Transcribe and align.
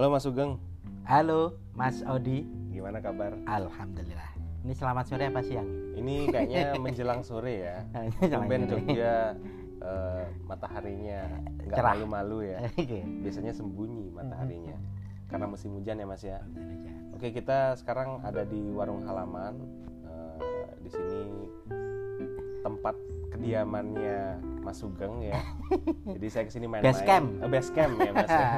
Halo 0.00 0.16
Mas 0.16 0.24
Sugeng, 0.24 0.56
Halo 1.04 1.60
Mas 1.76 2.00
Odi, 2.08 2.48
gimana 2.72 3.04
kabar? 3.04 3.36
Alhamdulillah. 3.44 4.32
Ini 4.64 4.72
selamat 4.72 5.12
sore 5.12 5.28
apa 5.28 5.44
siang? 5.44 5.68
Ini 5.92 6.24
kayaknya 6.32 6.72
menjelang 6.80 7.20
sore 7.20 7.68
ya. 7.68 7.84
Tumben 8.32 8.64
Jogja 8.64 9.36
eh, 9.84 10.24
mataharinya 10.48 11.44
nggak 11.68 11.84
malu-malu 11.84 12.48
ya. 12.48 12.64
Biasanya 13.28 13.52
sembunyi 13.52 14.08
mataharinya 14.08 14.80
karena 15.28 15.44
musim 15.44 15.76
hujan 15.76 16.00
ya 16.00 16.08
Mas 16.08 16.24
ya. 16.24 16.40
Oke 17.12 17.36
kita 17.36 17.76
sekarang 17.76 18.24
ada 18.24 18.48
di 18.48 18.72
warung 18.72 19.04
halaman. 19.04 19.60
Eh, 20.08 20.80
di 20.80 20.88
sini 20.88 21.20
tempat 22.64 22.96
kediamannya 23.36 24.40
Mas 24.60 24.80
Sugeng 24.80 25.24
ya. 25.24 25.36
Jadi 26.16 26.26
saya 26.32 26.44
ke 26.48 26.52
sini 26.52 26.68
main-main. 26.68 26.88
Base 26.88 27.04
camp. 27.04 27.28
Eh, 27.40 27.48
base 27.48 27.70
camp 27.72 27.94
ya 28.00 28.12
Mas. 28.12 28.32
ya. 28.32 28.48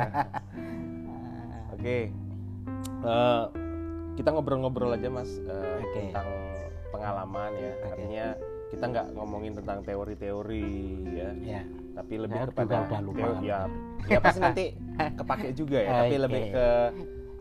Oke, 1.83 2.15
Eh, 3.03 3.45
kita 4.15 4.31
ngobrol-ngobrol 4.31 4.95
aja 4.95 5.11
mas 5.11 5.27
eh, 5.43 5.83
Oke. 5.83 6.15
tentang 6.15 6.31
pengalaman 6.89 7.51
ya. 7.53 7.75
Oke. 7.75 7.83
Artinya 7.91 8.27
kita 8.71 8.85
nggak 8.87 9.07
ngomongin 9.13 9.53
tentang 9.59 9.83
teori-teori 9.83 10.71
ya, 11.11 11.31
Ya. 11.35 11.63
tapi 11.93 12.15
lebih 12.17 12.39
Saya 12.39 12.47
kepada 12.47 12.77
udah 12.87 13.01
lupa. 13.03 13.19
teo- 13.19 13.43
ya, 13.43 13.59
ya 14.07 14.19
pasti 14.23 14.39
nanti 14.39 14.65
kepake 15.19 15.49
juga 15.53 15.79
ya. 15.83 15.91
Tapi 15.99 16.15
Oke. 16.15 16.23
lebih 16.23 16.43
ke 16.49 16.67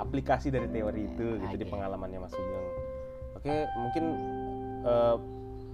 aplikasi 0.02 0.48
dari 0.50 0.67
teori 0.67 1.02
itu 1.05 1.28
gitu 1.39 1.55
di 1.55 1.66
pengalamannya 1.70 2.20
Mas 2.20 2.34
Sugeng. 2.34 2.67
Oke, 3.38 3.53
mungkin 3.78 4.03
eh, 4.81 5.16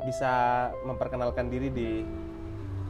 bisa 0.03 0.33
memperkenalkan 0.83 1.47
diri 1.47 1.71
di 1.71 1.89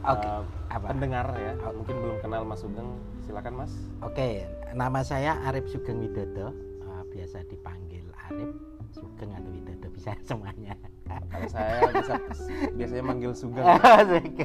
Oke. 0.02 0.26
Apa? 0.68 0.90
pendengar 0.90 1.30
ya. 1.32 1.54
Mungkin 1.70 1.94
belum 1.96 2.16
kenal 2.18 2.42
Mas 2.42 2.58
Sugeng, 2.58 2.90
silakan 3.28 3.60
Mas. 3.60 3.72
Oke, 4.00 4.48
nama 4.72 5.04
saya 5.04 5.36
Arif 5.44 5.68
Sugeng 5.68 6.00
Widodo. 6.00 6.48
Eh, 6.80 7.02
biasa 7.12 7.44
dipanggil 7.44 8.08
Arif 8.32 8.56
Sugeng 8.90 9.30
atau 9.30 9.50
Widodo 9.50 9.86
bisa 9.90 10.10
semuanya. 10.22 10.74
Kalau 11.08 11.48
saya 11.48 11.88
bisa 11.90 12.14
biasanya 12.72 13.00
manggil 13.02 13.32
Sugeng. 13.40 13.64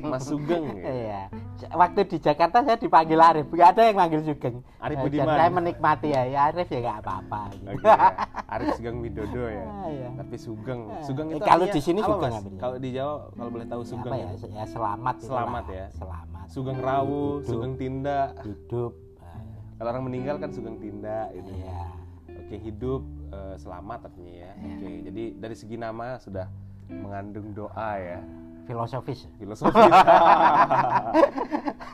Mas 0.04 0.24
Sugeng 0.24 0.64
ya. 0.74 0.84
Iya. 0.86 1.22
Waktu 1.70 2.00
di 2.06 2.18
Jakarta 2.18 2.62
saya 2.62 2.76
dipanggil 2.76 3.20
Arif, 3.20 3.48
nggak 3.48 3.70
ada 3.70 3.82
yang 3.84 3.98
manggil 3.98 4.22
Sugeng. 4.22 4.56
Arif 4.78 4.96
Eh, 4.96 5.04
Budiman. 5.04 5.28
Saya 5.30 5.50
menikmati 5.50 6.08
ya, 6.10 6.22
ya 6.26 6.40
Arif 6.50 6.68
ya 6.68 6.80
nggak 6.82 6.98
apa-apa. 7.02 7.42
gitu. 7.52 7.68
Oke, 7.70 7.84
ya. 7.84 8.10
Arif 8.48 8.68
Sugeng 8.74 8.98
Widodo 9.00 9.44
ya. 9.46 9.66
Ah, 9.66 9.88
iya. 9.88 10.08
Tapi 10.14 10.36
Sugeng. 10.38 10.82
Ah. 10.88 11.04
Sugeng 11.04 11.28
Eh, 11.30 11.36
itu 11.36 11.44
kalau 11.44 11.64
artinya 11.64 11.76
di 11.76 11.82
sini 11.82 12.00
Sugeng. 12.02 12.34
Kalau 12.58 12.76
di 12.78 12.90
Jawa 12.92 13.14
kalau 13.30 13.50
boleh 13.50 13.68
tahu 13.68 13.82
Sugeng. 13.84 14.12
apa 14.12 14.18
ya, 14.18 14.28
itu. 14.32 14.48
ya 14.50 14.64
selamat 14.66 15.16
itulah. 15.18 15.32
Selamat 15.38 15.66
ya. 15.68 15.86
Selamat. 15.94 16.46
Sugeng 16.48 16.80
Rawu, 16.80 17.24
Hidup. 17.38 17.48
Sugeng 17.50 17.74
Tinda. 17.76 18.20
hidup 18.40 18.94
eh, 19.18 19.40
Kalau 19.74 19.90
orang 19.90 20.04
meninggal 20.06 20.36
kan 20.38 20.50
Sugeng 20.50 20.78
Tinda 20.78 21.28
itu. 21.34 21.52
iya 21.52 21.92
Oke, 22.34 22.56
hidup 22.58 23.02
eh, 23.34 23.56
selamat 23.58 24.14
artinya 24.14 24.34
ya. 24.34 24.52
Iya. 24.54 24.74
Oke, 24.78 24.90
jadi 25.10 25.24
dari 25.42 25.56
segi 25.58 25.76
nama 25.82 26.22
sudah 26.22 26.46
mengandung 26.90 27.50
doa 27.58 27.92
ya. 27.98 28.22
filosofis 28.64 29.28
filosofi. 29.36 29.76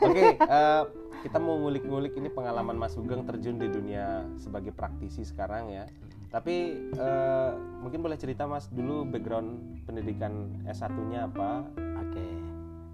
Oke, 0.06 0.38
eh, 0.38 0.84
kita 1.26 1.42
mau 1.42 1.58
ngulik-ngulik 1.58 2.14
ini 2.14 2.30
pengalaman 2.30 2.78
Mas 2.78 2.94
Sugeng 2.94 3.26
terjun 3.26 3.58
di 3.58 3.74
dunia 3.74 4.22
sebagai 4.38 4.70
praktisi 4.70 5.26
sekarang 5.26 5.74
ya. 5.74 5.90
Tapi 6.30 6.78
eh, 6.94 7.52
mungkin 7.82 8.06
boleh 8.06 8.22
cerita 8.22 8.46
Mas 8.46 8.70
dulu 8.70 9.02
background 9.02 9.82
pendidikan 9.90 10.62
S1-nya 10.70 11.26
apa? 11.26 11.66
oke 12.06 12.28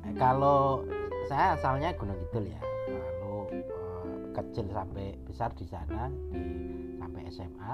Eh, 0.06 0.14
kalau 0.22 0.86
saya 1.26 1.58
asalnya 1.58 1.90
Gunung 1.98 2.18
Kidul 2.30 2.54
ya 2.54 2.62
lalu 2.94 3.58
eh, 3.58 4.18
kecil 4.38 4.66
sampai 4.70 5.18
besar 5.26 5.50
di 5.58 5.66
sana 5.66 6.14
di 6.30 6.85
sampai 7.16 7.32
SMA 7.32 7.72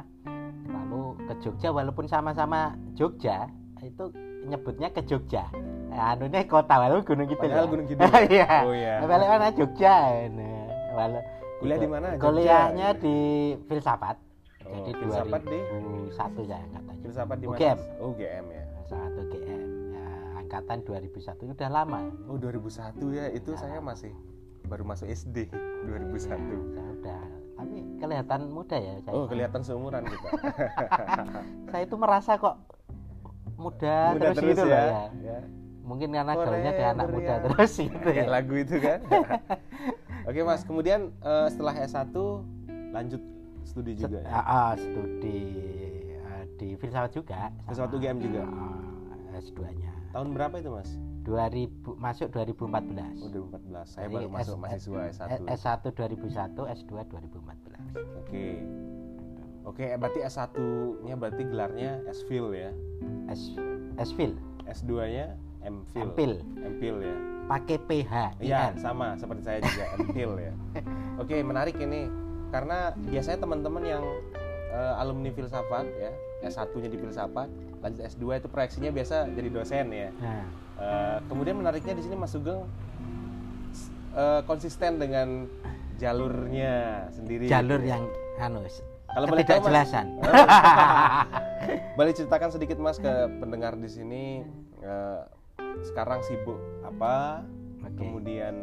lalu 0.69 1.01
ke 1.25 1.33
Jogja 1.41 1.69
walaupun 1.73 2.05
sama-sama 2.05 2.59
Jogja 2.93 3.49
itu 3.81 4.13
nyebutnya 4.45 4.93
ke 4.93 5.01
Jogja 5.01 5.49
Nah, 5.91 6.15
anunya 6.15 6.47
kota 6.47 6.79
walaupun 6.79 7.03
Gunung 7.03 7.27
Kidul 7.27 7.51
Padahal 7.51 7.67
ya. 7.67 7.67
Gunung. 7.67 7.85
Iya. 8.31 8.47
Oh 8.63 8.71
iya. 8.71 8.93
balik 9.03 9.27
mana 9.27 9.47
Jogja 9.51 9.95
nah, 10.29 10.65
walau 10.95 11.21
Kuliah 11.59 11.75
itu. 11.75 11.83
di 11.83 11.89
mana? 11.89 12.07
Jogja? 12.11 12.23
kuliahnya 12.23 12.87
di 12.95 13.15
filsafat 13.67 14.15
Oh, 14.61 14.87
jadi 14.87 14.93
filsafat 14.95 15.41
di 15.43 15.57
2001 16.15 16.47
ya 16.47 16.57
angkatannya 16.63 17.01
filsafat 17.03 17.37
di 17.37 17.47
mana? 17.49 17.57
UGM. 17.57 17.79
Oh, 17.99 18.09
UGM 18.13 18.45
ya. 18.47 18.63
satu 18.87 19.21
GM 19.27 19.61
ya, 19.91 20.05
angkatan 20.37 20.77
2001 20.85 21.51
udah 21.51 21.69
lama 21.69 21.99
Oh, 22.29 22.37
2001 22.39 23.11
ya. 23.11 23.25
Itu 23.33 23.51
saya 23.57 23.83
masih 23.83 24.13
baru 24.63 24.87
masuk 24.87 25.11
SD 25.11 25.51
2001. 25.51 26.23
saya 26.23 26.39
udah 26.95 27.21
tapi 27.61 27.77
kelihatan 28.01 28.41
muda 28.49 28.77
ya 28.77 28.93
saya, 29.05 29.13
Oh, 29.13 29.25
kelihatan 29.29 29.61
seumuran 29.61 30.03
kita. 30.03 30.27
saya 31.71 31.83
itu 31.85 31.95
merasa 31.95 32.31
kok 32.35 32.55
muda, 33.55 33.97
Muda 34.17 34.25
terus, 34.33 34.37
terus 34.41 34.49
gitu 34.57 34.63
ya. 34.65 34.81
loh 34.81 34.81
ya 34.81 35.03
ya. 35.21 35.37
mungkin 35.81 36.07
karena 36.09 36.33
gaulnya 36.33 36.71
dengan 36.73 36.93
anak 36.97 37.07
muda 37.13 37.33
terus 37.45 37.71
gitu 37.77 38.09
ya 38.09 38.25
lagu 38.25 38.53
itu 38.57 38.75
kan. 38.81 38.99
Oke 40.29 40.39
mas, 40.41 40.61
kemudian 40.65 41.13
eh, 41.21 41.47
setelah 41.49 41.73
S1 41.77 42.13
lanjut 42.93 43.21
studi 43.61 43.93
juga 43.97 44.21
ya? 44.21 44.29
Ah, 44.33 44.45
ah, 44.45 44.71
studi 44.73 45.41
ah, 46.21 46.43
di 46.57 46.73
filsafat 46.77 47.11
juga 47.13 47.49
Filsafat 47.65 47.91
UGM 47.93 48.17
juga? 48.21 48.43
S2 49.31 49.61
nya 49.77 49.93
Tahun 50.11 50.27
berapa 50.33 50.59
itu 50.59 50.69
mas? 50.69 50.89
2000 51.21 51.69
masuk 51.97 52.27
2014 52.29 53.21
Oh 53.21 53.29
2014, 53.29 53.85
saya 53.85 54.05
Jadi 54.05 54.15
baru 54.15 54.29
masuk 54.29 54.55
S- 54.55 54.61
mahasiswa 54.61 55.01
S1 55.13 55.29
S1 55.45 55.83
2001 55.93 56.75
S2 56.81 56.91
2014 57.05 58.17
Oke. 58.17 58.45
Oke, 59.61 59.85
berarti 59.93 60.19
S1 60.21 60.57
nya 61.05 61.13
berarti 61.13 61.43
gelarnya 61.45 62.01
S.Phil 62.09 62.49
ya? 62.51 62.71
S 63.29 63.53
S-Phil. 64.01 64.33
S2 64.65 64.91
nya 65.07 65.25
M.Phil. 65.61 66.09
MPhil. 66.09 66.33
M.Phil 66.57 66.97
ya? 66.99 67.15
Pakai 67.45 67.77
PH 67.77 68.13
Iya, 68.41 68.73
sama 68.75 69.13
seperti 69.13 69.45
saya 69.45 69.59
juga 69.61 69.85
M.Phil 70.01 70.31
ya. 70.41 70.53
Oke, 71.21 71.37
menarik 71.45 71.77
ini. 71.77 72.09
Karena 72.49 72.91
biasanya 72.97 73.37
teman-teman 73.39 73.83
yang 73.85 74.01
eh, 74.73 74.93
alumni 74.97 75.29
filsafat 75.29 75.85
ya 75.93 76.09
S1 76.41 76.73
nya 76.73 76.89
di 76.89 76.97
filsafat 76.97 77.47
lanjut 77.81 78.01
S2 78.05 78.23
itu 78.35 78.47
proyeksinya 78.47 78.89
biasa 78.89 79.15
jadi 79.29 79.49
dosen 79.49 79.85
ya 79.89 80.09
Nah, 80.15 80.45
Eh, 80.73 81.17
kemudian 81.25 81.53
menariknya 81.55 81.93
di 81.93 82.01
sini 82.01 82.15
Mas 82.15 82.31
Sugeng 82.31 82.65
eh, 84.11 84.41
konsisten 84.43 84.97
dengan 84.97 85.45
jalurnya 85.95 86.73
sendiri. 87.11 87.45
jalur 87.45 87.77
yang 87.79 88.01
anu 88.37 88.65
s- 88.65 88.81
Kalau 89.07 89.27
boleh 89.27 89.43
tahu, 89.43 89.61
Mas. 89.61 89.69
ketidakjelasan 89.85 90.05
boleh 91.97 92.11
ceritakan 92.11 92.49
sedikit 92.49 92.77
Mas 92.77 92.97
ke 92.97 93.11
pendengar 93.37 93.75
di 93.75 93.85
sini 93.85 94.41
eh, 94.79 95.21
sekarang 95.83 96.23
sibuk 96.23 96.57
apa? 96.81 97.45
Oke. 97.83 97.97
Kemudian 97.97 98.55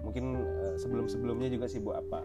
mungkin 0.00 0.38
eh, 0.38 0.74
sebelum-sebelumnya 0.76 1.50
juga 1.50 1.66
sibuk 1.66 1.96
apa? 1.96 2.22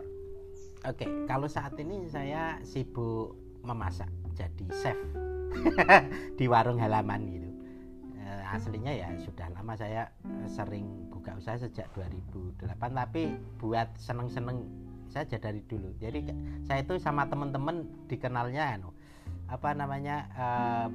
Oke, 0.85 1.07
kalau 1.25 1.47
saat 1.47 1.73
ini 1.79 2.05
saya 2.05 2.59
sibuk 2.61 3.33
memasak, 3.63 4.11
jadi 4.33 4.65
chef 4.73 4.99
di 6.39 6.45
warung 6.49 6.81
halaman 6.81 7.21
gitu. 7.29 7.49
Eh, 8.17 8.43
aslinya 8.53 8.93
ya 8.93 9.09
sudah 9.21 9.47
lama 9.53 9.73
saya 9.77 10.09
sering 10.49 11.07
buka 11.13 11.37
usaha 11.37 11.55
sejak 11.55 11.87
2008, 11.93 12.59
tapi 12.77 13.37
buat 13.61 13.93
seneng-seneng 13.95 14.65
saja 15.13 15.37
dari 15.37 15.61
dulu. 15.69 15.93
Jadi 16.01 16.25
saya 16.65 16.81
itu 16.81 16.97
sama 16.97 17.29
teman-teman 17.29 17.85
dikenalnya 18.09 18.81
anu 18.81 18.89
apa 19.45 19.75
namanya 19.77 20.25
eh, 20.33 20.87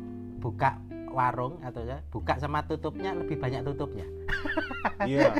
buka 0.43 0.98
warung 1.13 1.61
atau 1.65 1.83
ya 1.85 2.01
buka 2.09 2.37
sama 2.39 2.65
tutupnya 2.65 3.15
lebih 3.17 3.37
banyak 3.41 3.63
tutupnya. 3.65 4.07
Iya. 4.99 5.31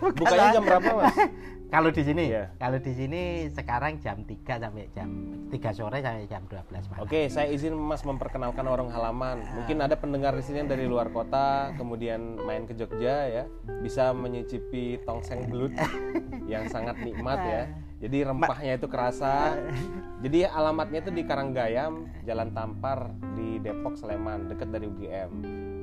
Bukanya 0.00 0.56
jam 0.56 0.64
berapa 0.64 0.90
Mas? 0.96 1.16
Kalau 1.72 1.88
di 1.88 2.04
sini, 2.04 2.28
Iya. 2.28 2.52
kalau 2.60 2.76
di 2.84 2.92
sini 2.92 3.48
sekarang 3.48 3.96
jam 3.96 4.20
3 4.28 4.60
sampai 4.60 4.92
jam 4.92 5.08
3 5.48 5.72
sore 5.72 6.04
sampai 6.04 6.28
jam 6.28 6.44
12 6.44 6.68
malam. 6.92 7.00
Oke, 7.00 7.32
saya 7.32 7.48
izin 7.48 7.72
Mas 7.72 8.04
memperkenalkan 8.04 8.68
orang 8.68 8.92
halaman. 8.92 9.40
Mungkin 9.56 9.80
ada 9.80 9.96
pendengar 9.96 10.36
di 10.36 10.44
sini 10.44 10.60
yang 10.60 10.68
dari 10.68 10.84
luar 10.84 11.08
kota, 11.08 11.72
kemudian 11.80 12.36
main 12.44 12.68
ke 12.68 12.76
Jogja 12.76 13.24
ya, 13.24 13.44
bisa 13.80 14.12
menyicipi 14.12 15.00
tongseng 15.08 15.48
belut 15.48 15.72
yang 16.52 16.68
sangat 16.68 17.00
nikmat 17.00 17.40
ya. 17.40 17.62
Jadi 18.02 18.18
rempahnya 18.26 18.72
itu 18.74 18.90
kerasa. 18.90 19.54
Jadi 20.26 20.42
alamatnya 20.42 20.98
itu 21.00 21.10
di 21.10 21.22
Karanggayam, 21.22 22.10
Jalan 22.22 22.50
Tampar 22.50 23.14
di 23.34 23.62
Depok 23.62 23.94
Sleman, 23.94 24.50
dekat 24.50 24.70
dari 24.70 24.86
UGM. 24.86 25.30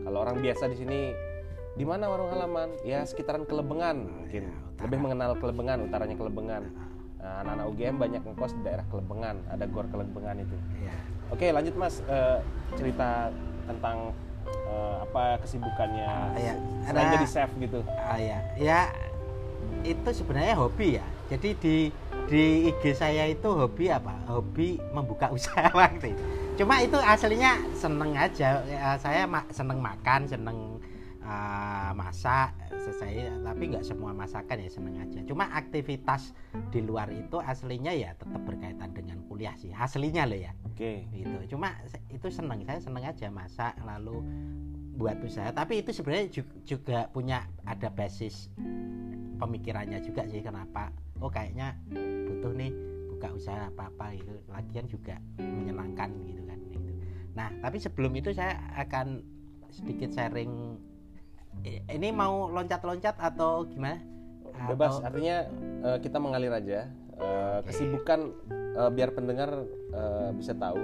Kalau 0.04 0.18
orang 0.20 0.40
biasa 0.40 0.68
di 0.68 0.78
sini 0.78 1.00
di 1.74 1.88
mana 1.88 2.12
warung 2.12 2.28
halaman? 2.28 2.76
Ya 2.84 3.08
sekitaran 3.08 3.48
Kelebengan 3.48 4.04
mungkin. 4.04 4.52
Lebih 4.80 5.00
mengenal 5.00 5.40
Kelebengan, 5.40 5.88
utaranya 5.88 6.16
Kelebengan. 6.16 6.64
Nah, 7.20 7.44
anak-anak 7.44 7.66
UGM 7.72 7.96
banyak 7.98 8.22
ngekos 8.22 8.52
di 8.54 8.62
daerah 8.64 8.84
Kelebengan, 8.88 9.36
ada 9.48 9.64
gor 9.66 9.88
Kelebengan 9.88 10.40
itu. 10.40 10.56
Iya. 10.76 10.96
Oke, 11.30 11.48
lanjut 11.52 11.76
Mas 11.76 12.00
Eh, 12.02 12.40
cerita 12.76 13.32
tentang 13.64 14.12
eh, 14.48 14.96
apa 15.00 15.40
kesibukannya 15.40 16.10
Iya, 16.36 16.54
selain 16.84 17.06
ada- 17.06 17.16
jadi 17.16 17.28
chef 17.28 17.52
gitu. 17.56 17.80
Ah, 17.96 18.20
ya, 18.20 18.40
ya 18.56 18.82
itu 19.84 20.10
sebenarnya 20.12 20.56
hobi 20.56 20.98
ya. 20.98 21.06
Jadi 21.30 21.50
di 21.60 21.76
di 22.30 22.70
IG 22.70 22.94
saya 22.94 23.26
itu 23.26 23.50
hobi 23.50 23.90
apa? 23.90 24.14
Hobi 24.30 24.78
membuka 24.94 25.28
usaha 25.36 25.66
waktu 25.74 26.14
itu. 26.14 26.24
Cuma 26.62 26.78
itu 26.86 26.96
aslinya 27.02 27.58
seneng 27.74 28.14
aja. 28.14 28.62
Ya, 28.70 28.94
saya 29.02 29.26
seneng 29.50 29.82
makan 29.82 30.30
seneng 30.30 30.78
uh, 31.26 31.92
masak 31.98 32.54
saya 32.90 33.30
tapi 33.46 33.70
nggak 33.70 33.86
semua 33.86 34.14
masakan 34.14 34.62
ya 34.62 34.70
seneng 34.70 34.98
aja. 35.02 35.20
Cuma 35.26 35.50
aktivitas 35.54 36.34
di 36.74 36.82
luar 36.82 37.10
itu 37.14 37.38
aslinya 37.38 37.94
ya 37.94 38.14
tetap 38.18 38.42
berkaitan 38.46 38.94
dengan 38.94 39.22
kuliah 39.26 39.54
sih. 39.58 39.74
Aslinya 39.74 40.30
loh 40.30 40.38
ya. 40.38 40.54
Oke. 40.70 41.10
Okay. 41.10 41.26
itu 41.26 41.58
cuma 41.58 41.82
itu 42.14 42.28
seneng. 42.30 42.62
Saya 42.66 42.82
seneng 42.82 43.04
aja 43.10 43.30
masak 43.34 43.74
lalu 43.86 44.22
buat 44.98 45.18
usaha. 45.22 45.50
Tapi 45.50 45.82
itu 45.82 45.94
sebenarnya 45.94 46.30
juga 46.66 47.10
punya 47.10 47.46
ada 47.66 47.90
basis 47.90 48.50
pemikirannya 49.40 50.04
juga 50.04 50.28
sih 50.28 50.44
kenapa 50.44 50.92
oh 51.24 51.32
kayaknya 51.32 51.76
butuh 52.40 52.56
nih 52.56 52.72
buka 53.12 53.36
usaha 53.36 53.68
apa 53.68 53.92
apa 53.92 54.16
gitu. 54.16 54.32
Lagian 54.48 54.88
juga 54.88 55.20
menyenangkan 55.36 56.08
gitu 56.24 56.42
kan 56.48 56.60
gitu. 56.72 56.80
nah 57.36 57.52
tapi 57.60 57.78
sebelum 57.84 58.16
itu 58.16 58.32
saya 58.32 58.56
akan 58.80 59.20
sedikit 59.68 60.16
sharing 60.16 60.80
ini 61.68 62.16
mau 62.16 62.48
loncat-loncat 62.48 63.20
atau 63.20 63.68
gimana? 63.68 64.00
Bebas 64.72 64.96
atau... 64.96 65.12
artinya 65.12 65.52
uh, 65.84 66.00
kita 66.00 66.16
mengalir 66.16 66.56
aja. 66.56 66.88
Uh, 67.20 67.60
kesibukan 67.68 68.32
uh, 68.80 68.88
biar 68.88 69.12
pendengar 69.12 69.68
uh, 69.92 70.32
bisa 70.32 70.56
tahu 70.56 70.80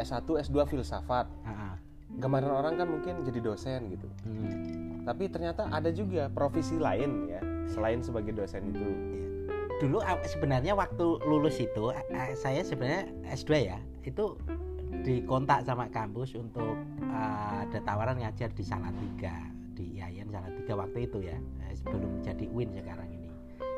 S1 0.00 0.24
S2 0.24 0.56
filsafat. 0.64 1.28
Uh-huh. 1.28 1.76
gambaran 2.18 2.50
orang 2.50 2.74
kan 2.80 2.88
mungkin 2.88 3.20
jadi 3.28 3.38
dosen 3.44 3.92
gitu. 3.92 4.08
Hmm. 4.24 5.04
tapi 5.06 5.28
ternyata 5.30 5.68
ada 5.70 5.92
juga 5.92 6.26
profesi 6.32 6.74
lain 6.74 7.30
ya 7.30 7.38
selain 7.68 8.00
sebagai 8.00 8.32
dosen 8.32 8.74
itu. 8.74 8.80
Iya 8.80 9.27
dulu 9.78 10.02
sebenarnya 10.26 10.74
waktu 10.74 11.22
lulus 11.26 11.62
itu 11.62 11.94
saya 12.34 12.60
sebenarnya 12.66 13.06
S2 13.30 13.50
ya 13.70 13.78
itu 14.02 14.34
dikontak 15.04 15.62
sama 15.64 15.86
kampus 15.92 16.34
untuk 16.34 16.74
uh, 17.08 17.62
ada 17.62 17.78
tawaran 17.84 18.18
ngajar 18.18 18.50
di 18.56 18.64
Salatiga 18.64 19.34
di 19.78 20.00
IAIN 20.00 20.32
Salatiga 20.34 20.74
waktu 20.74 21.06
itu 21.06 21.18
ya 21.22 21.38
eh, 21.68 21.74
sebelum 21.78 22.18
jadi 22.26 22.44
UIN 22.50 22.74
sekarang 22.74 23.08
ini. 23.14 23.28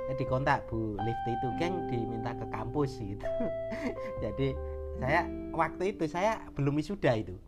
Ya, 0.08 0.19
dikontak 0.19 0.67
Bu 0.67 0.99
Lifti 0.99 1.31
itu 1.38 1.49
geng 1.61 1.87
diminta 1.87 2.35
ke 2.35 2.47
kampus 2.50 2.99
gitu. 2.99 3.23
Jadi 4.26 4.58
saya 4.99 5.23
waktu 5.55 5.94
itu 5.94 6.11
saya 6.11 6.43
belum 6.58 6.82
wisuda 6.82 7.14
itu. 7.14 7.38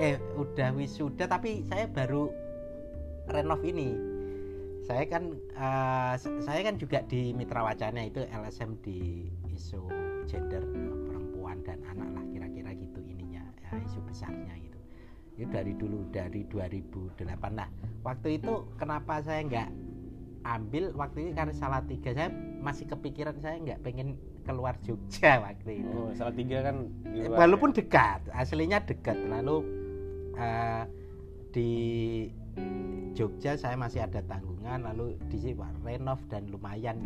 Eh 0.00 0.16
udah 0.40 0.72
wisuda 0.72 1.28
tapi 1.28 1.68
saya 1.68 1.84
baru 1.84 2.32
renov 3.28 3.60
ini 3.60 3.92
saya 4.82 5.06
kan 5.06 5.30
uh, 5.54 6.14
saya 6.18 6.60
kan 6.66 6.74
juga 6.74 7.06
di 7.06 7.30
Mitra 7.30 7.62
Wacana 7.62 8.02
itu 8.02 8.26
LSM 8.26 8.82
di 8.82 9.30
isu 9.54 9.86
gender 10.26 10.62
perempuan 11.06 11.62
dan 11.62 11.78
anak 11.86 12.10
lah 12.18 12.24
kira-kira 12.34 12.74
gitu 12.74 12.98
ininya 13.06 13.46
ya, 13.62 13.78
isu 13.78 14.02
besarnya 14.02 14.54
gitu. 14.58 14.78
Itu 15.38 15.46
dari 15.54 15.72
dulu 15.78 16.10
dari 16.10 16.42
2008 16.50 17.22
lah. 17.54 17.70
Waktu 18.02 18.42
itu 18.42 18.66
kenapa 18.74 19.22
saya 19.22 19.46
nggak 19.46 19.70
ambil 20.42 20.90
waktu 20.98 21.30
itu 21.30 21.38
karena 21.38 21.54
salah 21.54 21.86
tiga 21.86 22.10
saya 22.10 22.34
masih 22.58 22.90
kepikiran 22.90 23.38
saya 23.38 23.62
nggak 23.62 23.86
pengen 23.86 24.18
keluar 24.42 24.74
Jogja 24.82 25.38
waktu 25.46 25.86
itu. 25.86 25.94
Oh, 25.94 26.10
salah 26.18 26.34
tiga 26.34 26.58
kan 26.66 26.90
walaupun 27.30 27.70
ya? 27.70 27.86
dekat 27.86 28.20
aslinya 28.34 28.82
dekat. 28.82 29.14
Lalu 29.30 29.62
uh, 30.34 30.84
di 31.54 31.70
Jogja 33.12 33.54
saya 33.60 33.76
masih 33.76 34.04
ada 34.04 34.24
tanggungan 34.24 34.88
lalu 34.88 35.20
di 35.28 35.36
sini 35.36 35.54
renov 35.84 36.16
dan 36.32 36.48
lumayan 36.48 36.96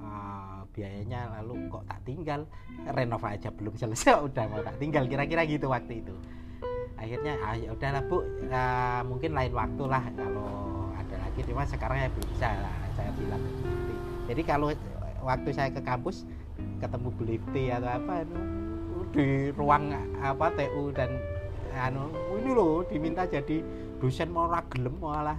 uh, 0.00 0.64
biayanya 0.72 1.28
lalu 1.40 1.68
kok 1.68 1.84
tak 1.84 2.00
tinggal? 2.08 2.40
Renov 2.88 3.20
aja 3.20 3.52
belum 3.52 3.76
selesai 3.76 4.16
udah 4.32 4.44
mau 4.48 4.64
tak 4.64 4.80
tinggal 4.80 5.04
kira-kira 5.04 5.44
gitu 5.44 5.68
waktu 5.68 6.00
itu. 6.00 6.14
Akhirnya 6.96 7.36
ah 7.44 7.52
ya 7.52 7.76
udahlah 7.76 8.02
bu 8.08 8.24
uh, 8.48 9.00
mungkin 9.04 9.36
lain 9.36 9.52
waktu 9.52 9.84
lah 9.84 10.04
kalau 10.16 10.88
ada 10.96 11.16
lagi. 11.20 11.40
Cuma 11.44 11.68
sekarang 11.68 12.00
ya 12.00 12.08
bisa 12.16 12.48
lah 12.48 12.76
saya 12.96 13.12
bilang 13.20 13.44
jadi 14.26 14.42
kalau 14.42 14.68
waktu 15.22 15.50
saya 15.54 15.70
ke 15.70 15.80
kampus 15.82 16.26
ketemu 16.82 17.08
Belifti 17.14 17.70
atau 17.70 17.90
apa 17.92 18.26
itu 18.26 18.40
di 19.14 19.26
ruang 19.54 19.94
apa 20.18 20.50
TU 20.58 20.90
dan 20.90 21.14
anu 21.76 22.10
ini 22.40 22.50
loh 22.52 22.82
diminta 22.88 23.28
jadi 23.28 23.62
dosen 23.98 24.28
mau 24.32 24.48
gelem 24.72 24.94
malah 25.00 25.38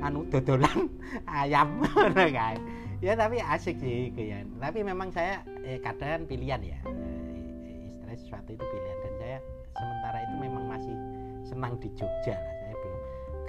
anu 0.00 0.24
dodolan 0.26 0.88
ayam 1.40 1.84
kan 1.84 2.56
ya 3.02 3.18
tapi 3.18 3.42
asik 3.42 3.82
sih 3.82 4.14
kayak 4.14 4.46
tapi 4.62 4.86
memang 4.86 5.10
saya 5.10 5.42
eh, 5.66 5.82
kadang 5.82 6.22
pilihan 6.30 6.62
ya. 6.62 6.78
Eh, 6.86 7.90
istilah 7.90 8.14
sesuatu 8.14 8.50
itu 8.54 8.62
pilihan. 8.62 8.98
Dan 9.02 9.12
saya 9.18 9.38
sementara 9.74 10.18
itu 10.22 10.34
memang 10.38 10.64
masih 10.70 10.96
senang 11.42 11.74
di 11.82 11.90
Jogja 11.98 12.38
lah 12.38 12.54
saya 12.62 12.74
belum. 12.78 13.00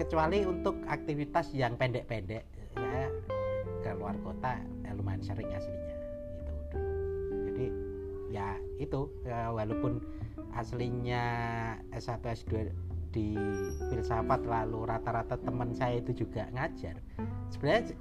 Kecuali 0.01 0.39
untuk 0.41 0.75
aktivitas 0.89 1.53
yang 1.53 1.77
pendek-pendek 1.77 2.43
saya 2.73 3.13
ke 3.85 3.91
luar 3.93 4.17
kota 4.25 4.57
eh, 4.89 4.93
lumayan 4.97 5.21
sering 5.21 5.49
aslinya. 5.53 5.95
Itu 6.41 6.53
dulu. 6.73 6.89
Jadi 7.53 7.65
ya 8.33 8.57
itu 8.81 8.99
ya, 9.21 9.53
walaupun 9.53 10.01
aslinya 10.57 11.23
S1 11.93 12.25
S2 12.25 12.73
di 13.13 13.37
filsafat 13.93 14.41
lalu 14.49 14.89
rata-rata 14.89 15.37
teman 15.37 15.69
saya 15.77 16.01
itu 16.01 16.25
juga 16.25 16.49
ngajar. 16.49 16.97
Sebenarnya 17.53 17.93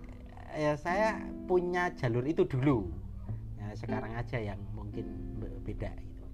ya 0.56 0.72
saya 0.80 1.20
punya 1.44 1.92
jalur 1.92 2.24
itu 2.24 2.48
dulu. 2.48 2.88
Ya, 3.60 3.76
sekarang 3.76 4.16
aja 4.16 4.40
yang 4.40 4.58
mungkin 4.72 5.04
beda 5.62 5.92
gitu. 5.92 6.24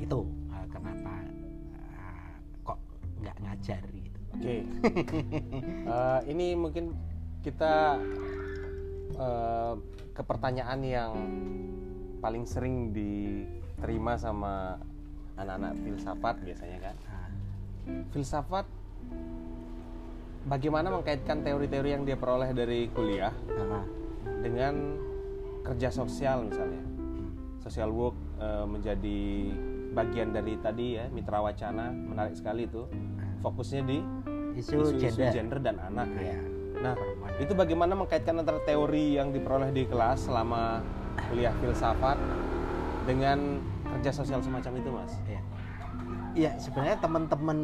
Itu 0.00 0.18
uh, 0.48 0.66
kenapa 0.72 1.14
uh, 1.76 2.34
kok 2.64 2.78
nggak 3.20 3.36
ngajar 3.44 3.82
gitu. 3.92 4.18
Oke. 4.34 4.40
Okay. 4.40 4.60
uh, 5.92 6.20
ini 6.24 6.56
mungkin 6.56 6.96
kita 7.44 8.00
uh, 9.20 9.76
ke 10.16 10.22
pertanyaan 10.24 10.80
yang 10.80 11.12
paling 12.24 12.48
sering 12.48 12.88
diterima 12.96 14.16
sama 14.16 14.80
anak-anak 15.36 15.76
filsafat 15.84 16.40
biasanya 16.40 16.78
kan 16.80 16.96
filsafat 18.12 18.66
bagaimana 20.44 20.92
mengkaitkan 20.92 21.40
teori-teori 21.44 21.90
yang 21.96 22.04
dia 22.04 22.16
peroleh 22.16 22.52
dari 22.52 22.88
kuliah 22.92 23.32
Aha. 23.32 23.80
dengan 24.44 24.74
kerja 25.64 25.88
sosial 25.88 26.44
misalnya 26.44 26.82
social 27.64 27.88
work 27.88 28.16
e, 28.36 28.48
menjadi 28.68 29.20
bagian 29.96 30.36
dari 30.36 30.60
tadi 30.60 31.00
ya 31.00 31.08
mitra 31.08 31.40
wacana 31.40 31.88
menarik 31.88 32.36
sekali 32.36 32.68
itu 32.68 32.84
fokusnya 33.40 33.82
di 33.88 33.98
isu, 34.60 34.94
isu, 34.94 35.00
gender. 35.00 35.32
gender 35.32 35.58
dan 35.60 35.76
anak 35.80 36.08
ya. 36.18 36.38
Nah, 36.74 36.94
itu 37.40 37.56
bagaimana 37.56 37.96
mengkaitkan 37.96 38.36
antara 38.36 38.60
teori 38.62 39.16
yang 39.16 39.32
diperoleh 39.32 39.72
di 39.72 39.88
kelas 39.88 40.28
selama 40.28 40.84
kuliah 41.30 41.54
filsafat 41.62 42.18
dengan 43.08 43.62
kerja 43.96 44.10
sosial 44.12 44.42
semacam 44.44 44.72
itu, 44.78 44.90
Mas? 44.92 45.12
Ya 45.24 45.40
ya 46.34 46.50
sebenarnya 46.58 46.98
teman-teman 46.98 47.58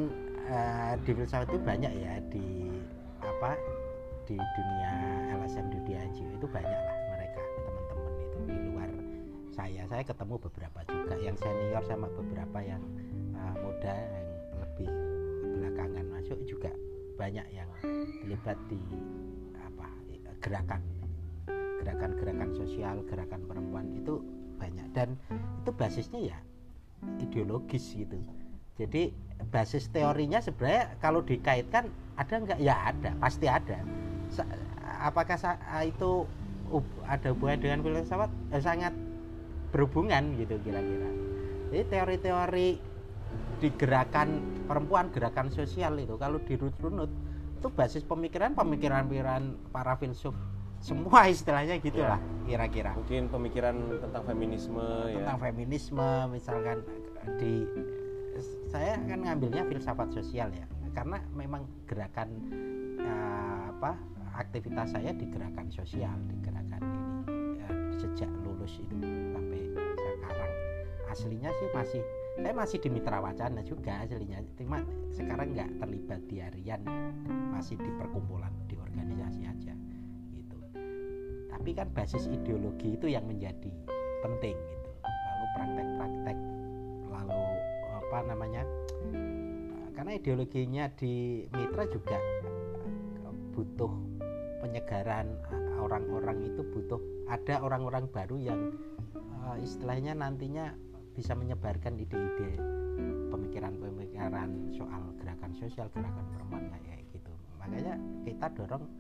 uh, 0.47 0.95
di 1.03 1.11
filsafat 1.11 1.50
itu 1.50 1.59
banyak 1.59 1.91
ya 1.91 2.23
di 2.31 2.71
apa 3.19 3.59
di 4.31 4.39
dunia 4.39 4.93
LSM 5.43 5.67
di 5.75 5.79
NGO 5.91 6.31
itu 6.39 6.47
banyak 6.47 6.71
lah 6.71 6.97
mereka 7.19 7.43
teman-teman 7.67 8.12
itu 8.23 8.39
di 8.47 8.57
luar 8.71 8.91
saya. 9.50 9.83
Saya 9.91 10.07
ketemu 10.07 10.35
beberapa 10.39 10.79
juga 10.87 11.15
yang 11.19 11.35
senior 11.35 11.83
sama 11.83 12.07
beberapa 12.15 12.59
yang 12.62 12.83
uh, 13.35 13.55
muda 13.59 13.91
yang 13.91 14.29
lebih 14.62 14.91
belakangan 15.59 16.07
masuk 16.15 16.39
juga 16.47 16.71
banyak 17.19 17.47
yang 17.50 17.69
terlibat 17.83 18.57
di 18.71 18.81
apa 19.59 19.91
gerakan 20.39 20.81
gerakan-gerakan 21.83 22.50
sosial 22.55 23.03
gerakan 23.03 23.43
perempuan 23.50 23.91
itu 23.99 24.23
banyak. 24.62 24.87
Dan 24.95 25.19
itu 25.59 25.75
basisnya 25.75 26.23
ya 26.23 26.39
ideologis 27.19 27.99
gitu 27.99 28.15
jadi 28.77 29.11
basis 29.49 29.89
teorinya 29.89 30.39
sebenarnya 30.45 31.00
kalau 31.00 31.25
dikaitkan 31.25 31.89
ada 32.21 32.35
nggak? 32.37 32.59
Ya 32.61 32.77
ada, 32.93 33.17
pasti 33.17 33.49
ada. 33.49 33.81
Apakah 35.00 35.37
itu 35.83 36.29
ada 37.09 37.29
hubungan 37.33 37.59
dengan 37.59 37.79
filsafat? 37.81 38.31
Eh, 38.53 38.61
sangat 38.61 38.93
berhubungan 39.73 40.37
gitu 40.37 40.61
kira-kira. 40.61 41.09
Jadi 41.71 41.85
teori-teori 41.87 42.69
di 43.62 43.69
gerakan 43.79 44.43
perempuan, 44.67 45.09
gerakan 45.15 45.49
sosial 45.49 45.97
itu 46.03 46.19
kalau 46.19 46.43
dirunut-runut 46.43 47.11
itu 47.61 47.69
basis 47.69 48.03
pemikiran 48.09 48.57
pemikiran-pemikiran 48.57 49.69
para 49.69 49.93
filsuf 50.00 50.33
semua 50.81 51.29
istilahnya 51.29 51.77
gitulah 51.77 52.17
ya. 52.17 52.49
kira-kira. 52.49 52.97
Mungkin 52.97 53.29
pemikiran 53.29 53.77
tentang 54.00 54.23
feminisme 54.25 54.87
ya. 55.12 55.17
tentang 55.21 55.39
ya. 55.39 55.45
feminisme 55.45 56.09
misalkan 56.33 56.81
di 57.37 57.69
saya 58.71 58.95
kan 59.07 59.27
ngambilnya 59.27 59.67
filsafat 59.67 60.15
sosial 60.15 60.49
ya. 60.55 60.67
Karena 60.91 61.23
memang 61.35 61.67
gerakan 61.87 62.29
uh, 62.99 63.71
apa 63.75 63.95
aktivitas 64.39 64.95
saya 64.95 65.15
di 65.15 65.27
gerakan 65.31 65.71
sosial 65.71 66.15
di 66.27 66.37
gerakan 66.43 66.81
ini. 66.83 67.03
Ya, 67.59 67.69
sejak 67.99 68.31
lulus 68.47 68.79
itu 68.79 68.95
sampai 69.35 69.61
sekarang. 69.99 70.53
Aslinya 71.11 71.51
sih 71.59 71.69
masih 71.75 72.03
saya 72.41 72.55
masih 72.55 72.79
di 72.79 72.89
Mitra 72.89 73.19
Wacana 73.19 73.61
juga 73.67 74.03
aslinya. 74.03 74.39
Cuma 74.55 74.83
sekarang 75.11 75.55
nggak 75.55 75.71
terlibat 75.83 76.21
di 76.31 76.37
harian 76.39 76.83
masih 77.51 77.77
di 77.77 77.91
perkumpulan 77.99 78.55
di 78.71 78.79
organisasi 78.79 79.43
aja 79.45 79.75
gitu. 80.33 80.59
Tapi 81.51 81.71
kan 81.75 81.91
basis 81.93 82.31
ideologi 82.31 82.95
itu 82.95 83.11
yang 83.11 83.27
menjadi 83.27 83.71
penting 84.23 84.57
gitu. 84.57 84.91
Lalu 85.05 85.47
praktek-praktek 85.59 86.39
apa 88.11 88.26
namanya 88.26 88.67
karena 89.95 90.19
ideologinya 90.19 90.90
di 90.99 91.47
Mitra 91.55 91.87
juga 91.87 92.19
butuh 93.55 93.93
penyegaran 94.59 95.31
orang-orang 95.79 96.43
itu 96.43 96.67
butuh 96.75 96.99
ada 97.31 97.62
orang-orang 97.62 98.11
baru 98.11 98.35
yang 98.43 98.75
uh, 99.47 99.55
istilahnya 99.62 100.19
nantinya 100.19 100.75
bisa 101.14 101.38
menyebarkan 101.38 102.02
ide-ide 102.02 102.59
pemikiran-pemikiran 103.31 104.75
soal 104.75 105.14
gerakan 105.23 105.55
sosial 105.55 105.87
gerakan 105.95 106.26
perempuan 106.35 106.67
kayak 106.83 107.07
gitu. 107.14 107.31
Makanya 107.62 107.95
kita 108.26 108.50
dorong 108.59 108.90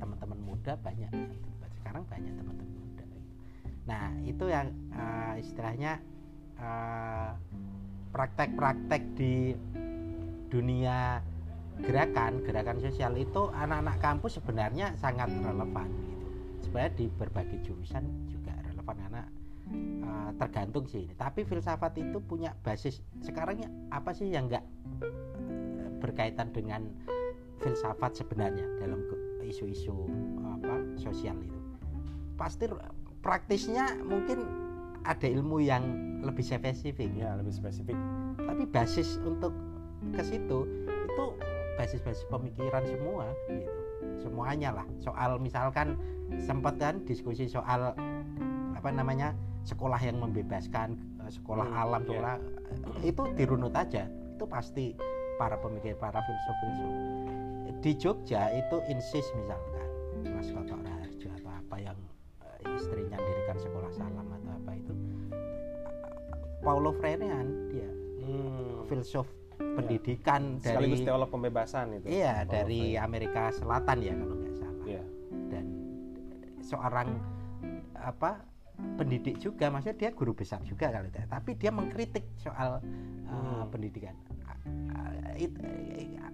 teman-teman 0.00 0.40
muda 0.40 0.80
banyak 0.80 1.12
sekarang 1.84 2.08
banyak 2.08 2.32
teman-teman 2.40 2.76
muda 2.80 3.04
nah 3.84 4.16
itu 4.24 4.44
yang 4.48 4.72
uh, 4.96 5.36
istilahnya 5.36 6.00
praktek-praktek 8.16 9.02
di 9.12 9.52
dunia 10.48 11.20
gerakan 11.84 12.40
gerakan 12.40 12.80
sosial 12.80 13.12
itu 13.20 13.52
anak-anak 13.52 14.00
kampus 14.00 14.40
sebenarnya 14.40 14.96
sangat 14.96 15.28
relevan 15.44 15.92
gitu. 16.08 16.26
Sebenarnya 16.64 16.92
di 16.96 17.06
berbagai 17.12 17.60
jurusan 17.60 18.08
juga 18.32 18.56
relevan 18.64 18.96
karena 18.96 19.22
uh, 20.08 20.30
tergantung 20.40 20.88
sih 20.88 21.04
tapi 21.20 21.44
filsafat 21.44 22.00
itu 22.00 22.16
punya 22.24 22.56
basis. 22.64 23.04
Sekarang 23.20 23.60
ya 23.60 23.68
apa 23.92 24.16
sih 24.16 24.32
yang 24.32 24.48
enggak 24.48 24.64
berkaitan 26.00 26.48
dengan 26.56 26.88
filsafat 27.60 28.16
sebenarnya 28.16 28.64
dalam 28.80 29.04
isu-isu 29.44 30.08
apa 30.56 30.80
sosial 30.96 31.36
itu? 31.44 31.60
Pasti 32.40 32.64
praktisnya 33.20 33.92
mungkin 34.00 34.65
ada 35.06 35.26
ilmu 35.30 35.62
yang 35.62 35.82
lebih 36.26 36.42
spesifik. 36.42 37.08
Ya 37.14 37.38
lebih 37.38 37.54
spesifik. 37.54 37.94
Tapi 38.42 38.66
basis 38.66 39.22
untuk 39.22 39.54
ke 40.12 40.22
situ 40.22 40.66
itu 40.86 41.24
basis-basis 41.78 42.26
pemikiran 42.28 42.82
semua 42.84 43.30
gitu. 43.48 43.80
Semuanya 44.20 44.82
lah. 44.82 44.86
Soal 45.00 45.38
misalkan 45.38 45.94
sempat 46.42 46.76
kan 46.82 47.00
diskusi 47.06 47.46
soal 47.46 47.94
apa 48.74 48.90
namanya 48.90 49.32
sekolah 49.66 49.98
yang 49.98 50.18
membebaskan 50.22 50.98
eh, 51.22 51.30
sekolah 51.30 51.66
hmm, 51.66 51.82
alam 51.82 52.02
iya. 52.02 52.08
sekolah 52.10 52.34
yeah. 53.02 53.10
itu 53.10 53.22
dirunut 53.38 53.74
aja. 53.74 54.10
Itu 54.36 54.44
pasti 54.50 54.92
para 55.38 55.56
pemikir 55.60 55.96
para 55.96 56.20
filsuf-filsuf. 56.22 56.92
Di 57.84 57.92
Jogja 57.94 58.50
itu 58.56 58.82
insis 58.90 59.26
misalkan 59.36 59.86
Mas 60.32 60.48
Kotok 60.50 60.80
Raharjo 60.80 61.28
atau 61.38 61.52
apa 61.52 61.76
yang 61.78 61.98
istrinya 62.74 63.18
dirikan 63.20 63.58
sekolah 63.60 63.90
salam 63.92 64.26
atau 64.30 64.52
apa 64.52 64.72
itu 64.76 64.92
Paulo 66.64 66.90
Freire 66.96 67.24
dia 67.70 67.90
hmm. 68.24 68.88
filsuf 68.88 69.28
pendidikan 69.56 70.60
ya. 70.60 70.76
dari 70.76 71.00
teolog 71.00 71.28
pembebasan 71.32 72.00
itu. 72.00 72.06
Iya, 72.20 72.44
oh, 72.44 72.48
dari 72.48 72.82
Amerika 72.96 73.52
Selatan 73.52 73.96
ya 74.04 74.14
kalau 74.16 74.34
nggak 74.36 74.54
salah. 74.56 74.84
Ya. 74.84 75.02
Dan 75.52 75.64
seorang 76.60 77.08
apa 77.96 78.44
pendidik 79.00 79.40
juga, 79.40 79.72
maksudnya 79.72 79.96
dia 79.96 80.10
guru 80.12 80.36
besar 80.36 80.60
juga 80.64 80.92
kalau 80.92 81.08
tidak, 81.08 81.28
tapi 81.32 81.56
dia 81.56 81.72
mengkritik 81.72 82.24
soal 82.36 82.80
uh, 83.28 83.32
hmm. 83.32 83.72
pendidikan. 83.72 84.16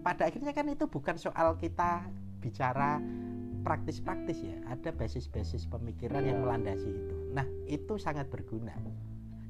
pada 0.02 0.26
akhirnya 0.26 0.50
kan 0.54 0.66
itu 0.66 0.86
bukan 0.90 1.14
soal 1.14 1.54
kita 1.58 2.06
bicara 2.42 2.98
praktis-praktis 3.62 4.42
ya, 4.42 4.56
ada 4.68 4.90
basis-basis 4.92 5.70
pemikiran 5.70 6.22
yang 6.26 6.42
melandasi 6.42 6.90
itu. 6.90 7.14
Nah, 7.32 7.46
itu 7.70 7.96
sangat 7.96 8.28
berguna 8.28 8.74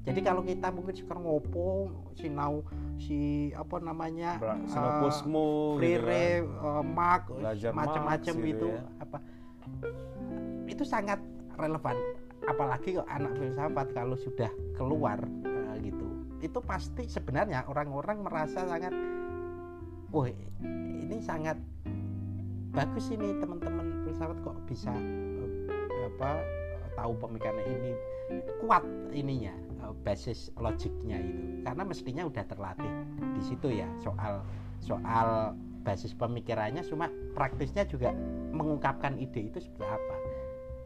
jadi 0.03 0.21
kalau 0.27 0.43
kita 0.43 0.75
mungkin 0.75 0.95
sekarang 0.99 1.23
ngopo 1.23 1.95
sinau 2.19 2.67
si 2.99 3.51
apa 3.55 3.79
namanya 3.79 4.39
sinopusmu 4.67 5.47
uh, 5.47 5.79
frere 5.79 6.43
gitu 6.43 6.59
kan. 6.59 6.75
uh, 6.75 6.83
mak 6.83 7.23
macam-macam 7.71 8.35
gitu, 8.43 8.43
gitu 8.43 8.69
ya. 8.75 8.83
apa 8.99 9.19
itu 10.67 10.83
sangat 10.83 11.23
relevan 11.55 11.95
apalagi 12.51 12.99
anak 13.07 13.31
filsafat 13.39 13.87
kalau 13.95 14.19
sudah 14.19 14.51
keluar 14.75 15.23
uh, 15.47 15.75
gitu 15.79 16.07
itu 16.43 16.59
pasti 16.67 17.07
sebenarnya 17.07 17.63
orang-orang 17.71 18.27
merasa 18.27 18.67
sangat 18.67 18.91
wah 20.11 20.27
ini 20.27 21.23
sangat 21.23 21.63
bagus 22.73 23.13
ini 23.13 23.37
teman-teman 23.37 24.03
filsafat 24.09 24.39
kok 24.41 24.57
bisa 24.65 24.89
uh, 24.89 26.09
apa 26.09 26.41
tahu 26.97 27.13
pemikiran 27.21 27.61
ini. 27.69 27.93
Kuat 28.65 28.85
ininya 29.13 29.53
basis 30.03 30.49
logiknya 30.57 31.21
itu. 31.21 31.43
Karena 31.69 31.85
mestinya 31.85 32.23
udah 32.25 32.45
terlatih 32.49 32.93
di 33.37 33.43
situ 33.45 33.69
ya 33.69 33.89
soal 34.01 34.41
soal 34.81 35.53
basis 35.85 36.17
pemikirannya. 36.17 36.81
Cuma 36.89 37.13
praktisnya 37.37 37.85
juga 37.85 38.17
mengungkapkan 38.57 39.21
ide 39.21 39.53
itu 39.53 39.61
seperti 39.61 39.85
apa. 39.85 40.17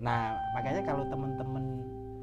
Nah 0.02 0.34
makanya 0.58 0.82
kalau 0.82 1.06
teman-teman 1.06 1.64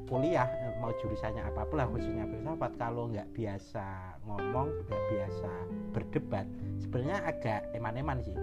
kuliah 0.04 0.44
eh, 0.46 0.76
mau 0.84 0.92
jurusannya 1.00 1.40
apa 1.40 1.64
pun 1.64 1.80
lah 1.80 1.88
khususnya 1.88 2.28
filsafat 2.28 2.76
kalau 2.76 3.08
nggak 3.08 3.24
biasa 3.32 4.20
ngomong 4.28 4.68
nggak 4.84 5.02
biasa 5.08 5.50
berdebat 5.96 6.46
sebenarnya 6.76 7.24
agak 7.24 7.60
eman-eman 7.72 8.20
sih 8.20 8.36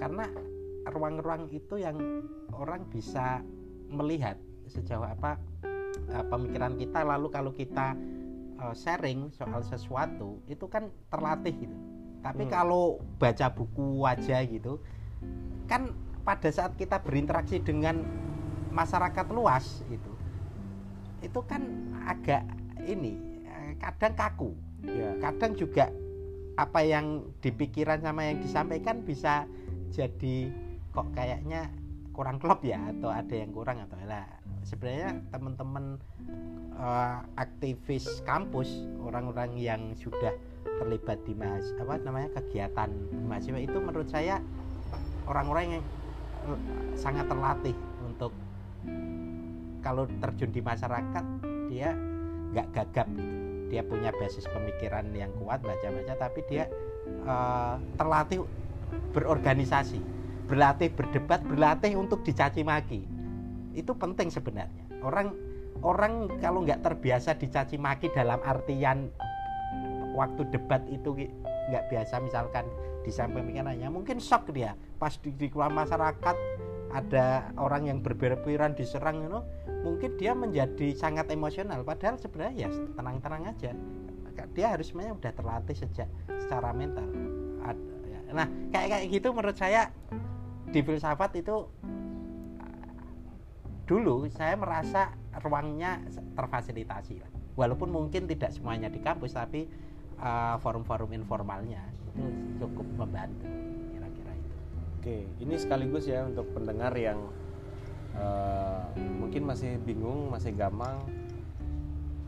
karena 0.00 0.24
ruang-ruang 0.88 1.52
itu 1.52 1.76
yang 1.76 2.24
orang 2.56 2.88
bisa 2.88 3.44
melihat 3.92 4.40
sejauh 4.64 5.04
apa 5.04 5.36
uh, 6.08 6.24
pemikiran 6.32 6.74
kita 6.80 7.04
lalu 7.04 7.28
kalau 7.28 7.52
kita 7.52 7.92
uh, 8.56 8.72
sharing 8.72 9.28
soal 9.36 9.60
sesuatu 9.60 10.40
itu 10.48 10.64
kan 10.72 10.88
terlatih 11.12 11.68
gitu 11.68 11.76
tapi 12.24 12.48
hmm. 12.48 12.52
kalau 12.52 12.96
baca 13.20 13.52
buku 13.52 14.08
aja 14.08 14.40
gitu 14.48 14.80
kan 15.68 15.92
pada 16.24 16.48
saat 16.48 16.76
kita 16.80 17.00
berinteraksi 17.04 17.60
dengan 17.60 18.00
masyarakat 18.72 19.26
luas 19.32 19.84
itu 19.92 20.12
itu 21.20 21.40
kan 21.44 21.60
agak 22.08 22.44
ini 22.88 23.44
eh, 23.44 23.72
kadang 23.76 24.14
kaku 24.16 24.50
ya. 24.84 25.16
kadang 25.20 25.52
juga 25.56 25.92
apa 26.56 26.84
yang 26.84 27.24
dipikiran 27.40 28.00
sama 28.04 28.28
yang 28.28 28.40
disampaikan 28.40 29.00
bisa 29.04 29.48
jadi 29.90 30.50
kok 30.90 31.10
kayaknya 31.14 31.70
kurang 32.10 32.42
klop 32.42 32.62
ya 32.66 32.78
atau 32.90 33.10
ada 33.10 33.34
yang 33.34 33.50
kurang 33.54 33.78
atau 33.80 33.96
lah 34.04 34.26
sebenarnya 34.66 35.22
teman-teman 35.30 35.96
uh, 36.76 37.22
aktivis 37.38 38.20
kampus 38.26 38.84
orang-orang 39.00 39.56
yang 39.56 39.82
sudah 39.96 40.34
terlibat 40.80 41.20
di 41.24 41.32
mas 41.32 41.72
apa 41.78 41.96
namanya 42.02 42.28
kegiatan 42.40 42.90
mahasiswa 43.24 43.60
itu 43.60 43.78
menurut 43.78 44.08
saya 44.10 44.42
orang-orang 45.30 45.78
yang 45.80 45.84
uh, 46.50 46.60
sangat 46.98 47.24
terlatih 47.30 47.76
untuk 48.04 48.34
kalau 49.80 50.04
terjun 50.20 50.52
di 50.52 50.60
masyarakat 50.60 51.24
dia 51.72 51.96
nggak 52.52 52.66
gagap 52.74 53.08
gitu. 53.14 53.32
dia 53.70 53.82
punya 53.86 54.10
basis 54.18 54.44
pemikiran 54.50 55.06
yang 55.14 55.30
kuat 55.38 55.62
baca-baca 55.62 56.14
tapi 56.18 56.40
dia 56.50 56.66
uh, 57.24 57.78
terlatih 57.94 58.42
berorganisasi 59.12 60.00
berlatih 60.50 60.90
berdebat 60.90 61.46
berlatih 61.46 61.94
untuk 61.94 62.26
dicaci 62.26 62.66
maki. 62.66 63.06
Itu 63.70 63.94
penting 63.94 64.34
sebenarnya. 64.34 64.82
Orang 65.06 65.38
orang 65.86 66.26
kalau 66.42 66.66
nggak 66.66 66.82
terbiasa 66.82 67.38
dicaci 67.38 67.78
maki 67.78 68.10
dalam 68.10 68.42
artian 68.42 69.08
waktu 70.18 70.42
debat 70.50 70.82
itu 70.90 71.14
nggak 71.70 71.86
biasa 71.86 72.18
misalkan 72.18 72.66
disampaikan 73.06 73.46
pikirannya 73.46 73.88
mungkin 73.88 74.18
shock 74.18 74.50
dia 74.50 74.74
pas 74.98 75.14
di, 75.22 75.30
di 75.32 75.48
masyarakat 75.54 76.36
ada 76.90 77.54
orang 77.54 77.86
yang 77.86 77.98
berpikiran 78.02 78.74
diserang 78.74 79.22
you 79.22 79.30
know, 79.30 79.46
mungkin 79.86 80.18
dia 80.18 80.34
menjadi 80.34 80.90
sangat 80.98 81.30
emosional. 81.30 81.86
Padahal 81.86 82.18
sebenarnya 82.18 82.66
ya 82.66 82.68
tenang-tenang 82.98 83.42
aja. 83.46 83.70
Dia 84.56 84.66
harus 84.74 84.90
sebenarnya 84.90 85.14
udah 85.14 85.32
terlatih 85.36 85.76
sejak 85.76 86.08
secara 86.40 86.74
mental. 86.74 87.06
Nah 88.32 88.46
kayak 88.70 88.88
kayak 88.88 89.04
gitu 89.10 89.28
menurut 89.34 89.56
saya 89.58 89.90
di 90.70 90.80
filsafat 90.86 91.34
itu 91.38 91.66
dulu 93.90 94.30
saya 94.30 94.54
merasa 94.54 95.10
ruangnya 95.42 95.98
terfasilitasi 96.38 97.18
walaupun 97.58 97.90
mungkin 97.90 98.30
tidak 98.30 98.54
semuanya 98.54 98.86
di 98.86 99.02
kampus 99.02 99.34
tapi 99.34 99.66
uh, 100.22 100.54
forum-forum 100.62 101.10
informalnya 101.10 101.82
itu 102.14 102.22
cukup 102.62 102.86
membantu 102.94 103.50
kira-kira 103.90 104.32
itu. 104.34 104.54
Oke 104.98 105.16
ini 105.42 105.54
sekaligus 105.58 106.06
ya 106.06 106.26
untuk 106.26 106.46
pendengar 106.54 106.94
yang 106.94 107.18
eh, 108.18 108.82
mungkin 109.18 109.46
masih 109.46 109.78
bingung 109.82 110.30
masih 110.30 110.50
gamang 110.54 111.06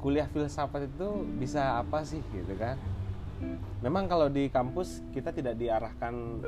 kuliah 0.03 0.27
filsafat 0.31 0.91
itu 0.91 1.27
bisa 1.39 1.79
apa 1.79 2.03
sih 2.03 2.23
gitu 2.35 2.55
kan 2.59 2.75
memang 3.83 4.07
kalau 4.07 4.31
di 4.31 4.47
kampus 4.49 5.03
kita 5.11 5.35
tidak 5.35 5.59
diarahkan 5.59 6.43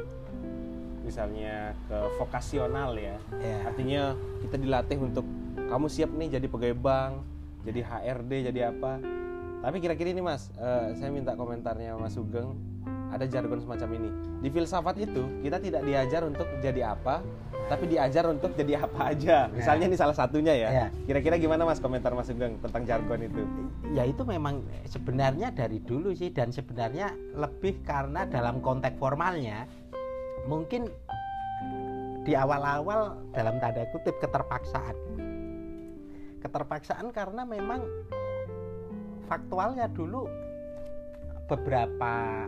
misalnya 1.05 1.77
ke 1.91 1.99
vokasional 2.17 2.97
ya. 2.97 3.21
Ya. 3.39 3.59
artinya 3.69 4.17
kita 4.41 4.57
dilatih 4.57 4.99
untuk 4.99 5.27
kamu 5.69 5.87
siap 5.93 6.11
nih 6.17 6.41
jadi 6.41 6.47
pegawai 6.49 6.79
bank 6.79 7.15
jadi 7.65 7.81
HRD 7.85 8.33
jadi 8.53 8.61
apa? 8.73 9.01
Tapi 9.65 9.81
kira-kira 9.81 10.13
ini 10.13 10.21
mas 10.21 10.53
eh, 10.61 10.93
saya 10.97 11.09
minta 11.09 11.33
komentarnya 11.37 11.97
mas 11.97 12.17
Sugeng 12.17 12.57
ada 13.15 13.27
jargon 13.31 13.63
semacam 13.63 13.89
ini. 13.97 14.11
Di 14.43 14.49
filsafat 14.51 14.99
itu 14.99 15.23
kita 15.47 15.63
tidak 15.63 15.83
diajar 15.87 16.27
untuk 16.27 16.47
jadi 16.59 16.95
apa 16.95 17.23
tapi 17.65 17.89
diajar 17.89 18.29
untuk 18.29 18.53
jadi 18.53 18.85
apa 18.85 19.15
aja. 19.17 19.49
Misalnya 19.49 19.89
ini 19.89 19.97
salah 19.97 20.13
satunya 20.13 20.53
ya. 20.53 20.69
Ya. 20.69 20.87
kira-kira 21.09 21.41
gimana 21.41 21.65
mas 21.65 21.81
komentar 21.81 22.13
mas 22.13 22.29
Sugeng 22.29 22.61
tentang 22.61 22.85
jargon 22.85 23.21
itu? 23.25 23.41
Ya 23.97 24.05
itu 24.05 24.21
memang 24.27 24.61
sebenarnya 24.85 25.49
dari 25.55 25.81
dulu 25.81 26.13
sih 26.13 26.29
dan 26.29 26.53
sebenarnya 26.53 27.15
lebih 27.33 27.81
karena 27.87 28.29
dalam 28.29 28.61
konteks 28.61 29.01
formalnya 29.01 29.65
mungkin 30.45 30.93
di 32.25 32.33
awal-awal 32.37 33.17
dalam 33.33 33.57
tanda 33.61 33.85
kutip 33.93 34.17
keterpaksaan. 34.21 34.97
Keterpaksaan 36.45 37.09
karena 37.17 37.49
memang 37.49 37.81
faktualnya 39.25 39.89
dulu 39.89 40.29
beberapa 41.49 42.45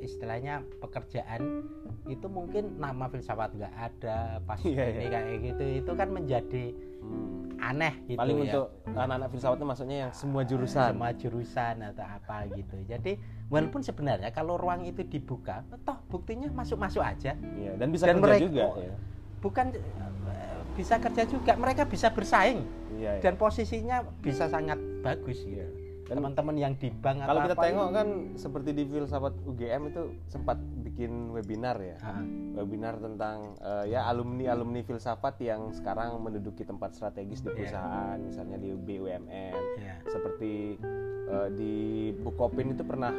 istilahnya 0.00 0.60
pekerjaan 0.78 1.64
itu 2.06 2.26
mungkin 2.26 2.76
nama 2.76 3.06
filsafat 3.06 3.52
nggak 3.52 3.74
ada 3.76 4.18
pas 4.42 4.58
Iya, 4.60 4.84
ini 4.90 5.04
iya. 5.04 5.10
kayak 5.12 5.38
gitu 5.44 5.64
itu 5.78 5.92
kan 5.94 6.08
menjadi 6.08 6.64
Hmm. 7.00 7.56
aneh 7.56 7.96
gitu 8.04 8.20
paling 8.20 8.36
ya 8.38 8.44
untuk 8.44 8.66
anak-anak 8.92 9.28
filsafat 9.30 9.56
itu 9.56 9.66
maksudnya 9.66 9.96
yang 9.98 10.12
semua 10.12 10.42
jurusan 10.44 10.92
semua 10.92 11.10
jurusan 11.12 11.74
atau 11.82 12.04
apa 12.04 12.36
gitu. 12.50 12.76
Jadi 12.84 13.16
walaupun 13.48 13.80
sebenarnya 13.80 14.28
kalau 14.30 14.54
ruang 14.54 14.84
itu 14.84 15.00
dibuka, 15.02 15.64
toh 15.80 15.96
buktinya 16.06 16.52
masuk-masuk 16.52 17.00
aja. 17.00 17.32
Iya, 17.56 17.72
dan 17.76 17.88
bisa 17.88 18.04
Dan 18.04 18.20
kerja 18.20 18.28
mereka- 18.36 18.44
juga 18.44 18.64
ya. 18.78 18.94
Bukan 19.40 19.66
eh, 19.72 20.60
bisa 20.76 20.94
kerja 21.00 21.22
juga, 21.24 21.52
mereka 21.56 21.82
bisa 21.84 22.12
bersaing 22.12 22.68
Iya, 22.92 23.16
iya. 23.16 23.20
dan 23.20 23.32
posisinya 23.34 24.04
bisa 24.20 24.44
sangat 24.46 24.76
bagus 25.00 25.40
Iya. 25.40 25.64
gitu. 25.64 25.79
Dan 26.10 26.18
Teman-teman 26.18 26.56
yang 26.58 26.74
di 26.74 26.90
bank 26.90 27.22
kalau 27.22 27.38
kita 27.40 27.54
apa 27.54 27.62
tengok 27.62 27.86
itu- 27.86 27.94
kan 27.94 28.08
seperti 28.34 28.70
di 28.74 28.82
filsafat 28.84 29.34
UGM 29.46 29.82
itu 29.86 30.02
sempat 30.26 30.58
bikin 30.82 31.30
webinar 31.30 31.78
ya. 31.78 31.94
Ah, 32.02 32.18
Webinar 32.52 32.98
tentang 32.98 33.54
eh, 33.56 33.94
ya 33.94 34.10
alumni-alumni 34.10 34.82
filsafat 34.82 35.38
yang 35.38 35.70
sekarang 35.70 36.18
menduduki 36.18 36.66
tempat 36.66 36.92
strategis 36.92 37.40
di 37.40 37.46
Iya. 37.46 37.54
perusahaan, 37.54 38.18
misalnya 38.18 38.58
di 38.58 38.74
BUMN. 38.74 39.54
ya. 39.78 39.94
Seperti 40.04 40.82
eh, 41.30 41.48
di 41.54 41.74
Bukopin 42.16 42.74
itu 42.74 42.82
pernah 42.82 43.14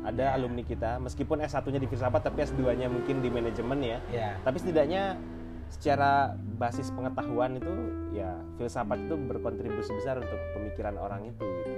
ada 0.00 0.24
Iya. 0.24 0.38
alumni 0.38 0.62
kita 0.62 1.02
meskipun 1.02 1.42
S1-nya 1.42 1.82
di 1.82 1.90
filsafat 1.90 2.22
tapi 2.22 2.46
S2-nya 2.46 2.86
mungkin 2.86 3.18
di 3.18 3.28
manajemen 3.28 3.82
ya. 3.82 3.98
Ya. 4.08 4.38
Tapi 4.38 4.62
setidaknya 4.62 5.18
secara 5.66 6.30
basis 6.56 6.94
pengetahuan 6.94 7.58
itu 7.58 7.74
ya 8.14 8.38
filsafat 8.54 9.02
itu 9.02 9.18
berkontribusi 9.18 9.90
besar 9.92 10.22
untuk 10.22 10.38
pemikiran 10.54 10.94
orang 10.94 11.26
itu 11.26 11.42
gitu. 11.42 11.74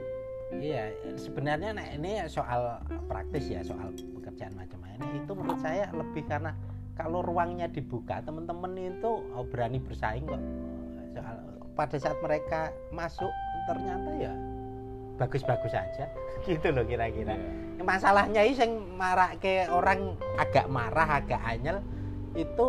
Iya, 0.49 0.97
sebenarnya 1.21 1.77
nah, 1.77 1.87
ini 1.93 2.25
soal 2.25 2.81
praktis 3.05 3.53
ya, 3.53 3.61
soal 3.61 3.93
pekerjaan 4.17 4.57
macam 4.57 4.79
ini 4.99 5.23
itu 5.23 5.33
menurut 5.33 5.61
saya 5.63 5.87
lebih 5.95 6.27
karena 6.27 6.53
kalau 6.99 7.23
ruangnya 7.23 7.71
dibuka, 7.71 8.19
teman-teman 8.27 8.75
itu 8.75 9.23
oh, 9.31 9.47
berani 9.47 9.79
bersaing 9.79 10.27
kok. 10.27 10.43
Soal 11.15 11.37
pada 11.79 11.95
saat 11.95 12.19
mereka 12.19 12.75
masuk 12.91 13.31
ternyata 13.71 14.11
ya 14.19 14.33
bagus-bagus 15.15 15.75
aja, 15.75 16.11
gitu 16.47 16.75
loh 16.75 16.83
kira-kira. 16.83 17.39
Iya. 17.39 17.83
Masalahnya 17.87 18.43
ini 18.43 18.59
yang 18.59 18.75
marah 18.99 19.39
ke 19.39 19.71
orang 19.71 20.19
agak 20.39 20.67
marah, 20.67 21.23
agak 21.23 21.39
anyel 21.47 21.79
itu 22.35 22.67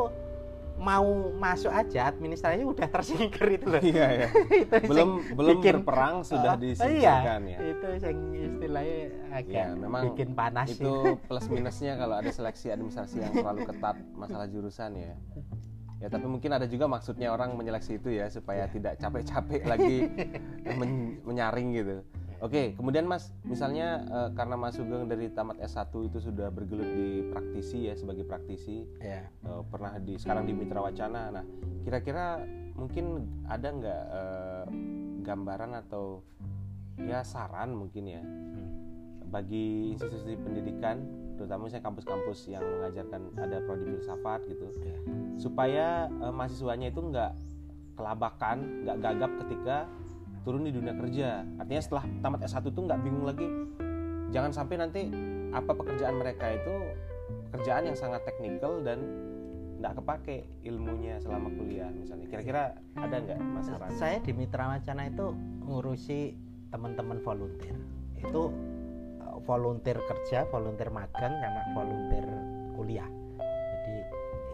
mau 0.80 1.04
masuk 1.36 1.68
aja 1.70 2.08
administrasinya 2.08 2.64
udah 2.66 2.88
tersingkir 2.88 3.48
itu 3.54 3.68
loh. 3.68 3.84
Iya 3.84 4.08
ya. 4.10 4.28
itu 4.64 4.76
sing 4.80 4.88
belum 4.88 5.10
belum 5.36 5.56
bikin- 5.60 5.76
berperang 5.78 6.16
sudah 6.24 6.56
Oh, 6.56 6.58
disingkirkan 6.58 7.42
iya, 7.44 7.52
ya. 7.52 7.60
Itu 7.68 7.88
yang 8.00 8.18
istilahnya 8.34 9.00
agak 9.30 9.52
Ya, 9.52 9.66
memang 9.70 10.02
bikin 10.10 10.30
panas 10.32 10.68
Itu 10.72 10.92
plus 11.28 11.46
minusnya 11.48 11.94
kalau 11.94 12.16
ada 12.16 12.32
seleksi 12.32 12.72
administrasi 12.72 13.20
yang 13.20 13.34
terlalu 13.36 13.68
ketat 13.68 13.96
masalah 14.16 14.48
jurusan 14.48 14.96
ya. 14.96 15.14
Ya 16.00 16.08
tapi 16.08 16.26
mungkin 16.26 16.48
ada 16.50 16.64
juga 16.64 16.88
maksudnya 16.88 17.28
orang 17.28 17.54
menyeleksi 17.54 18.00
itu 18.00 18.10
ya 18.10 18.32
supaya 18.32 18.64
Ya. 18.64 18.72
tidak 18.72 18.94
capek-capek 18.98 19.62
lagi 19.64 20.08
men- 20.80 21.20
menyaring 21.22 21.76
gitu. 21.76 22.00
Oke, 22.40 22.72
kemudian 22.72 23.04
Mas, 23.04 23.36
misalnya 23.44 24.00
eh, 24.02 24.30
karena 24.32 24.56
Mas 24.56 24.80
Sugeng 24.80 25.12
dari 25.12 25.28
tamat 25.28 25.60
S1 25.60 25.92
itu 26.08 26.24
sudah 26.24 26.48
bergelut 26.48 26.88
di 26.88 27.28
praktisi 27.28 27.92
ya 27.92 28.00
sebagai 28.00 28.24
praktisi, 28.24 28.88
ya. 29.04 29.28
eh, 29.28 29.62
pernah 29.68 30.00
di 30.00 30.16
sekarang 30.16 30.48
di 30.48 30.56
Mitra 30.56 30.80
Wacana. 30.80 31.36
Nah, 31.36 31.44
kira-kira 31.84 32.40
mungkin 32.80 33.28
ada 33.44 33.68
nggak 33.68 34.02
eh, 34.08 34.66
gambaran 35.20 35.72
atau 35.84 36.24
ya 36.96 37.24
saran 37.24 37.76
mungkin 37.76 38.08
ya 38.08 38.24
Hmm. 38.24 38.72
bagi 39.28 39.94
institusi 39.94 40.40
pendidikan, 40.40 41.04
terutama 41.36 41.68
misalnya 41.68 41.86
kampus-kampus 41.86 42.50
yang 42.50 42.64
mengajarkan 42.64 43.22
ada 43.36 43.62
prodi 43.62 43.84
filsafat 43.86 44.48
gitu, 44.48 44.68
Ya. 44.80 44.96
supaya 45.36 45.88
eh, 46.08 46.32
mahasiswanya 46.32 46.88
itu 46.88 47.04
nggak 47.04 47.32
kelabakan, 48.00 48.88
nggak 48.88 48.98
gagap 49.04 49.32
ketika 49.44 49.78
turun 50.44 50.68
di 50.68 50.72
dunia 50.74 50.94
kerja. 50.96 51.44
Artinya 51.60 51.82
setelah 51.84 52.04
tamat 52.24 52.40
S1 52.46 52.66
tuh 52.72 52.84
nggak 52.86 53.00
bingung 53.04 53.26
lagi. 53.28 53.48
Jangan 54.30 54.52
sampai 54.54 54.76
nanti 54.78 55.02
apa 55.50 55.74
pekerjaan 55.74 56.22
mereka 56.22 56.54
itu 56.54 56.74
pekerjaan 57.50 57.90
yang 57.90 57.98
sangat 57.98 58.22
teknikal 58.30 58.78
dan 58.86 59.02
nggak 59.80 59.96
kepake 60.04 60.38
ilmunya 60.68 61.18
selama 61.24 61.48
kuliah 61.56 61.88
misalnya. 61.90 62.28
Kira-kira 62.28 62.76
ada 63.00 63.16
nggak 63.16 63.40
Mas 63.40 63.66
saran? 63.72 63.90
Saya 63.96 64.18
di 64.20 64.36
Mitra 64.36 64.76
Wacana 64.76 65.08
itu 65.08 65.32
ngurusi 65.64 66.36
teman-teman 66.70 67.24
volunteer. 67.24 67.80
Itu 68.20 68.52
uh, 69.24 69.40
volunteer 69.48 69.98
kerja, 70.04 70.46
volunteer 70.52 70.92
magang 70.92 71.32
sama 71.40 71.62
volunteer 71.74 72.28
kuliah. 72.76 73.08
Jadi 73.72 73.96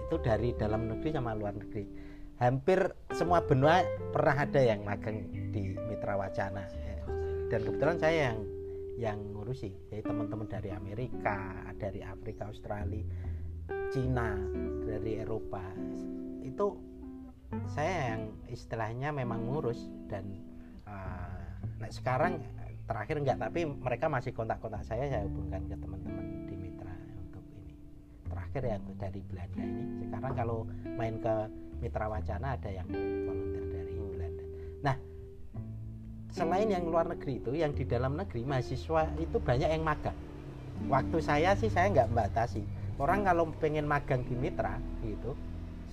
itu 0.05 0.15
dari 0.21 0.49
dalam 0.53 0.87
negeri 0.93 1.09
sama 1.09 1.33
luar 1.33 1.57
negeri. 1.57 2.04
Hampir 2.35 2.91
semua 3.15 3.39
benua 3.43 3.79
pernah 4.11 4.35
ada 4.43 4.59
yang 4.59 4.83
magang 4.83 5.23
di 5.55 5.71
Mitra 5.87 6.19
Wacana. 6.19 6.67
Ya. 6.67 6.99
Dan 7.47 7.59
kebetulan 7.63 7.97
saya 7.97 8.17
yang 8.31 8.39
yang 8.95 9.19
ngurusi. 9.31 9.71
Jadi 9.91 10.03
teman-teman 10.03 10.47
dari 10.47 10.71
Amerika, 10.71 11.71
dari 11.79 12.03
Afrika, 12.03 12.51
Australia, 12.51 13.03
Cina, 13.91 14.35
dari 14.83 15.19
Eropa. 15.19 15.63
Itu 16.43 16.79
saya 17.71 18.15
yang 18.15 18.21
istilahnya 18.51 19.15
memang 19.15 19.47
ngurus 19.47 19.87
dan 20.11 20.27
uh, 20.89 21.39
nah 21.79 21.89
sekarang 21.91 22.41
terakhir 22.85 23.17
enggak 23.21 23.37
tapi 23.41 23.65
mereka 23.65 24.05
masih 24.11 24.31
kontak-kontak 24.35 24.85
saya 24.85 25.09
saya 25.09 25.23
hubungkan 25.25 25.65
ke 25.65 25.75
teman-teman 25.79 26.25
di 26.45 26.55
mitra 26.59 26.93
untuk 27.17 27.45
ini 27.57 27.73
terakhir 28.29 28.61
ya 28.61 28.77
dari 28.99 29.21
Belanda 29.25 29.63
ini 29.63 29.83
sekarang 30.05 30.33
kalau 30.37 30.57
main 30.85 31.15
ke 31.17 31.35
mitra 31.79 32.07
wacana 32.07 32.55
ada 32.55 32.69
yang 32.71 32.87
volunteer 33.25 33.65
dari 33.71 33.93
Belanda 33.95 34.45
nah 34.83 34.95
selain 36.35 36.67
yang 36.67 36.83
luar 36.83 37.07
negeri 37.07 37.39
itu 37.39 37.55
yang 37.55 37.71
di 37.71 37.87
dalam 37.87 38.19
negeri 38.19 38.43
mahasiswa 38.43 39.07
itu 39.23 39.39
banyak 39.39 39.71
yang 39.71 39.87
magang. 39.87 40.17
Waktu 40.91 41.23
saya 41.23 41.55
sih 41.55 41.71
saya 41.71 41.87
nggak 41.95 42.11
membatasi. 42.11 42.59
Orang 42.99 43.23
kalau 43.23 43.47
pengen 43.63 43.87
magang 43.87 44.27
di 44.27 44.35
mitra 44.35 44.75
gitu 44.99 45.31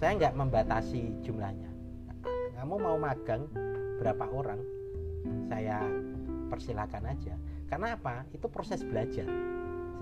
saya 0.02 0.18
nggak 0.18 0.34
membatasi 0.34 1.22
jumlahnya. 1.22 1.70
Kamu 2.58 2.74
mau 2.74 2.98
magang 2.98 3.46
berapa 4.02 4.26
orang 4.34 4.58
saya 5.46 5.78
persilakan 6.50 7.14
aja. 7.14 7.38
Karena 7.70 7.94
apa? 7.94 8.26
Itu 8.34 8.50
proses 8.50 8.82
belajar. 8.82 9.30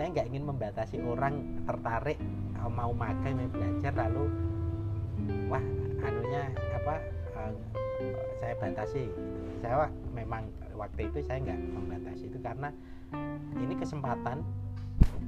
Saya 0.00 0.06
nggak 0.08 0.26
ingin 0.32 0.48
membatasi 0.48 1.04
orang 1.04 1.60
tertarik 1.68 2.16
eh, 2.56 2.70
mau 2.72 2.96
magang 2.96 3.36
mau 3.36 3.52
belajar 3.52 3.92
lalu 4.08 4.24
wah 5.48 5.62
anunya 6.04 6.50
apa 6.76 6.94
eh, 7.36 7.52
saya 8.40 8.54
batasi. 8.56 9.04
Saya 9.60 9.92
memang 10.16 10.48
waktu 10.72 11.12
itu 11.12 11.20
saya 11.24 11.44
nggak 11.44 11.58
membatasi 11.76 12.32
itu 12.32 12.38
karena 12.40 12.72
ini 13.60 13.74
kesempatan 13.76 14.40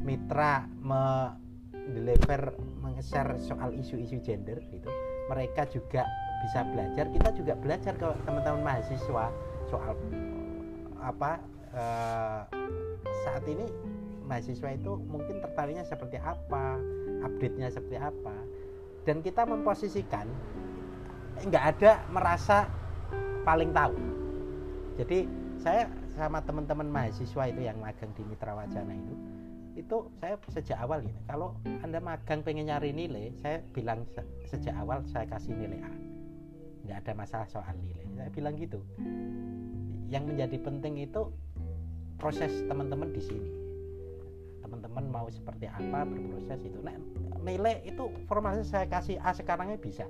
mitra 0.02 0.64
mendeliver 0.80 2.56
meng-share 2.80 3.36
soal 3.38 3.70
isu-isu 3.76 4.18
gender 4.24 4.58
gitu. 4.72 4.88
Mereka 5.28 5.68
juga 5.70 6.08
bisa 6.42 6.64
belajar. 6.66 7.06
Kita 7.12 7.28
juga 7.36 7.52
belajar 7.54 7.94
ke 7.94 8.06
teman-teman 8.24 8.62
mahasiswa 8.64 9.26
soal 9.68 9.94
apa 11.02 11.38
eh, 11.74 12.40
saat 13.26 13.44
ini 13.46 13.66
mahasiswa 14.26 14.70
itu 14.72 14.96
mungkin 15.10 15.42
tertariknya 15.42 15.84
seperti 15.84 16.16
apa 16.16 16.78
update-nya 17.26 17.68
seperti 17.68 17.98
apa 17.98 18.34
dan 19.02 19.20
kita 19.20 19.42
memposisikan 19.42 20.26
nggak 21.42 21.64
ada 21.76 22.02
merasa 22.10 22.70
paling 23.42 23.74
tahu. 23.74 23.96
Jadi 24.98 25.26
saya 25.58 25.90
sama 26.14 26.44
teman-teman 26.44 26.86
mahasiswa 26.86 27.48
itu 27.48 27.60
yang 27.64 27.80
magang 27.80 28.12
di 28.14 28.22
Mitra 28.26 28.52
Wacana 28.52 28.92
itu 28.92 29.14
itu 29.72 29.96
saya 30.20 30.36
sejak 30.52 30.76
awal 30.84 31.00
ini 31.00 31.16
kalau 31.24 31.56
anda 31.80 31.96
magang 31.96 32.44
pengen 32.44 32.68
nyari 32.68 32.92
nilai 32.92 33.32
saya 33.40 33.64
bilang 33.72 34.04
se- 34.12 34.28
sejak 34.52 34.76
awal 34.76 35.00
saya 35.08 35.24
kasih 35.24 35.56
nilai 35.56 35.80
A. 35.80 35.92
Nggak 36.84 36.98
ada 37.08 37.12
masalah 37.16 37.48
soal 37.48 37.72
nilai. 37.80 38.04
Saya 38.12 38.28
bilang 38.28 38.54
gitu. 38.60 38.84
Yang 40.12 40.24
menjadi 40.28 40.56
penting 40.60 40.94
itu 41.00 41.32
proses 42.20 42.52
teman-teman 42.68 43.10
di 43.16 43.22
sini 43.24 43.61
teman-teman 44.92 45.24
mau 45.24 45.28
seperti 45.32 45.64
apa 45.72 46.04
berproses 46.04 46.60
itu. 46.68 46.78
Nah, 46.84 46.92
nilai 47.40 47.80
itu 47.88 48.12
formalnya 48.28 48.60
saya 48.60 48.84
kasih 48.84 49.16
A 49.24 49.32
sekarangnya 49.32 49.80
bisa. 49.80 50.04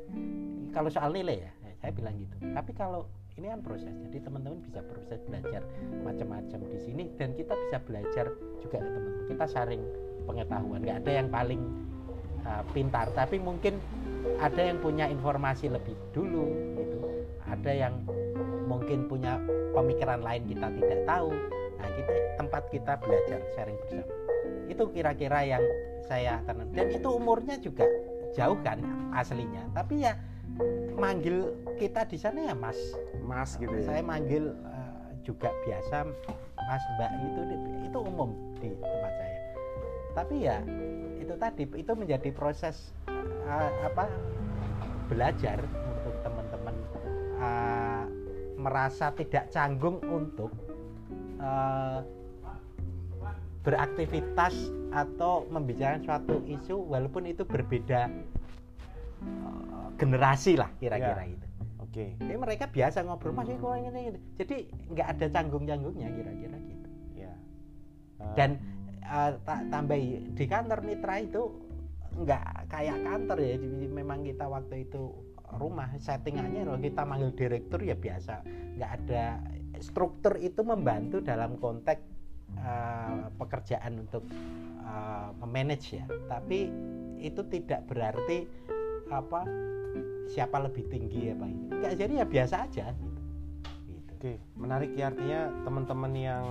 Kalau 0.74 0.90
soal 0.90 1.14
nilai 1.14 1.46
ya 1.46 1.50
saya 1.78 1.94
bilang 1.94 2.18
gitu. 2.18 2.34
Tapi 2.50 2.74
kalau 2.74 3.06
ini 3.38 3.46
kan 3.46 3.62
proses 3.62 3.94
jadi 4.10 4.18
teman-teman 4.26 4.58
bisa 4.66 4.82
proses 4.82 5.22
belajar 5.30 5.62
macam-macam 6.02 6.60
di 6.66 6.78
sini 6.82 7.04
dan 7.14 7.32
kita 7.38 7.54
bisa 7.54 7.78
belajar 7.86 8.26
juga 8.60 8.78
ke 8.82 8.90
teman 8.92 9.12
kita 9.30 9.44
sharing 9.48 9.82
pengetahuan 10.28 10.78
nggak 10.84 10.98
ada 11.06 11.12
yang 11.22 11.28
paling 11.30 11.62
uh, 12.42 12.62
pintar. 12.74 13.06
Tapi 13.14 13.38
mungkin 13.38 13.78
ada 14.42 14.62
yang 14.66 14.82
punya 14.82 15.06
informasi 15.06 15.70
lebih 15.70 15.94
dulu 16.10 16.50
gitu. 16.74 16.98
Ada 17.46 17.70
yang 17.70 17.94
mungkin 18.66 19.06
punya 19.06 19.38
pemikiran 19.70 20.26
lain 20.26 20.42
kita 20.50 20.66
tidak 20.74 21.00
tahu. 21.06 21.30
Nah 21.78 21.88
kita 21.94 22.14
tempat 22.38 22.62
kita 22.74 22.92
belajar 22.98 23.38
sharing 23.54 23.78
bersama 23.86 24.21
itu 24.70 24.84
kira-kira 24.92 25.42
yang 25.46 25.64
saya 26.06 26.42
tanam 26.44 26.68
dan 26.74 26.90
itu 26.90 27.08
umurnya 27.08 27.56
juga 27.62 27.86
jauh 28.34 28.58
kan 28.60 28.80
aslinya. 29.14 29.62
Tapi 29.72 30.04
ya 30.04 30.16
manggil 30.98 31.52
kita 31.78 32.04
di 32.08 32.18
sana 32.18 32.52
ya 32.52 32.54
mas. 32.56 32.78
Mas 33.22 33.56
gitu 33.56 33.72
ya. 33.72 33.84
saya 33.94 34.02
manggil 34.04 34.52
uh, 34.66 35.08
juga 35.22 35.48
biasa 35.64 36.04
mas 36.58 36.84
mbak 36.98 37.10
itu 37.22 37.40
itu 37.86 37.98
umum 37.98 38.30
di 38.58 38.68
tempat 38.76 39.12
saya. 39.16 39.38
Tapi 40.12 40.34
ya 40.44 40.58
itu 41.22 41.34
tadi 41.38 41.64
itu 41.64 41.92
menjadi 41.94 42.30
proses 42.34 42.92
uh, 43.46 43.70
apa 43.86 44.10
belajar 45.08 45.60
untuk 45.62 46.14
teman-teman 46.24 46.74
uh, 47.40 48.04
merasa 48.56 49.10
tidak 49.14 49.50
canggung 49.50 49.98
untuk 50.06 50.50
uh, 51.42 52.00
beraktivitas 53.62 54.54
atau 54.92 55.46
membicarakan 55.48 56.02
suatu 56.02 56.42
isu 56.44 56.76
walaupun 56.84 57.24
itu 57.24 57.46
berbeda 57.46 58.10
uh, 59.24 59.88
generasi 59.96 60.58
lah 60.58 60.68
kira-kira 60.76 61.22
Ya. 61.24 61.32
itu. 61.32 61.46
Oke. 61.80 62.04
Jadi 62.18 62.36
mereka 62.36 62.64
biasa 62.68 63.04
ngobrol 63.04 63.36
masih 63.36 63.56
kok 63.60 63.76
ini, 63.76 63.88
ini. 64.12 64.20
Jadi 64.36 64.56
nggak 64.92 65.08
ada 65.16 65.26
canggung-canggungnya 65.30 66.08
kira-kira 66.10 66.56
gitu. 66.58 66.88
Ya. 67.16 67.32
Eh, 68.20 68.32
Dan 68.34 68.50
uh, 69.04 69.36
ta- 69.44 69.64
tambahi 69.68 70.32
di 70.32 70.44
kantor 70.48 70.80
mitra 70.82 71.20
itu 71.20 71.42
nggak 72.16 72.44
kayak 72.68 72.98
kantor 73.04 73.38
ya. 73.40 73.54
Jadi 73.56 73.86
memang 73.88 74.24
kita 74.24 74.44
waktu 74.48 74.88
itu 74.88 75.12
rumah 75.52 75.92
settingannya 76.00 76.64
kalau 76.64 76.80
kita 76.80 77.02
manggil 77.04 77.30
direktur 77.36 77.80
ya 77.84 77.92
biasa 77.92 78.40
nggak 78.80 78.90
ada 79.04 79.36
struktur 79.84 80.40
itu 80.40 80.64
membantu 80.64 81.20
dalam 81.20 81.60
konteks 81.60 82.00
uh, 82.60 83.30
pekerjaan 83.38 84.04
untuk 84.04 84.24
uh, 84.84 85.30
memanage 85.40 85.96
ya. 86.00 86.04
Tapi 86.28 86.68
itu 87.22 87.40
tidak 87.46 87.86
berarti 87.86 88.44
apa 89.12 89.46
siapa 90.32 90.56
lebih 90.64 90.88
tinggi 90.88 91.30
apa 91.32 91.44
ini. 91.44 91.66
Nggak 91.68 91.94
jadi 91.98 92.12
ya 92.24 92.26
biasa 92.26 92.54
aja 92.64 92.86
gitu, 92.96 93.20
gitu. 93.92 94.12
Oke, 94.16 94.32
menarik 94.56 94.90
ya 94.96 95.12
artinya 95.12 95.40
teman-teman 95.62 96.12
yang 96.16 96.46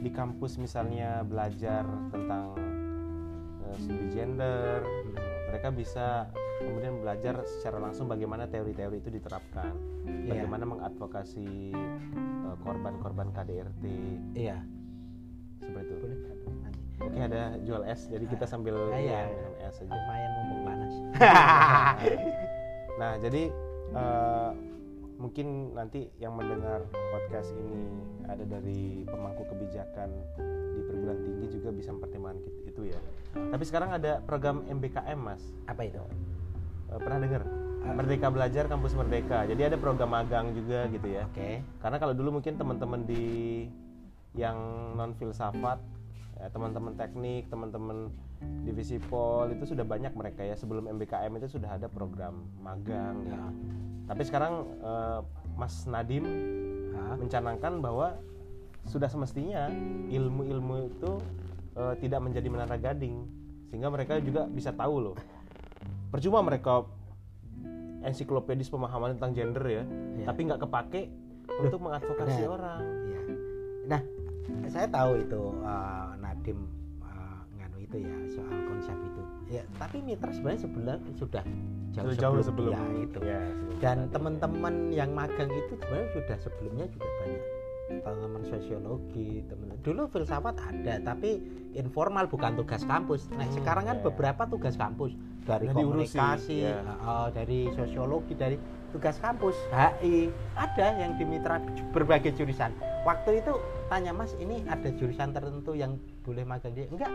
di 0.00 0.10
kampus 0.12 0.60
misalnya 0.60 1.24
belajar 1.24 1.84
tentang 2.12 2.56
eh, 3.64 3.76
studi 3.80 4.06
gender, 4.12 4.84
mereka 5.48 5.68
bisa 5.72 6.28
kemudian 6.60 7.00
belajar 7.00 7.40
secara 7.48 7.80
langsung 7.80 8.04
bagaimana 8.04 8.44
teori-teori 8.44 9.00
itu 9.00 9.08
diterapkan, 9.08 9.72
Iya. 10.04 10.44
bagaimana 10.44 10.64
mengadvokasi 10.68 11.72
eh, 11.72 12.56
korban-korban 12.60 13.32
KDRT 13.32 13.84
iya 14.36 14.60
seperti 15.60 15.86
itu. 15.86 15.94
boleh 16.00 16.18
Oke, 17.00 17.16
ada 17.18 17.56
jual 17.60 17.82
es, 17.84 18.04
jadi 18.06 18.24
kita 18.26 18.44
sambil 18.44 18.76
Ah, 18.86 18.96
iya. 18.96 19.24
minum 19.24 19.54
es 19.58 19.72
aja. 19.74 19.88
lumayan 19.88 20.30
mumpung 20.36 20.60
panas 20.62 20.94
Nah, 23.00 23.12
jadi 23.16 23.42
eh, 23.90 24.50
mungkin 25.16 25.46
nanti 25.72 26.12
yang 26.16 26.32
mendengar 26.34 26.84
podcast 27.10 27.52
ini 27.54 27.88
ada 28.26 28.44
dari 28.44 28.80
pemangku 29.04 29.44
kebijakan 29.46 30.12
di 30.70 30.80
perguruan 30.82 31.18
tinggi 31.18 31.46
juga 31.50 31.68
bisa 31.70 31.90
mempertimbangkan 31.90 32.44
itu 32.62 32.82
ya. 32.86 33.00
Tapi 33.32 33.64
sekarang 33.64 33.90
ada 33.92 34.20
program 34.20 34.60
MBKM, 34.66 35.16
Mas. 35.16 35.40
apa 35.64 35.82
itu 35.82 36.00
Eh, 36.90 36.98
pernah 36.98 37.18
dengar? 37.18 37.42
Ah. 37.80 37.94
Merdeka 37.94 38.28
Belajar 38.28 38.64
Kampus 38.66 38.92
Merdeka. 38.92 39.46
Jadi 39.46 39.62
ada 39.62 39.76
program 39.76 40.10
magang 40.10 40.52
juga 40.52 40.84
gitu 40.86 41.08
ya. 41.08 41.24
oke 41.24 41.50
Karena 41.80 41.96
kalau 41.96 42.12
dulu 42.12 42.36
mungkin 42.36 42.54
teman-teman 42.54 43.08
di 43.08 43.24
yang 44.34 44.56
non 44.94 45.12
filsafat, 45.16 45.78
ya, 46.38 46.46
teman-teman 46.50 46.94
teknik, 46.94 47.50
teman-teman 47.50 48.10
divisi 48.64 48.96
pol 48.96 49.52
itu 49.52 49.68
sudah 49.68 49.84
banyak 49.84 50.16
mereka 50.16 50.40
ya 50.40 50.56
sebelum 50.56 50.88
MBKM 50.88 51.32
itu 51.36 51.60
sudah 51.60 51.76
ada 51.76 51.92
program 51.92 52.46
magang. 52.62 53.20
ya. 53.28 53.36
ya. 53.36 53.44
Tapi 54.08 54.22
sekarang 54.24 54.64
eh, 54.80 55.20
Mas 55.60 55.84
Nadim 55.84 56.24
Hah? 56.96 57.20
mencanangkan 57.20 57.84
bahwa 57.84 58.16
sudah 58.88 59.12
semestinya 59.12 59.68
ilmu-ilmu 60.08 60.88
itu 60.88 61.12
eh, 61.76 61.94
tidak 62.00 62.20
menjadi 62.24 62.48
menara 62.48 62.80
gading 62.80 63.28
sehingga 63.68 63.92
mereka 63.92 64.18
juga 64.24 64.48
bisa 64.48 64.72
tahu 64.72 65.12
loh. 65.12 65.16
Percuma 66.10 66.42
mereka 66.42 66.88
ensiklopedis 68.00 68.72
pemahaman 68.72 69.14
tentang 69.14 69.36
gender 69.36 69.64
ya, 69.68 69.84
Iya. 70.16 70.26
tapi 70.26 70.40
nggak 70.48 70.60
kepake 70.64 71.12
untuk 71.60 71.78
mengadvokasi 71.84 72.40
Benar. 72.40 72.54
orang. 72.56 72.80
Iya. 73.06 73.20
Nah, 73.86 74.00
saya 74.68 74.86
tahu 74.88 75.20
itu 75.20 75.42
uh, 75.62 76.14
Nadim 76.18 76.58
uh, 77.02 77.40
nganu 77.58 77.78
itu 77.82 77.96
ya 78.02 78.16
soal 78.32 78.58
konsep 78.66 78.96
itu. 78.96 79.22
Ya, 79.50 79.62
tapi 79.82 79.98
mitra 79.98 80.30
sebenarnya 80.30 80.60
sebelah 80.62 80.96
sudah 81.18 81.44
jauh, 81.90 82.14
jauh 82.14 82.38
sebelum, 82.38 82.46
sebelum 82.46 82.70
dia 82.70 82.82
itu. 83.02 83.18
Ya, 83.26 83.40
sebelum 83.42 83.78
Dan 83.82 83.96
teman-teman 84.14 84.74
yang 84.94 85.10
magang 85.10 85.50
itu 85.50 85.74
sebenarnya 85.74 86.08
sudah 86.14 86.36
sebelumnya 86.38 86.86
juga 86.94 87.08
banyak 87.18 87.42
teman-teman 87.90 88.42
sosiologi, 88.46 89.42
teman 89.50 89.74
dulu 89.82 90.06
filsafat 90.06 90.54
ada, 90.62 91.02
tapi 91.02 91.42
informal 91.74 92.30
bukan 92.30 92.54
tugas 92.54 92.86
kampus. 92.86 93.26
Nah, 93.34 93.42
Hmm, 93.50 93.56
sekarang 93.58 93.84
kan 93.90 93.96
ya, 93.98 94.02
ya. 94.02 94.06
beberapa 94.06 94.42
tugas 94.46 94.74
kampus 94.78 95.12
dari 95.42 95.66
diurusi, 95.66 96.14
komunikasi, 96.14 96.56
ya. 96.70 96.86
uh, 97.02 97.28
dari 97.34 97.66
sosiologi, 97.74 98.38
dari 98.38 98.56
tugas 98.94 99.18
kampus, 99.18 99.58
HI, 99.74 100.30
ada 100.54 100.86
yang 101.02 101.18
di 101.18 101.24
mitra 101.26 101.58
berbagai 101.90 102.38
jurusan. 102.38 102.70
Waktu 103.00 103.40
itu 103.40 103.56
tanya 103.88 104.12
Mas, 104.12 104.36
ini 104.36 104.60
ada 104.68 104.92
jurusan 104.92 105.32
tertentu 105.32 105.72
yang 105.72 105.96
boleh 106.20 106.44
magang 106.44 106.76
di 106.76 106.84
enggak? 106.84 107.08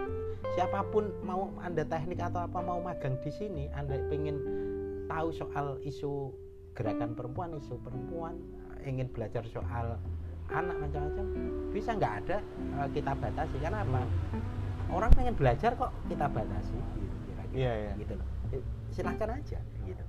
Siapa 0.57 0.81
pun 0.89 1.13
mau 1.21 1.53
Anda 1.61 1.85
teknik 1.85 2.17
atau 2.17 2.41
apa 2.41 2.57
mau 2.57 2.81
magang 2.81 3.21
di 3.21 3.29
sini, 3.29 3.69
Anda 3.69 4.01
pengen 4.09 4.41
tahu 5.05 5.29
soal 5.29 5.77
isu 5.85 6.33
gerakan 6.73 7.13
perempuan, 7.13 7.53
isu 7.61 7.77
perempuan, 7.85 8.33
ingin 8.81 9.05
belajar 9.13 9.45
soal 9.45 10.01
anak 10.49 10.77
macam-macam, 10.77 11.25
bisa 11.69 11.93
nggak 11.97 12.13
ada 12.25 12.37
eh, 12.81 12.87
kita 12.93 13.11
batasi 13.17 13.57
karena 13.61 13.85
apa? 13.85 14.01
Orang 14.89 15.09
pengen 15.13 15.33
belajar 15.37 15.73
kok 15.77 15.93
kita 16.09 16.25
batasi, 16.29 16.77
gitu, 16.97 17.15
kira-kira, 17.29 17.57
Iya, 17.57 17.73
iya. 17.77 17.93
gitu 17.97 18.13
loh. 18.17 18.27
Silahkan 18.89 19.29
aja, 19.37 19.59
gitu. 19.85 20.03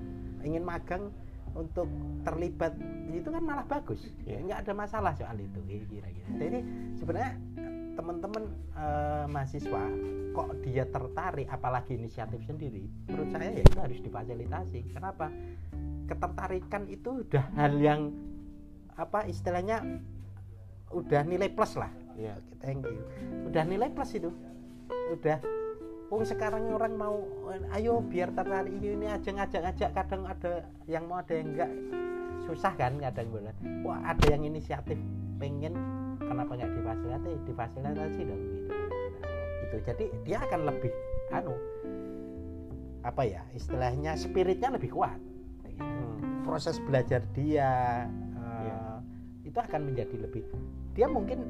Ingin 0.45 0.65
magang 0.65 1.13
untuk 1.57 1.89
terlibat 2.23 2.77
itu 3.09 3.27
kan 3.27 3.41
malah 3.41 3.65
bagus, 3.65 4.13
Iya. 4.23 4.45
nggak 4.45 4.59
ada 4.69 4.73
masalah 4.77 5.13
soal 5.17 5.41
itu, 5.41 5.57
kira-kira. 5.65 6.29
Jadi 6.37 6.59
sebenarnya 6.95 7.33
teman-teman 7.97 8.45
eh, 8.77 9.25
mahasiswa 9.27 9.83
kok 10.37 10.49
dia 10.61 10.85
tertarik 10.85 11.49
apalagi 11.49 11.97
inisiatif 11.97 12.45
sendiri 12.45 12.85
menurut 13.09 13.33
saya 13.33 13.57
ya 13.57 13.65
itu 13.65 13.79
harus 13.81 13.99
difasilitasi 14.05 14.93
kenapa 14.93 15.33
ketertarikan 16.05 16.85
itu 16.87 17.25
udah 17.25 17.45
hal 17.57 17.73
yang 17.81 18.13
apa 19.01 19.25
istilahnya 19.25 19.81
udah 20.93 21.25
nilai 21.25 21.49
plus 21.49 21.81
lah 21.81 21.89
Iya. 22.21 22.37
Oke, 22.37 22.53
thank 22.61 22.85
you 22.85 23.01
udah 23.49 23.65
nilai 23.65 23.89
plus 23.89 24.13
itu 24.13 24.29
udah 25.17 25.41
Oh 26.07 26.23
sekarang 26.23 26.71
orang 26.71 26.95
mau 26.95 27.27
ayo 27.75 27.99
biar 27.99 28.31
tertarik 28.31 28.71
ini, 28.71 28.95
ini 28.95 29.07
aja 29.11 29.27
ngajak-ngajak 29.27 29.91
kadang 29.91 30.23
ada 30.23 30.63
yang 30.87 31.11
mau 31.11 31.19
ada 31.19 31.35
yang 31.35 31.51
enggak. 31.51 31.71
Susah 32.47 32.73
kan 32.79 32.95
kadang 33.03 33.27
boleh. 33.35 33.51
Wah 33.83 33.99
ada 34.07 34.27
yang 34.31 34.47
inisiatif 34.47 34.95
pengen 35.43 35.75
kenapa 36.23 36.55
nggak 36.55 36.71
difasilitasi? 36.79 37.31
Difasilitasi 37.51 38.21
dong 38.23 38.43
gitu. 38.47 38.71
Itu 39.67 39.77
jadi 39.83 40.05
dia 40.23 40.39
akan 40.47 40.61
lebih 40.71 40.93
anu 41.35 41.55
apa 43.03 43.23
ya 43.23 43.43
istilahnya 43.55 44.15
spiritnya 44.15 44.75
lebih 44.75 44.95
kuat. 44.95 45.19
Hmm. 45.77 46.41
proses 46.41 46.81
belajar 46.81 47.21
dia 47.37 48.09
uh, 48.41 48.97
itu 49.45 49.59
akan 49.61 49.93
menjadi 49.93 50.25
lebih 50.25 50.41
dia 50.97 51.05
mungkin 51.05 51.45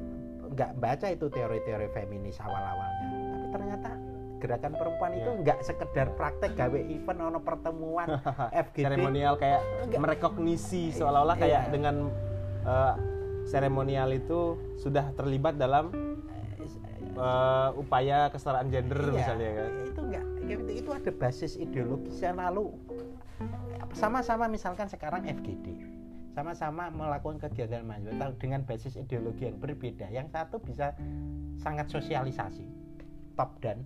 nggak 0.51 0.75
baca 0.83 1.07
itu 1.07 1.31
teori-teori 1.31 1.87
feminis 1.95 2.35
awal-awalnya 2.43 3.07
tapi 3.07 3.47
ternyata 3.55 3.89
gerakan 4.37 4.73
perempuan 4.73 5.11
itu 5.13 5.29
Iya. 5.29 5.39
nggak 5.41 5.59
sekedar 5.61 6.07
praktek 6.13 6.53
gawe 6.53 6.79
event 6.79 7.19
ono 7.19 7.39
pertemuan 7.39 8.07
FGD 8.65 8.85
seremonial 8.85 9.33
kayak 9.35 9.61
Enggak. 9.83 9.99
merekognisi 9.99 10.93
seolah-olah 10.93 11.35
kayak 11.35 11.61
Iya. 11.67 11.71
dengan 11.71 11.95
eh, 12.63 12.93
seremonial 13.45 14.09
itu 14.11 14.39
sudah 14.77 15.11
terlibat 15.13 15.55
dalam 15.55 15.89
eh, 17.17 17.69
upaya 17.73 18.29
kesetaraan 18.29 18.69
gender 18.69 19.01
Iya, 19.01 19.13
misalnya 19.15 19.49
kan? 19.55 19.69
Itu 19.83 20.01
enggak 20.03 20.25
itu, 20.47 20.63
itu 20.79 20.89
ada 20.91 21.11
basis 21.11 21.51
ideologisnya 21.55 22.31
lalu. 22.31 22.71
Sama-sama 23.91 24.45
misalkan 24.47 24.87
sekarang 24.87 25.25
FGD 25.25 25.97
sama-sama 26.31 26.93
melakukan 26.93 27.41
kegiatan 27.41 27.81
mahasiswa 27.81 28.29
dengan 28.37 28.61
basis 28.61 28.93
ideologi 28.93 29.49
yang 29.49 29.57
berbeda. 29.57 30.05
Yang 30.07 30.27
satu 30.29 30.61
bisa 30.61 30.93
sangat 31.57 31.89
sosialisasi 31.89 32.61
top 33.33 33.57
down 33.57 33.81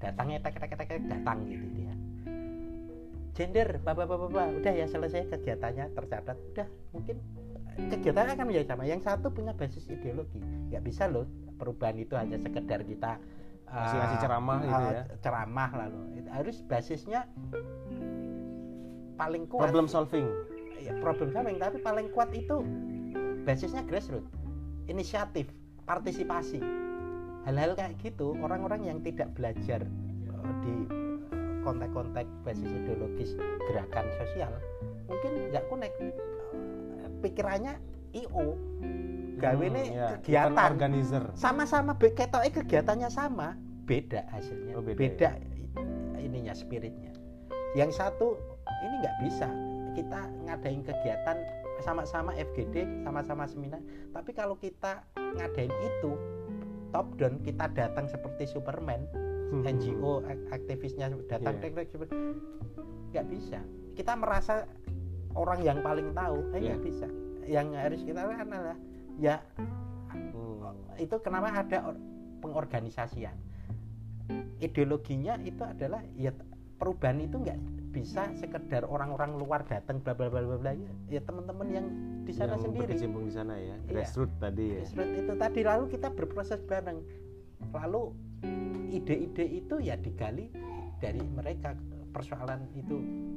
datangnya 0.00 0.40
tek 0.40 0.56
tek 0.56 0.72
tek, 0.74 0.90
datang 1.06 1.44
gitu 1.46 1.66
dia. 1.76 1.92
Gender 3.36 3.78
bapak 3.84 4.08
bapak 4.08 4.28
bapak 4.32 4.46
udah 4.58 4.72
ya 4.74 4.86
selesai 4.88 5.28
kegiatannya 5.30 5.92
tercatat. 5.94 6.36
Udah 6.56 6.66
mungkin 6.96 7.16
kegiatan 7.76 8.32
akan 8.34 8.44
menjadi 8.48 8.66
sama. 8.74 8.88
Yang 8.88 9.06
satu 9.06 9.30
punya 9.30 9.52
basis 9.54 9.86
ideologi. 9.92 10.40
Nggak 10.72 10.82
bisa 10.82 11.06
loh 11.06 11.28
perubahan 11.60 12.00
itu 12.00 12.16
hanya 12.16 12.40
sekedar 12.40 12.80
kita 12.82 13.20
Ngasih- 13.70 13.98
ngasih 14.02 14.18
uh, 14.18 14.22
ceramah 14.26 14.58
gitu 14.66 14.74
uh, 14.82 14.90
ya. 14.90 15.02
ceramah 15.22 15.70
lalu 15.78 16.00
Itu 16.18 16.28
harus 16.34 16.56
basisnya 16.66 17.20
paling 19.14 19.44
kuat. 19.46 19.70
Problem 19.70 19.86
solving. 19.86 20.26
Ya, 20.80 20.96
problem 20.98 21.28
solving. 21.30 21.60
Tapi 21.60 21.78
paling 21.84 22.08
kuat 22.10 22.32
itu 22.34 22.64
basisnya 23.46 23.84
grassroots. 23.86 24.32
Inisiatif 24.90 25.46
partisipasi 25.86 26.58
hal-hal 27.44 27.72
kayak 27.72 27.96
gitu 28.00 28.36
orang-orang 28.38 28.84
yang 28.84 28.98
tidak 29.00 29.32
belajar 29.32 29.80
eh, 29.82 30.52
di 30.62 30.74
konteks-konteks 31.60 32.30
basis 32.42 32.68
ideologis 32.68 33.36
gerakan 33.68 34.06
sosial 34.16 34.52
mungkin 35.06 35.30
nggak 35.50 35.64
connect. 35.68 35.96
Eh, 36.00 36.12
pikirannya 37.20 37.74
io 38.12 38.56
gawe 39.36 39.66
Hmm, 39.66 39.74
nih 39.74 39.86
ya, 39.90 40.08
kegiatan. 40.20 40.52
event 40.52 40.68
organizer. 40.68 41.22
Sama-sama 41.32 41.92
ketoknya 41.96 42.50
kegiatannya 42.52 43.08
sama 43.08 43.56
beda 43.84 44.22
hasilnya 44.30 44.76
Oh, 44.76 44.84
beda, 44.84 44.98
beda, 44.98 45.30
ininya 46.16 46.54
spiritnya. 46.54 47.10
Yang 47.74 47.98
satu 47.98 48.36
ini 48.84 48.94
nggak 49.00 49.16
bisa 49.20 49.48
kita 49.92 50.20
ngadain 50.46 50.82
kegiatan 50.86 51.36
sama-sama 51.80 52.30
FGD 52.36 53.02
sama-sama 53.02 53.48
seminar 53.48 53.80
tapi 54.12 54.30
kalau 54.30 54.54
kita 54.54 55.00
ngadain 55.16 55.72
itu 55.72 56.12
top 56.90 57.06
down 57.16 57.38
kita 57.40 57.70
datang 57.70 58.06
seperti 58.06 58.46
Superman 58.46 59.06
NGO 59.52 60.22
ak- 60.22 60.62
aktivisnya 60.62 61.10
datang 61.26 61.58
Iya. 61.58 61.62
tek- 61.72 61.98
nggak 63.10 63.26
bisa 63.26 63.58
kita 63.94 64.12
merasa 64.14 64.66
orang 65.34 65.60
yang 65.60 65.78
paling 65.80 66.10
tahu 66.12 66.38
eh 66.52 66.58
Iya. 66.58 66.66
nggak 66.70 66.82
bisa 66.82 67.06
yang 67.46 67.66
harus 67.74 68.00
kita 68.02 68.22
lakukan 68.22 68.48
adalah 68.48 68.78
ya 69.16 69.36
Hmm. 70.10 70.74
itu 70.96 71.16
kenapa 71.18 71.50
ada 71.52 71.78
or- 71.84 72.02
pengorganisasian 72.40 73.34
ideologinya 74.58 75.38
itu 75.42 75.62
adalah 75.62 76.02
ya 76.14 76.30
perubahan 76.80 77.20
itu 77.20 77.36
nggak 77.36 77.60
bisa 77.92 78.32
sekedar 78.38 78.88
orang-orang 78.88 79.36
luar 79.36 79.66
datang 79.68 80.00
bla 80.00 80.16
bla 80.16 80.32
bla 80.32 80.40
bla 80.40 80.56
bla. 80.56 80.72
Ya 81.12 81.20
teman-teman 81.20 81.68
yang 81.68 81.86
di 82.24 82.32
sana 82.32 82.56
yang 82.56 82.62
sendiri. 82.64 82.88
berkecimpung 82.88 83.24
di 83.28 83.34
sana 83.34 83.54
ya 83.60 83.76
Iya. 83.76 83.76
grassroots 83.90 84.36
tadi 84.40 84.64
ya. 84.64 84.80
Grassroots 84.80 85.14
itu 85.20 85.32
tadi 85.36 85.60
lalu 85.60 85.84
kita 85.92 86.08
berproses 86.16 86.60
bareng. 86.64 86.98
Lalu 87.76 88.02
ide-ide 88.88 89.44
itu 89.44 89.76
ya 89.84 90.00
digali 90.00 90.48
dari 90.96 91.20
mereka. 91.20 91.76
Persoalan 92.10 92.66
itu 92.74 92.96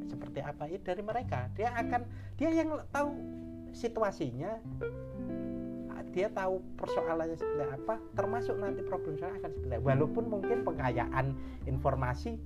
seperti 0.09 0.39
apa? 0.41 0.65
Ya 0.65 0.79
dari 0.81 1.03
mereka. 1.03 1.51
Dia 1.53 1.75
akan 1.75 2.01
dia 2.39 2.49
yang 2.55 2.79
tahu 2.89 3.09
situasinya 3.73 4.61
dia 6.13 6.29
tahu 6.29 6.61
persoalannya 6.77 7.33
seperti 7.33 7.65
apa 7.73 7.97
termasuk 8.13 8.53
nanti 8.61 8.85
problem 8.85 9.17
saya 9.17 9.33
akan 9.41 9.49
seperti 9.49 9.73
apa. 9.81 9.81
Walaupun 9.81 10.29
mungkin 10.29 10.61
pengkayaan 10.61 11.33
informasi 11.65 12.37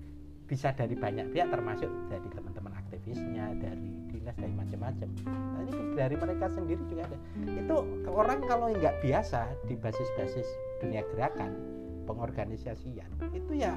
bisa 0.48 0.72
dari 0.72 0.96
banyak 0.96 1.28
pihak 1.36 1.52
termasuk 1.52 1.92
dari 2.08 2.28
teman-teman 2.32 2.74
aktivisnya 2.80 3.52
dari 3.60 3.92
dinas 4.10 4.36
dari 4.40 4.56
macam-macam. 4.56 5.10
Nah, 5.28 5.62
ini 5.68 5.72
dari 5.94 6.16
mereka 6.16 6.46
sendiri 6.48 6.82
juga 6.88 7.04
ada. 7.12 7.18
Itu 7.44 7.76
orang 8.08 8.40
kalau 8.48 8.72
nggak 8.72 9.04
biasa 9.04 9.52
di 9.68 9.76
basis-basis 9.76 10.48
dunia 10.80 11.04
gerakan 11.12 11.52
pengorganisasian 12.08 13.12
itu 13.36 13.54
ya 13.60 13.76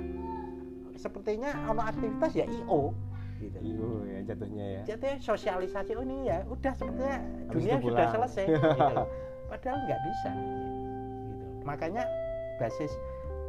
sepertinya 0.94 1.50
ono 1.66 1.82
aktivitas 1.82 2.38
ya 2.38 2.46
IO 2.46 2.94
gitu. 3.42 3.58
Iyo 3.58 4.06
ya 4.06 4.18
jatuhnya 4.30 4.64
ya. 4.78 4.82
Jadi 4.94 5.18
sosialisasi 5.18 5.98
oh 5.98 6.04
ini 6.06 6.30
ya 6.30 6.46
udah 6.46 6.72
sepertinya 6.78 7.18
Habis 7.50 7.52
dunia 7.58 7.74
sudah 7.82 8.06
selesai 8.14 8.44
gitu. 8.46 9.02
padahal 9.50 9.78
nggak 9.82 10.00
bisa 10.06 10.30
gitu. 10.30 11.66
makanya 11.66 12.04
basis 12.62 12.92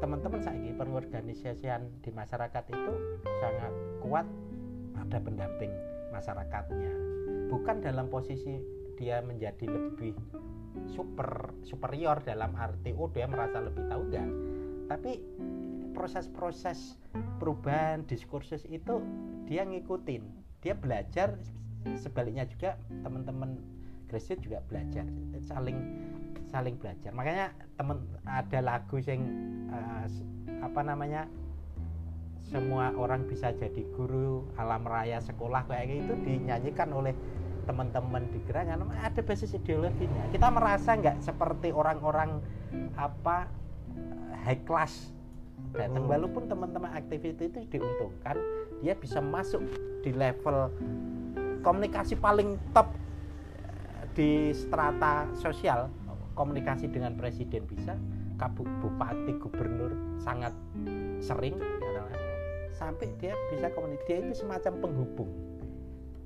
teman-teman 0.01 0.41
saya 0.41 0.73
pengorganisasian 0.73 1.85
di 2.01 2.09
masyarakat 2.09 2.63
itu 2.73 2.93
sangat 3.37 3.73
kuat 4.01 4.25
ada 4.97 5.17
pendamping 5.21 5.69
masyarakatnya. 6.09 6.91
Bukan 7.53 7.85
dalam 7.85 8.09
posisi 8.09 8.57
dia 8.97 9.21
menjadi 9.21 9.69
lebih 9.69 10.17
super 10.89 11.53
superior 11.61 12.17
dalam 12.25 12.57
arti 12.57 12.97
oh 12.97 13.13
dia 13.13 13.29
merasa 13.29 13.61
lebih 13.61 13.85
tahu 13.87 14.01
enggak. 14.09 14.29
Tapi 14.89 15.11
proses-proses 15.93 16.97
perubahan 17.37 18.01
diskursus 18.09 18.65
itu 18.73 19.05
dia 19.45 19.61
ngikutin 19.67 20.23
dia 20.65 20.73
belajar 20.73 21.37
sebaliknya 21.97 22.45
juga 22.49 22.77
teman-teman 23.05 23.57
grassroots 24.11 24.43
juga 24.43 24.59
belajar 24.67 25.07
saling 25.47 25.79
saling 26.51 26.75
belajar. 26.75 27.15
Makanya 27.15 27.55
temen 27.79 28.03
ada 28.27 28.59
lagu 28.59 28.99
yang 28.99 29.23
eh, 29.71 30.03
s- 30.05 30.27
apa 30.59 30.83
namanya 30.83 31.31
semua 32.43 32.91
orang 32.99 33.23
bisa 33.31 33.55
jadi 33.55 33.87
guru 33.95 34.43
alam 34.59 34.83
raya 34.83 35.23
sekolah 35.23 35.63
kayak 35.71 36.03
gitu 36.03 36.13
dinyanyikan 36.27 36.91
oleh 36.91 37.15
teman-teman 37.63 38.27
di 38.35 38.43
gerakan 38.43 38.91
ada 38.91 39.21
basis 39.23 39.55
ideologinya. 39.55 40.27
Kita 40.27 40.51
merasa 40.51 40.99
nggak 40.99 41.23
seperti 41.23 41.71
orang-orang 41.71 42.43
apa 42.99 43.47
eh, 43.95 44.35
high 44.43 44.61
class 44.67 45.15
datang. 45.71 46.03
Hmm. 46.03 46.11
walaupun 46.11 46.43
teman-teman 46.51 46.91
aktivis 46.91 47.39
itu 47.39 47.63
diuntungkan 47.71 48.35
dia 48.83 48.97
bisa 48.97 49.23
masuk 49.23 49.61
di 50.01 50.11
level 50.11 50.67
komunikasi 51.61 52.17
paling 52.17 52.57
top 52.73 52.89
eh, 52.91 52.99
di 54.11 54.51
strata 54.51 55.27
sosial 55.39 55.87
komunikasi 56.35 56.87
dengan 56.91 57.15
presiden 57.15 57.63
bisa 57.67 57.95
bupati 58.81 59.37
gubernur 59.37 59.93
sangat 60.17 60.53
sering. 61.21 61.61
Sampai 62.73 63.13
dia 63.21 63.37
bisa 63.53 63.69
komunikasi 63.77 64.07
dia 64.09 64.17
itu 64.25 64.33
semacam 64.41 64.73
penghubung. 64.81 65.29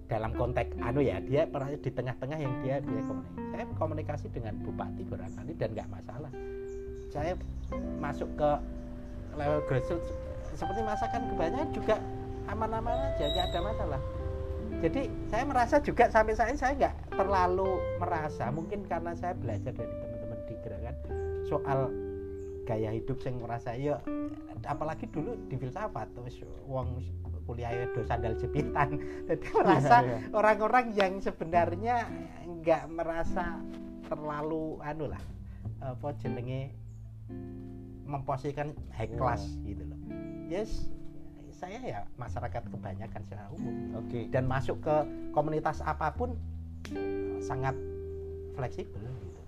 Dalam 0.08 0.32
konteks 0.39 0.80
anu 0.80 1.04
ya 1.04 1.19
dia 1.19 1.43
pernah 1.43 1.67
di 1.67 1.91
tengah-tengah 1.91 2.38
yang 2.39 2.54
dia 2.63 2.80
bisa 2.80 3.04
komunikasi. 3.04 3.43
Saya 3.52 3.65
komunikasi 3.76 4.26
dengan 4.32 4.54
bupati 4.63 5.04
barangkali 5.04 5.52
dan 5.60 5.69
nggak 5.76 5.89
masalah. 5.91 6.32
Saya 7.12 7.34
masuk 8.00 8.30
ke 8.39 8.50
level 9.36 9.62
grassroots 9.67 10.08
seperti 10.56 10.82
masakan 10.88 11.21
kebanyakan 11.36 11.69
juga 11.76 11.95
aman-aman 12.48 12.95
aja 12.95 13.26
nggak 13.28 13.45
ada 13.52 13.60
masalah 13.60 14.02
jadi 14.83 15.07
saya 15.31 15.43
merasa 15.47 15.75
juga 15.79 16.11
sampai 16.11 16.33
saat 16.35 16.51
ini 16.51 16.59
saya 16.59 16.73
nggak 16.75 16.95
terlalu 17.15 17.79
merasa 18.01 18.51
mungkin 18.51 18.83
karena 18.83 19.15
saya 19.15 19.33
belajar 19.38 19.71
dari 19.71 19.93
teman-teman 19.93 20.39
di 20.45 20.55
gerakan 20.61 20.95
soal 21.47 21.79
gaya 22.65 22.89
hidup 22.91 23.21
yang 23.21 23.38
merasa 23.39 23.77
ya 23.77 24.01
apalagi 24.65 25.05
dulu 25.13 25.38
di 25.47 25.55
filsafat 25.55 26.09
terus 26.17 26.41
wong 26.65 27.05
kuliah 27.45 27.85
do 27.93 28.01
sandal 28.09 28.33
jepitan. 28.33 28.97
Jadi 29.29 29.47
merasa 29.53 30.01
iya. 30.01 30.17
orang-orang 30.33 30.97
yang 30.97 31.21
sebenarnya 31.21 32.09
nggak 32.41 32.89
merasa 32.89 33.61
terlalu 34.09 34.81
anu 34.81 35.13
lah 35.13 35.21
apa 35.81 36.09
jenenge 36.17 36.73
memposisikan 38.05 38.73
high 38.97 39.13
class 39.13 39.45
gitu 39.61 39.85
loh. 39.85 39.99
Yes 40.49 40.89
saya 41.65 41.82
ya 41.82 42.01
masyarakat 42.21 42.62
kebanyakan 42.69 43.21
secara 43.25 43.49
umum. 43.49 43.97
Oke. 43.97 44.30
Dan 44.30 44.45
masuk 44.45 44.86
ke 44.86 44.95
komunitas 45.34 45.82
apa 45.82 46.13
pun 46.13 46.38
sangat 47.41 47.73
fleksibel 48.54 49.01
gitu. 49.01 49.41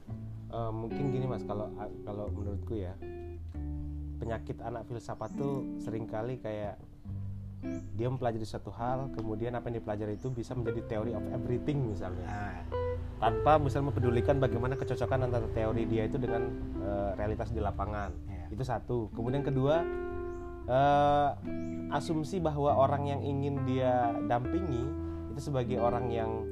Eh, 0.50 0.72
mungkin 0.74 1.14
gini 1.14 1.30
mas 1.30 1.46
kalau 1.46 1.70
kalau 2.02 2.26
menurutku 2.34 2.74
ya 2.74 2.98
penyakit 4.18 4.58
anak 4.66 4.90
filsafat 4.90 5.30
tuh 5.38 5.62
sering 5.78 6.10
kali 6.10 6.42
kayak 6.42 6.82
dia 7.94 8.10
mempelajari 8.10 8.50
satu 8.50 8.74
hal 8.74 9.14
kemudian 9.14 9.54
apa 9.54 9.70
yang 9.70 9.78
dipelajari 9.78 10.18
itu 10.18 10.34
bisa 10.34 10.58
menjadi 10.58 10.82
theory 10.90 11.14
of 11.14 11.22
everything 11.30 11.86
misalnya. 11.86 12.26
Nah, 12.26 12.58
tanpa 13.22 13.62
misalnya 13.62 13.94
mempedulikan 13.94 14.42
bagaimana 14.42 14.74
kecocokan 14.74 15.30
antara 15.30 15.46
teori 15.54 15.86
dia 15.86 16.10
itu 16.10 16.18
dengan 16.18 16.50
eh, 16.82 17.12
realitas 17.14 17.54
di 17.54 17.62
lapangan. 17.62 18.10
Ya. 18.26 18.50
itu 18.50 18.66
satu. 18.66 19.14
Kemudian 19.14 19.46
kedua 19.46 19.86
eh, 20.68 21.30
asumsi 21.90 22.38
bahwa 22.38 22.76
orang 22.76 23.08
yang 23.08 23.22
ingin 23.24 23.64
dia 23.64 24.12
dampingi 24.28 24.84
itu 25.32 25.40
sebagai 25.42 25.80
orang 25.80 26.12
yang 26.12 26.46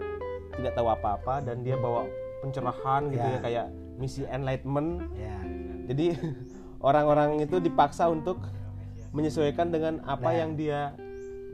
tidak 0.56 0.72
tahu 0.74 0.88
apa-apa 0.88 1.44
dan 1.44 1.60
dia 1.62 1.76
bawa 1.76 2.08
pencerahan 2.40 3.12
gitu 3.12 3.20
Ya. 3.22 3.36
ya 3.36 3.40
kayak 3.42 3.66
misi 3.96 4.24
enlightenment 4.26 5.12
ya. 5.12 5.36
jadi 5.86 6.16
orang-orang 6.88 7.44
itu 7.44 7.60
dipaksa 7.60 8.08
untuk 8.08 8.40
menyesuaikan 9.12 9.72
dengan 9.72 10.00
apa 10.04 10.32
Nah. 10.32 10.36
yang 10.36 10.52
dia 10.56 10.92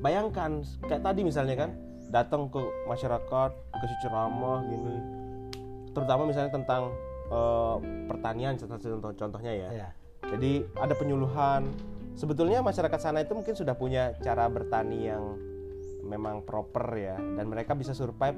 bayangkan 0.02 0.62
kayak 0.82 1.02
tadi 1.02 1.21
misalnya 1.21 1.56
kan 1.56 1.71
datang 2.10 2.50
ke 2.50 2.60
masyarakat 2.86 3.50
kasih 3.71 3.97
ceramah 4.02 4.65
gini 4.65 4.97
terutama 5.93 6.26
misalnya 6.26 6.52
tentang 6.52 6.89
eh, 7.30 7.76
pertanian 8.06 8.54
contoh 8.58 8.78
contoh 8.78 9.12
contohnya 9.15 9.54
ya 9.56 9.69
ya. 9.71 9.89
jadi 10.28 10.65
ada 10.78 10.93
penyuluhan 10.93 11.69
sebetulnya 12.13 12.60
masyarakat 12.62 13.00
sana 13.00 13.24
itu 13.24 13.34
mungkin 13.34 13.56
sudah 13.56 13.74
punya 13.74 14.15
cara 14.19 14.47
bertani 14.47 15.08
yang 15.08 15.38
memang 16.02 16.43
proper 16.43 16.86
ya 16.93 17.15
dan 17.15 17.45
mereka 17.45 17.78
bisa 17.78 17.93
survive 17.93 18.36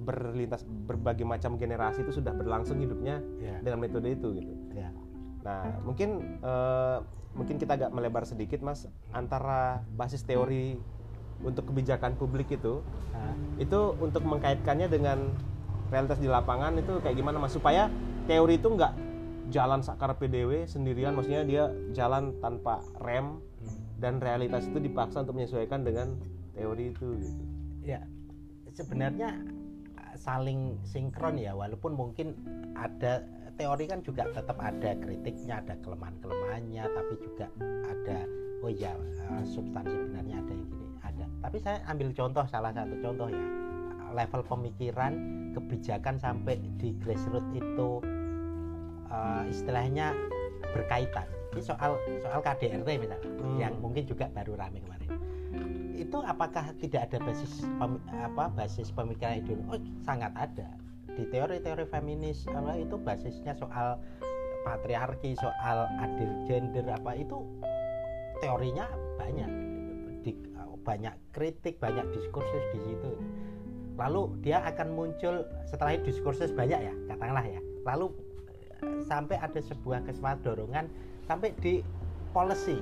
berlintas 0.00 0.64
berbagai 0.64 1.28
macam 1.28 1.60
generasi 1.60 2.00
itu 2.00 2.12
sudah 2.14 2.32
berlangsung 2.32 2.80
hidupnya 2.80 3.20
Ya. 3.36 3.60
dengan 3.60 3.84
metode 3.84 4.08
itu 4.08 4.32
gitu 4.32 4.52
Ya. 4.72 4.92
Nah, 5.40 5.80
mungkin 5.84 6.40
eh, 6.40 6.98
mungkin 7.32 7.56
kita 7.56 7.78
agak 7.78 7.90
melebar 7.94 8.26
sedikit, 8.26 8.60
Mas, 8.60 8.84
antara 9.10 9.80
basis 9.94 10.20
teori 10.20 10.76
untuk 11.40 11.72
kebijakan 11.72 12.16
publik 12.16 12.52
itu, 12.52 12.84
Nah, 13.10 13.32
itu 13.56 13.96
untuk 13.96 14.24
mengkaitkannya 14.24 14.88
dengan 14.88 15.32
realitas 15.88 16.20
di 16.20 16.28
lapangan 16.28 16.76
itu 16.76 17.00
kayak 17.00 17.16
gimana, 17.16 17.40
Mas? 17.40 17.52
Supaya 17.52 17.88
teori 18.24 18.60
itu 18.60 18.68
nggak 18.68 18.92
jalan 19.48 19.80
sakar 19.80 20.20
PDW 20.20 20.68
sendirian, 20.68 21.16
maksudnya 21.16 21.42
dia 21.48 21.64
jalan 21.96 22.36
tanpa 22.44 22.84
rem 23.00 23.40
dan 23.96 24.20
realitas 24.20 24.68
itu 24.68 24.76
dipaksa 24.80 25.24
untuk 25.24 25.40
menyesuaikan 25.40 25.80
dengan 25.84 26.16
teori 26.52 26.92
itu. 26.92 27.16
Gitu. 27.16 27.42
ya 27.80 28.04
sebenarnya 28.76 29.40
saling 30.20 30.76
sinkron 30.84 31.40
ya 31.40 31.56
walaupun 31.56 31.96
mungkin 31.96 32.36
ada 32.76 33.24
teori 33.56 33.88
kan 33.88 34.00
juga 34.04 34.28
tetap 34.32 34.56
ada 34.60 34.96
kritiknya 35.00 35.60
ada 35.64 35.74
kelemahan-kelemahannya 35.80 36.84
tapi 36.84 37.14
juga 37.20 37.46
ada 37.88 38.18
oh 38.60 38.72
ya 38.72 38.92
substansi 39.44 39.92
benarnya 39.92 40.36
ada 40.40 40.52
yang 40.52 40.64
gini 40.68 40.86
ada 41.00 41.24
tapi 41.44 41.56
saya 41.60 41.80
ambil 41.88 42.08
contoh 42.12 42.44
salah 42.48 42.72
satu 42.72 42.94
contoh 43.00 43.28
ya 43.32 43.46
level 44.10 44.42
pemikiran 44.44 45.12
kebijakan 45.54 46.18
sampai 46.18 46.58
di 46.80 46.96
grassroots 47.00 47.52
itu 47.54 48.02
uh, 49.10 49.42
istilahnya 49.46 50.14
berkaitan. 50.72 51.26
Ini 51.50 51.62
soal 51.66 51.98
soal 52.22 52.40
KDRT 52.40 52.88
misalnya 53.02 53.18
Hmm. 53.42 53.58
yang 53.58 53.74
mungkin 53.82 54.06
juga 54.06 54.30
baru 54.30 54.54
rame 54.54 54.78
kemarin. 54.86 55.10
Itu 55.98 56.22
apakah 56.22 56.72
tidak 56.78 57.10
ada 57.10 57.18
basis 57.26 57.66
pem- 57.76 58.02
apa 58.14 58.48
basis 58.54 58.88
pemikiran 58.94 59.42
ideologi 59.42 59.68
oh, 59.68 59.80
sangat 60.06 60.30
ada. 60.38 60.70
Di 61.10 61.26
teori-teori 61.26 61.84
feminis 61.90 62.46
apa 62.54 62.78
itu 62.78 62.94
basisnya 62.96 63.52
soal 63.58 63.98
patriarki 64.62 65.34
soal 65.34 65.90
adil 65.98 66.30
gender 66.46 66.86
apa 66.86 67.18
itu 67.18 67.42
teorinya 68.38 68.86
banyak. 69.18 69.50
Di, 70.22 70.32
banyak 70.80 71.12
kritik 71.34 71.76
banyak 71.82 72.06
diskursus 72.14 72.64
di 72.72 72.80
situ. 72.86 73.12
Lalu 73.98 74.38
dia 74.40 74.64
akan 74.64 74.96
muncul 74.96 75.44
setelah 75.68 75.98
itu 75.98 76.14
diskursus 76.14 76.54
banyak 76.54 76.78
ya 76.78 76.94
katakanlah 77.10 77.44
ya. 77.44 77.60
Lalu 77.84 78.14
sampai 79.04 79.36
ada 79.36 79.60
sebuah 79.60 80.04
kesempatan 80.06 80.40
dorongan 80.44 80.86
sampai 81.24 81.52
di 81.60 81.84
policy. 82.30 82.78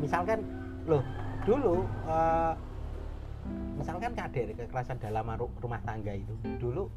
Misalkan 0.00 0.42
loh 0.84 1.04
dulu 1.44 1.84
eh, 2.08 2.54
misalkan 3.76 4.16
KDR 4.16 4.56
kekerasan 4.56 4.98
dalam 5.00 5.28
ru- 5.36 5.52
rumah 5.60 5.80
tangga 5.84 6.12
itu 6.16 6.32
dulu 6.58 6.88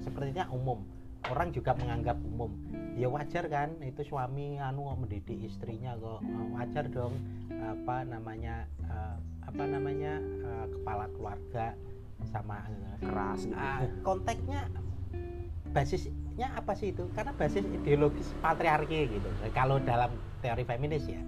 sepertinya 0.00 0.46
umum. 0.52 0.84
Orang 1.28 1.50
juga 1.50 1.74
menganggap 1.74 2.14
umum. 2.22 2.54
Ya 2.94 3.10
wajar 3.10 3.50
kan 3.50 3.74
itu 3.82 4.06
suami 4.06 4.56
anu 4.62 4.86
mendidik 4.94 5.44
istrinya 5.44 5.98
kok. 5.98 6.22
Eh, 6.22 6.46
wajar 6.54 6.84
dong 6.88 7.14
apa 7.50 8.06
namanya 8.06 8.64
eh, 8.86 9.16
apa 9.44 9.64
namanya 9.66 10.20
eh, 10.20 10.66
kepala 10.78 11.10
keluarga 11.16 11.74
sama 12.26 12.58
Keras 12.98 13.46
gitu. 13.46 13.54
Ah, 13.54 13.86
konteksnya 14.02 14.66
basisnya 15.70 16.48
apa 16.54 16.72
sih 16.74 16.94
itu? 16.94 17.06
Karena 17.12 17.32
basis 17.36 17.64
ideologis 17.66 18.28
patriarki 18.40 19.08
gitu. 19.08 19.28
Kalau 19.52 19.78
dalam 19.82 20.14
teori 20.40 20.62
feminis 20.64 21.04
ya 21.08 21.20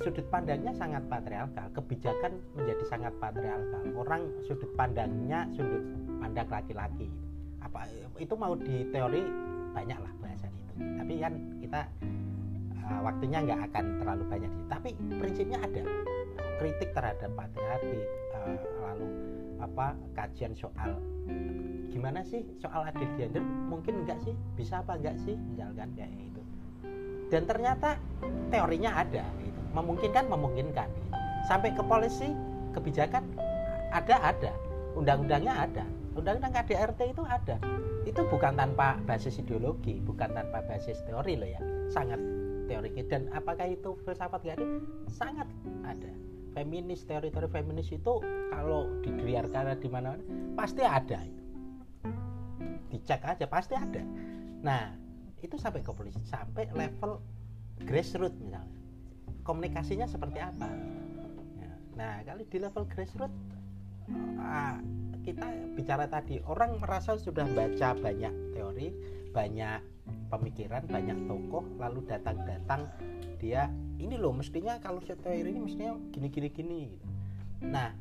sudut 0.00 0.24
pandangnya 0.32 0.72
sangat 0.72 1.04
patriarkal 1.12 1.68
kebijakan 1.76 2.32
menjadi 2.56 2.84
sangat 2.88 3.12
patriarkal. 3.20 3.80
Orang 3.92 4.32
sudut 4.48 4.70
pandangnya 4.74 5.44
sudut 5.52 5.84
pandang 6.18 6.48
laki-laki. 6.48 7.06
Apa 7.60 7.84
itu 8.16 8.34
mau 8.34 8.56
di 8.56 8.88
teori 8.88 9.22
banyak 9.76 9.98
lah 10.00 10.12
bahasan 10.24 10.50
itu. 10.56 10.72
Tapi 10.80 11.14
kan 11.20 11.32
kita 11.60 11.80
eh, 12.80 13.00
waktunya 13.04 13.38
nggak 13.44 13.60
akan 13.70 13.84
terlalu 14.00 14.24
banyak. 14.26 14.50
Tapi 14.72 14.88
prinsipnya 15.20 15.58
ada. 15.60 15.82
Kritik 16.60 16.92
terhadap 16.92 17.30
patriarki 17.36 18.00
eh, 18.00 18.58
lalu 18.80 19.08
apa 19.60 19.94
kajian 20.16 20.56
soal. 20.56 20.96
Gimana 21.92 22.24
sih 22.24 22.42
soal 22.58 22.88
adil 22.88 23.08
gender 23.20 23.44
mungkin 23.44 24.02
enggak 24.02 24.18
sih? 24.24 24.34
Bisa 24.56 24.80
apa 24.80 24.96
enggak 24.96 25.16
sih? 25.22 25.36
Misalkan 25.36 25.92
kayak 25.94 26.10
itu 26.16 26.40
dan 27.30 27.46
ternyata 27.46 27.94
teorinya 28.50 29.06
ada 29.06 29.22
gitu. 29.38 29.60
memungkinkan 29.72 30.26
memungkinkan 30.26 30.88
gitu. 30.90 31.08
sampai 31.46 31.70
ke 31.72 31.82
polisi 31.86 32.28
kebijakan 32.74 33.22
ada 33.94 34.34
ada. 34.34 34.52
Undang-undangnya 34.98 35.54
ada. 35.54 35.86
Undang-undang 36.18 36.50
KDRT 36.50 37.14
itu 37.14 37.22
ada. 37.22 37.56
Itu 38.02 38.26
bukan 38.26 38.58
tanpa 38.58 38.98
basis 39.06 39.38
ideologi 39.38 40.02
bukan 40.02 40.34
tanpa 40.34 40.66
basis 40.66 40.98
teori 41.06 41.38
loh 41.38 41.46
ya. 41.46 41.62
Sangat 41.86 42.18
teori 42.66 42.90
dan 43.06 43.30
apakah 43.30 43.70
itu 43.70 43.94
filsafat 44.02 44.42
gak 44.42 44.58
ada? 44.58 44.66
Sangat 45.10 45.46
ada 45.86 46.10
feminis 46.52 47.06
teori-teori 47.06 47.48
feminis 47.50 47.88
itu 47.94 48.20
kalau 48.50 48.86
digeliarkan 49.02 49.78
di 49.78 49.88
mana 49.88 50.18
pasti 50.58 50.82
ada. 50.82 51.22
Dicek 52.90 53.22
aja 53.22 53.46
pasti 53.46 53.74
ada. 53.78 54.02
Nah 54.60 54.92
itu 55.40 55.56
sampai 55.56 55.80
ke 55.80 55.92
polisi 55.94 56.20
sampai 56.26 56.68
level 56.74 57.22
grassroots 57.86 58.36
misalnya. 58.42 58.66
Komunikasinya 59.40 60.04
seperti 60.04 60.38
apa? 60.38 60.68
Ya, 61.56 61.72
nah 61.96 62.14
kalau 62.26 62.44
di 62.44 62.58
level 62.60 62.84
grassroots 62.92 63.34
ah, 64.36 64.78
kita 65.24 65.46
bicara 65.76 66.08
tadi 66.08 66.40
orang 66.44 66.80
merasa 66.80 67.16
sudah 67.16 67.44
baca 67.52 67.96
banyak 67.96 68.34
teori 68.56 68.88
banyak 69.30 69.80
pemikiran 70.30 70.82
banyak 70.86 71.18
tokoh 71.26 71.64
lalu 71.78 72.02
datang-datang 72.06 72.90
dia 73.38 73.70
ini 73.98 74.18
loh 74.18 74.34
mestinya 74.34 74.78
kalau 74.82 75.00
teori 75.02 75.48
ini 75.50 75.60
mestinya 75.62 75.96
gini 76.10 76.28
gini 76.28 76.48
gini 76.50 76.78
gitu. 76.94 77.06
nah 77.66 77.94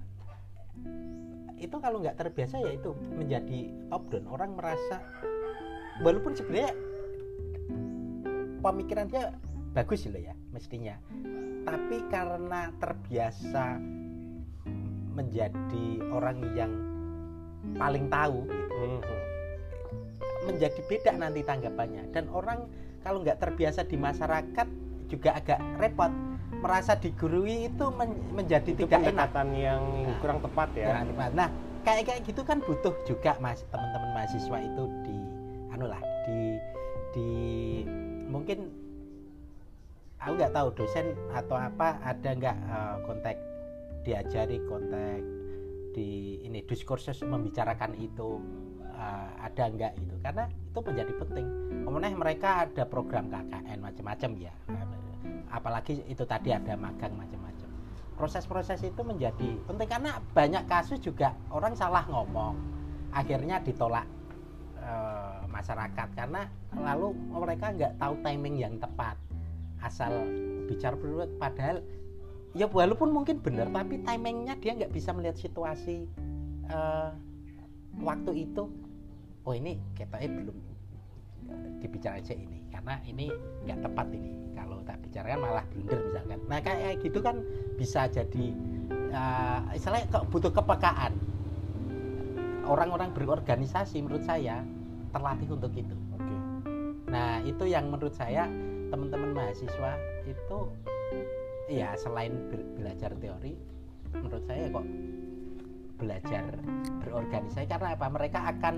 itu 1.59 1.75
kalau 1.79 1.99
nggak 1.99 2.15
terbiasa 2.15 2.63
ya 2.63 2.71
itu 2.75 2.95
menjadi 3.13 3.67
top 3.91 4.03
down 4.09 4.25
orang 4.31 4.51
merasa 4.55 5.03
walaupun 5.99 6.33
sebenarnya 6.33 6.71
pemikirannya 8.63 9.23
bagus 9.75 10.07
loh 10.07 10.21
ya 10.23 10.33
mestinya 10.55 10.95
tapi 11.67 12.01
karena 12.09 12.71
terbiasa 12.79 13.77
menjadi 15.13 15.99
orang 16.15 16.39
yang 16.55 16.71
paling 17.75 18.07
tahu 18.07 18.47
gitu, 18.47 18.75
Mhm. 18.79 19.38
Menjadi 20.45 20.79
beda 20.87 21.11
nanti 21.15 21.41
tanggapannya 21.43 22.11
dan 22.11 22.31
orang 22.31 22.69
kalau 23.03 23.23
nggak 23.23 23.39
terbiasa 23.39 23.83
di 23.83 23.95
masyarakat 23.95 24.67
juga 25.09 25.35
agak 25.35 25.59
repot 25.81 26.11
merasa 26.59 26.93
digurui 26.95 27.71
itu 27.71 27.85
men- 27.91 28.19
menjadi 28.35 28.75
Itu 28.75 28.85
tidak 28.85 29.09
enak 29.09 29.31
yang 29.55 29.81
Nah. 30.05 30.17
kurang 30.19 30.39
tepat 30.43 30.69
ya. 30.75 30.87
Kurang 30.91 31.07
tepat. 31.15 31.29
Nah, 31.31 31.49
kayak 31.87 32.03
kayak 32.05 32.21
gitu 32.27 32.41
kan 32.43 32.57
butuh 32.59 32.93
juga 33.07 33.31
mas 33.39 33.63
teman-teman 33.71 34.11
mahasiswa 34.13 34.57
itu 34.59 34.83
di 35.07 35.15
anu 35.71 35.85
lah 35.87 36.01
di 36.27 36.39
di 37.15 37.29
mungkin 38.27 38.69
aku 40.19 40.33
nggak 40.35 40.51
tahu 40.51 40.67
dosen 40.75 41.15
atau 41.31 41.55
apa 41.55 41.97
ada 42.03 42.29
nggak 42.35 42.57
eh, 42.59 42.95
kontak 43.07 43.35
diajari 44.03 44.59
kontak 44.67 45.23
di 45.95 46.39
ini 46.43 46.61
diskursus 46.61 47.23
membicarakan 47.23 47.95
itu 47.97 48.37
eh, 48.99 49.29
ada 49.39 49.63
nggak 49.71 49.93
itu 49.95 50.15
karena 50.19 50.45
itu 50.51 50.79
menjadi 50.83 51.13
penting. 51.23 51.47
Kemudian 51.87 52.13
mereka 52.19 52.49
ada 52.67 52.83
program 52.83 53.31
KKN 53.31 53.79
macam-macam 53.79 54.31
ya. 54.35 54.53
Apalagi 55.49 56.03
itu 56.05 56.23
tadi 56.27 56.51
ada 56.51 56.75
magang 56.75 57.15
macam-macam. 57.15 57.69
Proses-proses 58.19 58.83
itu 58.83 59.01
menjadi 59.01 59.55
penting 59.63 59.87
karena 59.87 60.19
banyak 60.35 60.67
kasus 60.67 60.99
juga 60.99 61.33
orang 61.49 61.73
salah 61.73 62.03
ngomong. 62.11 62.59
Akhirnya 63.15 63.63
ditolak 63.63 64.05
eh, 64.77 65.41
masyarakat. 65.47 66.07
Karena 66.13 66.45
lalu 66.75 67.15
mereka 67.31 67.71
nggak 67.71 67.97
tahu 67.97 68.13
timing 68.21 68.55
yang 68.59 68.75
tepat. 68.77 69.15
Asal 69.79 70.11
bicara 70.67 70.93
berdua 70.93 71.25
padahal 71.39 71.81
ya 72.53 72.69
walaupun 72.69 73.09
mungkin 73.09 73.41
benar 73.41 73.69
tapi 73.69 74.01
timingnya 74.01 74.57
dia 74.57 74.77
nggak 74.77 74.93
bisa 74.93 75.13
melihat 75.13 75.37
situasi 75.37 76.05
eh, 76.69 77.09
waktu 78.01 78.31
itu 78.49 78.69
oh 79.45 79.53
ini 79.55 79.79
katanya 79.95 80.29
belum? 80.43 80.57
Eh, 81.49 81.69
dibicara 81.81 82.21
aja 82.21 82.33
ini 82.35 82.59
karena 82.69 82.95
ini 83.07 83.31
nggak 83.65 83.79
tepat 83.83 84.07
ini. 84.13 84.31
Kalau 84.53 84.77
tak 84.83 84.97
bicarakan 85.01 85.39
malah 85.39 85.65
blunder 85.71 85.99
misalkan. 86.05 86.39
Nah 86.45 86.59
kayak 86.59 86.99
gitu 87.01 87.19
kan 87.23 87.41
bisa 87.79 88.05
jadi 88.11 88.45
uh, 89.13 89.61
istilahnya 89.73 90.07
kok 90.11 90.25
butuh 90.29 90.51
kepekaan. 90.51 91.13
Orang-orang 92.69 93.09
berorganisasi 93.17 94.05
menurut 94.05 94.21
saya 94.27 94.61
terlatih 95.09 95.49
untuk 95.49 95.73
itu. 95.73 95.95
Oke. 96.13 96.35
nah 97.09 97.41
itu 97.41 97.65
yang 97.65 97.89
menurut 97.89 98.13
saya 98.13 98.45
teman-teman 98.93 99.33
mahasiswa 99.33 99.97
itu 100.29 100.59
ya 101.69 101.97
selain 101.97 102.33
be- 102.49 102.65
belajar 102.77 103.13
teori 103.17 103.57
menurut 104.13 104.43
saya 104.45 104.69
kok 104.69 104.85
belajar 105.97 106.43
berorganisasi. 107.01 107.65
Karena 107.65 107.97
apa? 107.97 108.07
Mereka 108.07 108.39
akan 108.57 108.75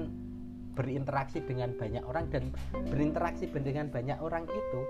berinteraksi 0.82 1.40
dengan 1.40 1.70
banyak 1.72 2.02
orang 2.02 2.26
dan 2.28 2.50
berinteraksi 2.90 3.46
dengan 3.46 3.86
banyak 3.88 4.18
orang 4.18 4.44
itu 4.44 4.82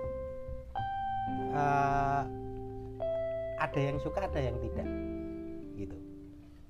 eh, 1.52 2.22
ada 3.58 3.78
yang 3.78 4.00
suka 4.00 4.24
ada 4.24 4.40
yang 4.40 4.56
tidak 4.58 4.88
gitu 5.76 5.96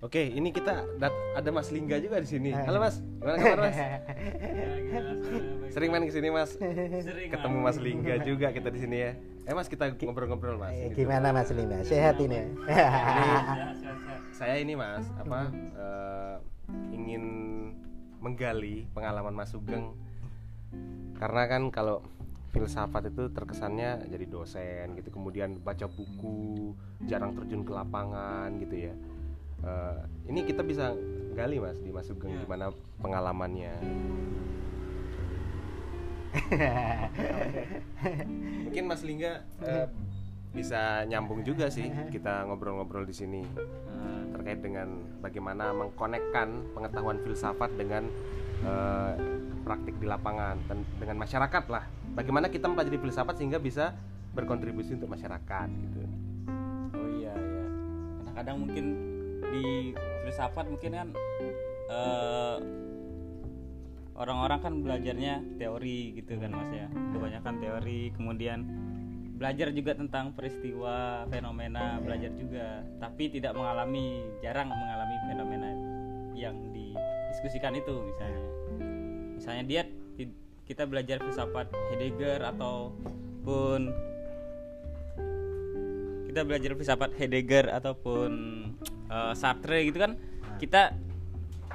Oke, 0.03 0.19
ini 0.19 0.51
kita 0.51 0.83
dat- 0.99 1.15
ada 1.33 1.51
Mas 1.55 1.71
Lingga 1.71 1.95
juga 1.97 2.19
di 2.19 2.27
sini. 2.27 2.51
Halo 2.51 2.83
Mas, 2.83 2.99
gimana 2.99 3.39
kabar 3.39 3.71
Mas? 3.71 3.79
Sering 5.75 5.95
main 5.95 6.03
ke 6.03 6.11
sini 6.11 6.27
Mas. 6.27 6.59
Sering, 6.59 7.31
Ketemu 7.31 7.59
Mas 7.63 7.79
Lingga 7.79 8.19
juga 8.21 8.51
kita 8.51 8.67
di 8.67 8.83
sini 8.83 8.99
ya. 8.99 9.15
Eh 9.47 9.55
Mas 9.55 9.71
kita 9.71 9.95
ngobrol-ngobrol 9.95 10.59
Mas. 10.59 10.75
Eh, 10.75 10.91
Gitu. 10.91 11.07
gimana 11.07 11.31
Mas 11.31 11.55
Lima 11.55 11.87
sehat 11.87 12.19
ini 12.19 12.35
Saya 14.35 14.59
ini 14.59 14.75
Mas, 14.75 15.07
apa 15.15 15.55
eh, 15.55 16.35
ingin 16.91 17.23
menggali 18.23 18.87
pengalaman 18.95 19.35
Mas 19.35 19.51
Sugeng. 19.51 19.99
Karena 21.19 21.43
kan 21.51 21.75
kalau 21.75 22.07
filsafat 22.55 23.11
itu 23.11 23.27
terkesannya 23.35 24.07
jadi 24.07 24.27
dosen 24.31 24.95
gitu, 24.95 25.11
kemudian 25.11 25.59
baca 25.59 25.91
buku, 25.91 26.71
jarang 27.11 27.35
terjun 27.35 27.67
ke 27.67 27.73
lapangan 27.75 28.55
gitu 28.63 28.89
ya. 28.89 28.95
Eh, 29.63 29.99
ini 30.31 30.47
kita 30.47 30.63
bisa 30.63 30.95
gali 31.35 31.59
Mas 31.59 31.83
di 31.83 31.91
Mas 31.91 32.07
Sugeng 32.07 32.39
Ya. 32.39 32.47
gimana 32.47 32.71
pengalamannya. 33.03 33.75
Mungkin 38.65 38.85
Mas 38.89 39.05
Lingga 39.05 39.45
eh, 39.61 39.85
bisa 40.53 41.09
nyambung 41.09 41.41
juga 41.41 41.73
sih 41.73 41.89
kita 42.13 42.45
ngobrol-ngobrol 42.45 43.09
di 43.09 43.17
sini 43.17 43.41
eh, 43.89 44.23
terkait 44.37 44.61
dengan 44.61 45.01
bagaimana 45.25 45.73
mengkonekkan 45.73 46.77
pengetahuan 46.77 47.17
filsafat 47.25 47.73
dengan 47.81 48.05
eh, 48.61 49.13
praktik 49.65 49.97
di 49.97 50.07
lapangan 50.07 50.61
dan 50.69 50.85
dengan 51.01 51.25
masyarakat 51.25 51.65
lah. 51.73 51.89
Bagaimana 52.13 52.53
kita 52.53 52.69
mempelajari 52.69 53.01
filsafat 53.01 53.41
sehingga 53.41 53.57
bisa 53.57 53.97
berkontribusi 54.37 55.01
untuk 55.01 55.09
masyarakat 55.09 55.69
gitu. 55.73 56.01
Oh 57.01 57.09
iya 57.17 57.33
iya. 57.33 57.67
Kadang-kadang 58.21 58.57
mungkin 58.61 58.85
di 59.53 59.97
filsafat 60.29 60.69
mungkin 60.69 60.91
kan 60.93 61.09
eh, 61.89 62.57
orang-orang 64.21 64.59
kan 64.61 64.73
belajarnya 64.85 65.35
teori 65.57 66.21
gitu 66.21 66.37
kan 66.37 66.53
mas 66.53 66.69
ya. 66.77 66.87
Kebanyakan 66.93 67.55
teori, 67.57 68.13
kemudian 68.13 68.59
belajar 69.33 69.73
juga 69.73 69.97
tentang 69.97 70.37
peristiwa, 70.37 71.25
fenomena, 71.33 71.99
belajar 71.99 72.31
juga, 72.37 72.85
tapi 73.01 73.33
tidak 73.33 73.57
mengalami, 73.57 74.23
jarang 74.45 74.69
mengalami 74.69 75.17
fenomena 75.27 75.71
yang 76.37 76.57
didiskusikan 76.71 77.75
itu 77.75 77.95
misalnya. 78.07 78.45
Misalnya 79.37 79.65
dia 79.67 79.83
kita 80.63 80.87
belajar 80.87 81.19
filsafat 81.19 81.69
Heidegger 81.91 82.39
ataupun 82.47 83.91
kita 86.31 86.41
belajar 86.47 86.71
filsafat 86.79 87.11
Heidegger 87.19 87.69
ataupun 87.69 88.31
eh, 89.11 89.33
Sartre 89.35 89.85
gitu 89.91 89.99
kan 90.01 90.17
kita 90.57 90.95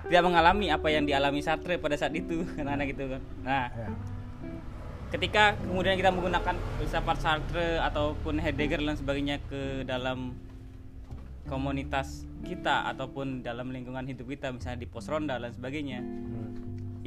tidak 0.08 0.24
mengalami 0.24 0.72
apa 0.72 0.88
yang 0.88 1.04
dialami 1.04 1.44
Sartre 1.44 1.76
pada 1.76 2.00
saat 2.00 2.16
itu. 2.16 2.48
Kan 2.58 2.70
anak 2.70 2.96
gitu 2.96 3.12
kan. 3.12 3.22
Nah 3.44 3.68
ketika 5.08 5.56
kemudian 5.64 5.96
kita 5.96 6.12
menggunakan 6.12 6.56
filsafat 6.80 7.18
Sartre 7.24 7.80
ataupun 7.80 8.44
Heidegger 8.44 8.84
dan 8.84 8.96
sebagainya 9.00 9.40
ke 9.48 9.88
dalam 9.88 10.36
komunitas 11.48 12.28
kita 12.44 12.92
ataupun 12.92 13.40
dalam 13.40 13.72
lingkungan 13.72 14.04
hidup 14.04 14.28
kita 14.28 14.52
misalnya 14.52 14.84
di 14.84 14.88
pos 14.88 15.08
ronda 15.08 15.40
dan 15.40 15.56
sebagainya 15.56 16.04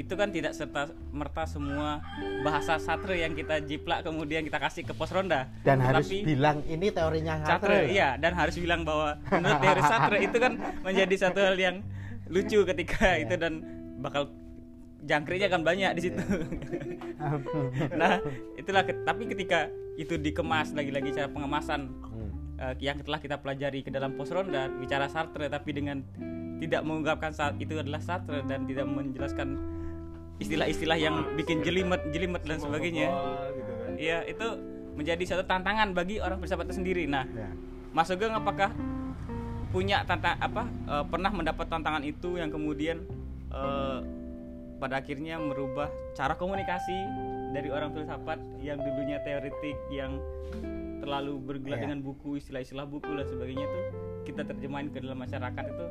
itu 0.00 0.16
kan 0.16 0.32
tidak 0.32 0.56
serta 0.56 0.88
merta 1.12 1.44
semua 1.44 2.00
bahasa 2.40 2.80
Sartre 2.80 3.20
yang 3.20 3.36
kita 3.36 3.60
jiplak 3.60 4.00
kemudian 4.00 4.40
kita 4.48 4.56
kasih 4.56 4.80
ke 4.88 4.96
pos 4.96 5.12
ronda. 5.12 5.44
Dan 5.60 5.76
harus 5.84 6.08
Tapi- 6.08 6.24
bilang 6.24 6.64
ini 6.64 6.88
teorinya 6.88 7.44
Sartre, 7.44 7.92
iya 7.92 8.16
dan 8.16 8.32
harus 8.32 8.56
bilang 8.56 8.80
bahwa 8.88 9.20
menurut 9.28 9.60
teori 9.60 9.82
Sartre 9.84 10.18
itu 10.24 10.36
kan 10.40 10.56
menjadi 10.80 11.14
satu 11.28 11.44
hal 11.44 11.56
yang 11.60 11.76
lucu 12.32 12.64
ketika 12.64 13.20
itu 13.20 13.36
dan 13.36 13.60
bakal 14.00 14.32
jangkriknya 15.02 15.48
kan 15.48 15.60
banyak 15.60 15.90
di 15.94 16.02
situ. 16.02 16.20
nah, 17.92 18.20
itulah 18.54 18.82
ke- 18.82 19.00
tapi 19.02 19.26
ketika 19.26 19.68
itu 19.94 20.16
dikemas 20.16 20.72
lagi-lagi 20.72 21.12
cara 21.12 21.28
pengemasan 21.28 21.88
Hmm. 22.06 22.30
eh, 22.56 22.74
yang 22.80 22.96
telah 22.98 23.16
kita 23.16 23.36
pelajari 23.36 23.80
ke 23.80 23.88
dalam 23.88 24.12
pos 24.12 24.28
ronda 24.28 24.68
bicara 24.70 25.06
Sartre 25.06 25.46
tapi 25.46 25.70
dengan 25.70 26.00
tidak 26.56 26.82
mengungkapkan 26.82 27.32
saat 27.32 27.56
itu 27.56 27.76
adalah 27.76 27.98
Sartre 27.98 28.44
dan 28.44 28.64
tidak 28.64 28.84
menjelaskan 28.84 29.56
istilah-istilah 30.36 30.96
yang 30.96 31.16
bikin 31.34 31.60
jelimet 31.60 32.00
jelimet 32.10 32.40
dan 32.42 32.58
sebagainya. 32.58 33.08
gitu 33.50 33.72
kan. 33.74 33.92
Iya, 33.94 34.18
itu 34.26 34.46
menjadi 34.90 35.24
satu 35.26 35.44
tantangan 35.44 35.92
bagi 35.92 36.16
orang 36.16 36.40
itu 36.40 36.74
sendiri. 36.74 37.04
Nah, 37.04 37.24
Ya. 37.26 37.48
Mas 37.90 38.06
Sugeng 38.06 38.30
apakah 38.30 38.72
punya 39.68 40.02
tantang 40.02 40.36
apa 40.36 40.64
eh, 40.66 41.04
pernah 41.06 41.30
mendapat 41.30 41.66
tantangan 41.66 42.02
itu 42.02 42.36
yang 42.36 42.48
kemudian 42.48 43.04
eh, 43.50 43.98
pada 44.80 44.96
akhirnya 44.96 45.36
merubah 45.36 45.86
cara 46.10 46.32
komunikasi 46.32 46.96
dari 47.52 47.68
orang 47.68 47.92
filsafat 47.92 48.40
yang 48.58 48.80
dulunya 48.80 49.20
teoretik 49.20 49.76
yang 49.88 50.16
terlalu 50.98 51.36
bergerak 51.38 51.76
Iya. 51.76 51.84
dengan 51.86 52.00
buku 52.00 52.36
istilah-istilah 52.36 52.84
buku 52.84 53.08
dan 53.10 53.26
sebagainya 53.26 53.62
itu 53.62 53.80
kita 54.26 54.42
terjemahin 54.42 54.88
ke 54.88 54.98
dalam 54.98 55.18
masyarakat 55.18 55.64
itu 55.66 55.86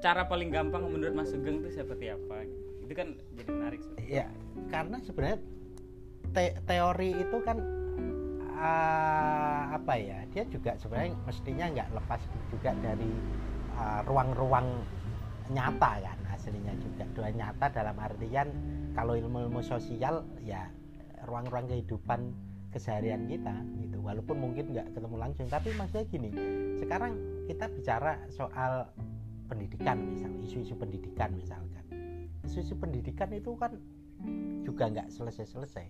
cara 0.00 0.22
paling 0.24 0.48
gampang 0.48 0.86
menurut 0.86 1.12
Mas 1.12 1.28
Sugeng 1.28 1.60
itu 1.60 1.70
seperti 1.72 2.08
apa 2.08 2.46
itu 2.80 2.92
kan 2.92 3.08
jadi 3.32 3.50
menarik 3.50 3.80
sebenarnya. 3.80 4.08
ya 4.08 4.26
karena 4.68 4.96
sebenarnya 5.00 5.38
te- 6.30 6.58
teori 6.64 7.10
itu 7.16 7.36
kan 7.40 7.58
ah, 8.56 9.72
apa 9.72 9.94
ya 9.96 10.18
dia 10.28 10.44
juga 10.46 10.74
sebenarnya 10.76 11.14
mestinya 11.24 11.66
nggak 11.70 11.88
lepas 11.92 12.20
juga 12.48 12.70
dari 12.76 13.10
ah, 13.72 14.00
ruang-ruang 14.02 14.66
nyata 15.48 15.92
kan 16.00 16.18
aslinya 16.34 16.74
juga. 16.78 17.04
Dua 17.12 17.28
nyata 17.34 17.70
dalam 17.70 17.96
artian 17.98 18.48
kalau 18.94 19.14
ilmu-ilmu 19.18 19.60
sosial 19.62 20.24
ya 20.42 20.70
ruang-ruang 21.26 21.68
kehidupan 21.68 22.32
keseharian 22.70 23.26
kita 23.26 23.54
gitu. 23.82 23.98
Walaupun 24.00 24.36
mungkin 24.38 24.72
nggak 24.72 24.94
ketemu 24.94 25.16
langsung 25.18 25.46
tapi 25.50 25.74
maksudnya 25.74 26.06
gini 26.08 26.30
sekarang 26.78 27.18
kita 27.50 27.66
bicara 27.68 28.16
soal 28.30 28.86
pendidikan 29.50 29.98
misal 30.06 30.30
isu-isu 30.38 30.78
pendidikan 30.78 31.34
misalkan. 31.34 31.84
Isu-isu 32.46 32.78
pendidikan 32.78 33.28
itu 33.34 33.58
kan 33.58 33.74
juga 34.62 34.86
nggak 34.86 35.10
selesai-selesai 35.10 35.86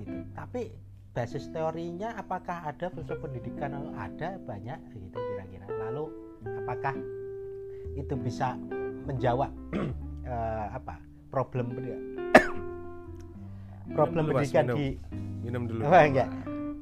gitu. 0.00 0.16
Tapi 0.32 0.72
basis 1.14 1.46
teorinya 1.52 2.16
apakah 2.18 2.66
ada 2.66 2.90
filsuf 2.90 3.20
pendidikan 3.22 3.76
ada? 3.94 4.40
Banyak 4.42 4.80
gitu 4.96 5.14
kira-kira. 5.14 5.66
Lalu 5.70 6.04
apakah 6.64 6.96
itu 7.94 8.14
bisa 8.18 8.58
menjawab 9.04 9.50
eh, 10.28 10.66
apa 10.72 10.98
problem 11.28 11.72
pendidikan 11.72 12.02
problem 13.96 14.22
Mas, 14.26 14.32
pendidikan 14.32 14.64
minum. 14.66 14.76
di 14.78 14.88
Minum 15.44 15.62
dulu. 15.68 15.84
Oh, 15.84 15.92
enggak. 15.92 16.28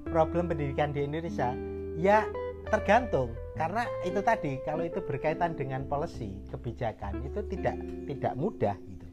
problem 0.07 0.45
pendidikan 0.47 0.95
di 0.95 1.03
Indonesia 1.03 1.51
ya 1.99 2.23
tergantung 2.71 3.35
karena 3.59 3.85
itu 4.07 4.23
tadi 4.23 4.63
kalau 4.63 4.87
itu 4.87 5.03
berkaitan 5.03 5.59
dengan 5.59 5.83
policy 5.85 6.39
kebijakan 6.49 7.21
itu 7.27 7.43
tidak 7.51 7.77
tidak 8.07 8.33
mudah 8.39 8.77
gitu 8.87 9.07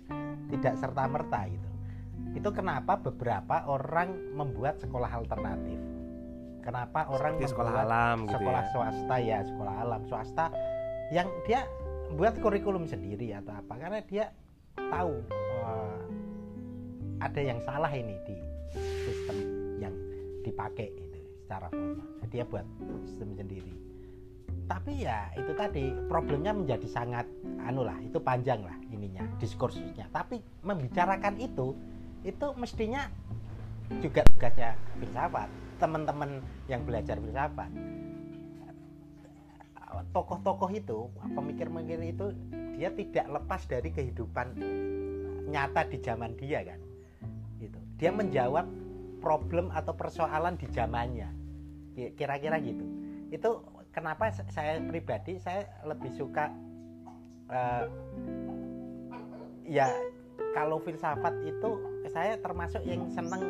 tidak 0.54 0.74
serta 0.78 1.04
merta 1.10 1.50
gitu 1.50 1.70
itu 2.38 2.50
kenapa 2.54 3.02
beberapa 3.02 3.66
orang 3.66 4.14
membuat 4.38 4.78
sekolah 4.80 5.10
alternatif 5.10 5.82
kenapa 6.62 7.10
orang 7.10 7.42
Seperti 7.42 7.52
sekolah 7.52 7.72
membuat 7.74 7.88
alam 7.90 8.18
gitu 8.22 8.32
sekolah 8.38 8.62
ya. 8.62 8.70
swasta 8.72 9.16
ya 9.18 9.40
sekolah 9.44 9.74
alam 9.82 10.02
swasta 10.06 10.46
yang 11.10 11.28
dia 11.50 11.66
buat 12.16 12.38
kurikulum 12.42 12.90
sendiri 12.90 13.34
atau 13.38 13.54
apa 13.54 13.74
karena 13.78 14.00
dia 14.06 14.26
tahu 14.76 15.14
eh, 15.66 16.02
ada 17.20 17.42
yang 17.44 17.60
salah 17.62 17.92
ini 17.92 18.16
di 18.24 18.36
sistem 19.04 19.38
yang 19.78 19.96
dipakai 20.42 20.90
itu 20.96 21.20
secara 21.44 21.68
formal. 21.70 22.08
Dia 22.30 22.46
buat 22.46 22.66
sistem 23.10 23.34
sendiri. 23.36 23.74
Tapi 24.70 25.02
ya 25.02 25.34
itu 25.34 25.50
tadi 25.58 25.90
problemnya 26.06 26.54
menjadi 26.54 26.86
sangat 26.86 27.26
anu 27.66 27.82
lah 27.82 27.98
itu 28.06 28.22
panjang 28.22 28.62
lah 28.62 28.78
ininya 28.94 29.26
diskursusnya. 29.42 30.06
Tapi 30.14 30.40
membicarakan 30.62 31.42
itu 31.42 31.74
itu 32.22 32.48
mestinya 32.54 33.10
juga 33.98 34.22
tugasnya 34.30 34.78
filsafat 35.02 35.50
teman-teman 35.82 36.44
yang 36.70 36.86
belajar 36.86 37.18
filsafat 37.18 37.72
tokoh-tokoh 40.12 40.72
itu 40.74 41.10
pemikir-pemikir 41.36 42.00
itu 42.04 42.26
dia 42.80 42.90
tidak 42.96 43.26
lepas 43.28 43.62
dari 43.68 43.90
kehidupan 43.92 44.56
nyata 45.50 45.88
di 45.90 45.98
zaman 46.00 46.36
dia 46.40 46.64
kan? 46.64 46.80
Gitu. 47.60 47.80
Dia 48.00 48.12
menjawab 48.16 48.66
problem 49.20 49.68
atau 49.76 49.92
persoalan 49.98 50.56
di 50.56 50.68
zamannya. 50.72 51.30
Ki- 51.96 52.14
kira-kira 52.16 52.62
gitu. 52.64 52.86
Itu 53.34 53.66
kenapa 53.92 54.32
sa- 54.32 54.48
saya 54.54 54.80
pribadi 54.86 55.42
saya 55.42 55.68
lebih 55.84 56.14
suka 56.16 56.54
eh, 57.50 57.86
ya 59.66 59.90
kalau 60.54 60.82
filsafat 60.82 61.34
itu 61.46 61.70
saya 62.10 62.38
termasuk 62.42 62.82
yang 62.86 63.06
seneng 63.14 63.42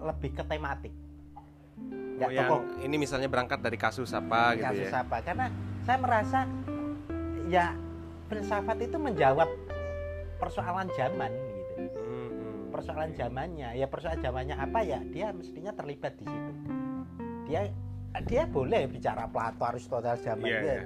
lebih 0.00 0.32
ke 0.32 0.44
tematik 0.48 0.92
Nggak 2.20 2.32
yang 2.36 2.50
tokoh 2.52 2.60
ini 2.84 2.96
misalnya 3.00 3.28
berangkat 3.32 3.58
dari 3.64 3.78
kasus 3.80 4.12
apa 4.12 4.52
gitu 4.52 4.68
kasus 4.68 4.92
ya. 4.92 5.00
apa? 5.00 5.16
Karena 5.24 5.46
saya 5.88 5.98
merasa 5.98 6.38
ya 7.48 7.66
filsafat 8.28 8.76
itu 8.84 8.96
menjawab 9.00 9.48
persoalan 10.36 10.88
zaman 10.92 11.32
gitu. 11.32 11.88
Hmm, 11.96 12.30
persoalan 12.68 13.10
zamannya. 13.16 13.72
Ya 13.72 13.86
persoalan 13.88 14.20
zamannya 14.20 14.56
apa? 14.56 14.84
Ya 14.84 15.00
dia 15.08 15.32
mestinya 15.32 15.72
terlibat 15.72 16.20
di 16.20 16.28
situ. 16.28 16.52
Dia 17.48 17.72
dia 18.28 18.42
boleh 18.44 18.84
bicara 18.84 19.24
Plato 19.26 19.64
Aristoteles 19.64 20.20
zaman 20.20 20.44
Iya, 20.44 20.60
dia. 20.60 20.74
iya. 20.76 20.84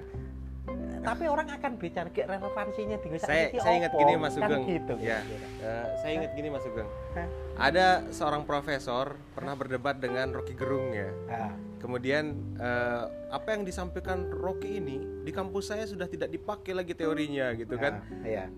Tapi 1.05 1.29
orang 1.29 1.49
akan 1.53 1.73
bicara 1.77 2.09
ke 2.09 2.25
relevansinya 2.25 2.97
di 2.97 3.09
Saya 3.21 3.53
saiki 3.53 3.61
saya 3.61 3.75
ingat 3.85 3.93
gini 3.93 4.13
Mas 4.17 4.35
Kan 4.35 4.49
Sugeng. 4.49 4.63
gitu 4.65 4.95
Ya. 5.05 5.21
Eh, 5.61 5.87
saya 6.01 6.13
ingat 6.17 6.31
gini 6.33 6.49
Mas 6.49 6.65
Sugeng. 6.65 6.89
Hah? 7.13 7.29
Ada 7.61 8.09
seorang 8.09 8.49
profesor 8.49 9.21
pernah 9.37 9.53
berdebat 9.53 10.01
dengan 10.01 10.33
Rocky 10.33 10.57
Gerung 10.57 10.97
ya. 10.97 11.13
Ah, 11.29 11.53
Kemudian 11.77 12.33
eh, 12.57 13.05
apa 13.29 13.49
yang 13.53 13.69
disampaikan 13.69 14.33
Rocky 14.33 14.81
ini 14.81 15.05
di 15.21 15.31
kampus 15.31 15.69
saya 15.69 15.85
sudah 15.85 16.09
tidak 16.09 16.33
dipakai 16.33 16.73
lagi 16.73 16.97
teorinya 16.97 17.53
gitu 17.53 17.77
kan. 17.77 18.01
ah, 18.01 18.25
iya 18.25 18.49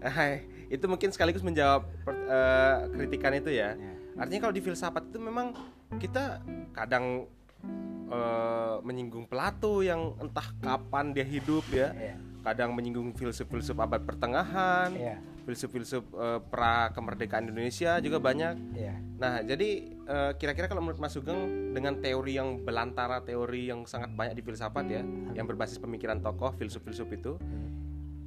itu 0.71 0.87
mungkin 0.87 1.11
sekaligus 1.11 1.43
menjawab 1.43 1.83
eh, 2.07 2.77
kritikan 2.95 3.35
itu 3.35 3.51
ya. 3.51 3.75
Ya. 3.75 3.93
Artinya 4.17 4.49
kalau 4.49 4.55
di 4.55 4.63
filsafat 4.63 5.11
itu 5.11 5.19
memang 5.19 5.53
kita 5.99 6.41
kadang 6.71 7.27
eh, 8.07 8.77
menyinggung 8.83 9.27
Plato 9.27 9.83
yang 9.83 10.15
entah 10.19 10.49
kapan 10.59 11.11
dia 11.11 11.27
hidup 11.27 11.67
ya. 11.71 11.91
Iya. 11.93 12.17
Kadang 12.47 12.79
menyinggung 12.79 13.11
filsuf-filsuf 13.13 13.75
abad 13.75 14.07
pertengahan, 14.07 14.95
Iya. 14.95 15.19
filsuf-filsuf 15.43 16.07
eh, 16.15 16.41
pra 16.47 16.95
kemerdekaan 16.95 17.51
Indonesia 17.51 17.99
juga 17.99 18.23
banyak. 18.23 18.55
Iya. 18.73 18.95
Nah, 19.19 19.43
jadi 19.43 19.69
eh, 20.07 20.33
kira-kira 20.39 20.71
kalau 20.71 20.87
menurut 20.87 21.03
Mas 21.03 21.11
Sugeng 21.11 21.75
dengan 21.75 21.99
teori 21.99 22.39
yang 22.39 22.63
belantara, 22.63 23.27
teori 23.27 23.67
yang 23.67 23.83
sangat 23.85 24.15
banyak 24.15 24.39
di 24.39 24.43
filsafat 24.47 24.87
ya, 24.87 25.03
yang 25.35 25.43
berbasis 25.45 25.83
pemikiran 25.83 26.23
tokoh, 26.23 26.55
filsuf-filsuf 26.55 27.11
itu, 27.11 27.35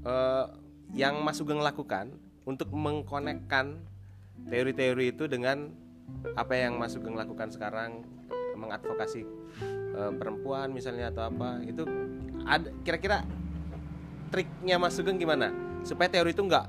eh, 0.03 0.45
yang 0.91 1.23
Mas 1.23 1.39
Sugeng 1.39 1.63
lakukan 1.63 2.11
untuk 2.43 2.67
mengkonekkan 2.73 3.79
teori-teori 4.49 5.13
itu 5.13 5.29
dengan 5.29 5.71
apa 6.33 6.57
yang 6.57 6.75
Mas 6.75 6.97
Sugeng 6.97 7.13
lakukan 7.13 7.53
sekarang, 7.53 8.03
mengadvokasi 8.59 9.23
eh, 9.95 10.11
perempuan 10.19 10.75
misalnya 10.75 11.09
atau 11.09 11.31
apa, 11.31 11.63
itu 11.63 11.87
ada 12.43 12.69
kira-kira 12.83 13.23
triknya 14.29 14.75
Mas 14.77 14.93
Sugeng 14.99 15.17
gimana 15.17 15.49
supaya 15.81 16.11
teori 16.11 16.35
itu 16.35 16.43
nggak 16.45 16.65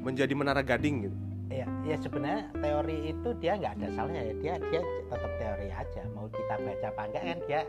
menjadi 0.00 0.32
menara 0.32 0.64
gading 0.64 1.10
gitu? 1.10 1.16
Iya, 1.50 1.66
ya 1.82 1.96
sebenarnya 1.98 2.46
teori 2.62 3.10
itu 3.10 3.28
dia 3.42 3.58
nggak 3.58 3.74
ada 3.82 3.86
salahnya 3.92 4.22
ya. 4.22 4.34
Dia 4.38 4.54
dia 4.70 4.82
tetap 5.10 5.32
teori 5.36 5.68
aja. 5.68 6.02
Mau 6.14 6.30
kita 6.30 6.54
baca 6.62 6.86
apa 6.94 7.02
enggak 7.10 7.22
kan 7.26 7.38
dia 7.50 7.60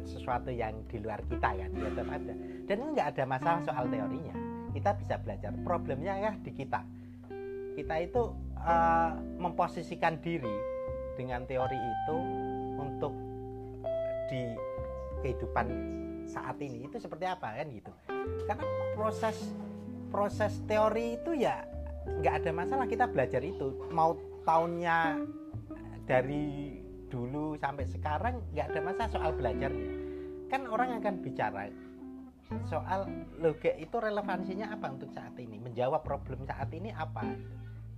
sesuatu 0.00 0.48
yang 0.48 0.74
di 0.88 0.96
luar 1.04 1.20
kita 1.28 1.48
kan 1.52 1.68
dia 1.68 1.88
tetap 1.92 2.08
ada. 2.08 2.34
Dan 2.64 2.76
nggak 2.96 3.06
ada 3.14 3.24
masalah 3.28 3.60
soal 3.62 3.84
teorinya. 3.92 4.34
Kita 4.72 4.90
bisa 4.96 5.14
belajar. 5.20 5.52
Problemnya 5.62 6.14
ya 6.16 6.32
di 6.40 6.50
kita. 6.56 6.80
Kita 7.76 7.94
itu 8.00 8.22
eh, 8.56 9.12
memposisikan 9.36 10.16
diri 10.24 10.56
dengan 11.20 11.44
teori 11.44 11.76
itu 11.76 12.16
di 14.30 14.42
kehidupan 15.20 15.66
saat 16.30 16.56
ini 16.62 16.86
itu 16.86 16.96
seperti 17.02 17.26
apa 17.26 17.58
kan 17.58 17.66
gitu. 17.74 17.92
Karena 18.46 18.64
proses 18.94 19.36
proses 20.10 20.62
teori 20.70 21.18
itu 21.18 21.34
ya 21.34 21.66
nggak 22.06 22.46
ada 22.46 22.50
masalah 22.54 22.86
kita 22.86 23.10
belajar 23.10 23.42
itu. 23.42 23.74
Mau 23.90 24.14
tahunnya 24.46 25.20
dari 26.06 26.78
dulu 27.10 27.58
sampai 27.58 27.84
sekarang 27.90 28.38
nggak 28.54 28.66
ada 28.70 28.80
masalah 28.80 29.10
soal 29.10 29.30
belajarnya. 29.34 29.92
Kan 30.46 30.70
orang 30.70 31.02
akan 31.02 31.14
bicara 31.20 31.70
soal 32.66 33.06
loga 33.38 33.70
itu 33.78 33.94
relevansinya 33.94 34.74
apa 34.74 34.90
untuk 34.90 35.10
saat 35.14 35.38
ini 35.38 35.62
menjawab 35.62 36.02
problem 36.02 36.42
saat 36.42 36.66
ini 36.74 36.90
apa 36.90 37.22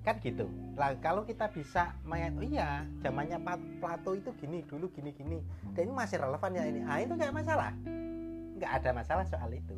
kan 0.02 0.18
gitu. 0.18 0.50
Lah 0.74 0.98
kalau 0.98 1.22
kita 1.22 1.46
bisa 1.54 1.94
melihat 2.02 2.34
oh 2.34 2.46
iya 2.46 2.68
zamannya 3.00 3.38
Plato 3.78 4.18
itu 4.18 4.34
gini 4.38 4.66
dulu 4.66 4.90
gini 4.90 5.14
gini. 5.14 5.38
Dan 5.72 5.90
ini 5.90 5.94
masih 5.94 6.18
relevan 6.18 6.50
ya 6.58 6.64
ini. 6.66 6.80
Ah 6.82 6.98
itu 6.98 7.14
nggak 7.14 7.30
masalah. 7.30 7.70
Nggak 8.58 8.72
ada 8.82 8.90
masalah 8.90 9.24
soal 9.30 9.50
itu. 9.54 9.74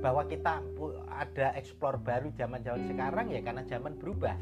Bahwa 0.00 0.28
kita 0.28 0.60
ada 1.08 1.56
eksplor 1.56 2.00
baru 2.00 2.28
zaman-zaman 2.36 2.84
sekarang 2.88 3.26
ya 3.32 3.40
karena 3.40 3.64
zaman 3.64 3.96
berubah. 3.96 4.36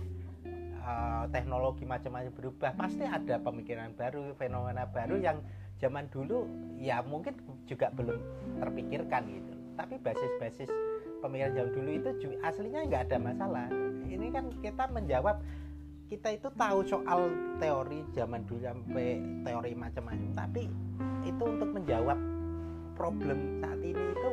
Eh, 0.88 1.24
teknologi 1.30 1.84
macam-macam 1.84 2.32
berubah 2.32 2.72
pasti 2.72 3.04
ada 3.04 3.36
pemikiran 3.36 3.92
baru 3.92 4.32
fenomena 4.40 4.88
baru 4.88 5.20
yang 5.20 5.44
zaman 5.76 6.08
dulu 6.08 6.48
ya 6.80 7.04
mungkin 7.04 7.36
juga 7.68 7.92
belum 7.92 8.18
terpikirkan 8.56 9.22
gitu. 9.30 9.52
Tapi 9.76 9.94
basis-basis 10.00 10.70
pemikiran 11.20 11.52
zaman 11.54 11.70
dulu 11.76 11.90
itu 11.92 12.10
aslinya 12.40 12.88
nggak 12.88 13.02
ada 13.12 13.18
masalah 13.20 13.68
ini 14.08 14.26
kan 14.32 14.50
kita 14.64 14.84
menjawab 14.90 15.36
kita 16.08 16.40
itu 16.40 16.48
tahu 16.56 16.80
soal 16.88 17.28
teori 17.60 18.00
zaman 18.16 18.40
dulu 18.48 18.64
sampai 18.64 19.20
teori 19.44 19.72
macam-macam 19.76 20.28
tapi 20.32 20.62
itu 21.28 21.44
untuk 21.44 21.70
menjawab 21.76 22.16
problem 22.96 23.60
saat 23.60 23.80
ini 23.84 24.02
itu 24.16 24.30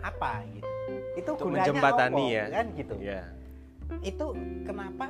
apa 0.00 0.32
gitu 0.48 0.68
itu 1.16 1.30
Untuk 1.32 1.46
gunanya 1.48 1.70
menjembatani 1.70 2.24
apa, 2.24 2.34
ya. 2.34 2.44
kan 2.50 2.66
gitu 2.76 2.94
Ya. 3.00 3.20
itu 4.00 4.26
kenapa 4.64 5.06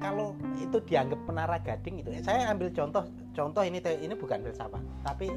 kalau 0.00 0.34
itu 0.58 0.78
dianggap 0.88 1.20
menara 1.28 1.56
gading 1.60 2.00
itu 2.00 2.10
saya 2.24 2.50
ambil 2.50 2.72
contoh 2.72 3.04
contoh 3.36 3.62
ini 3.62 3.78
ini 4.00 4.14
bukan 4.16 4.40
filsafat 4.40 4.82
tapi 5.04 5.28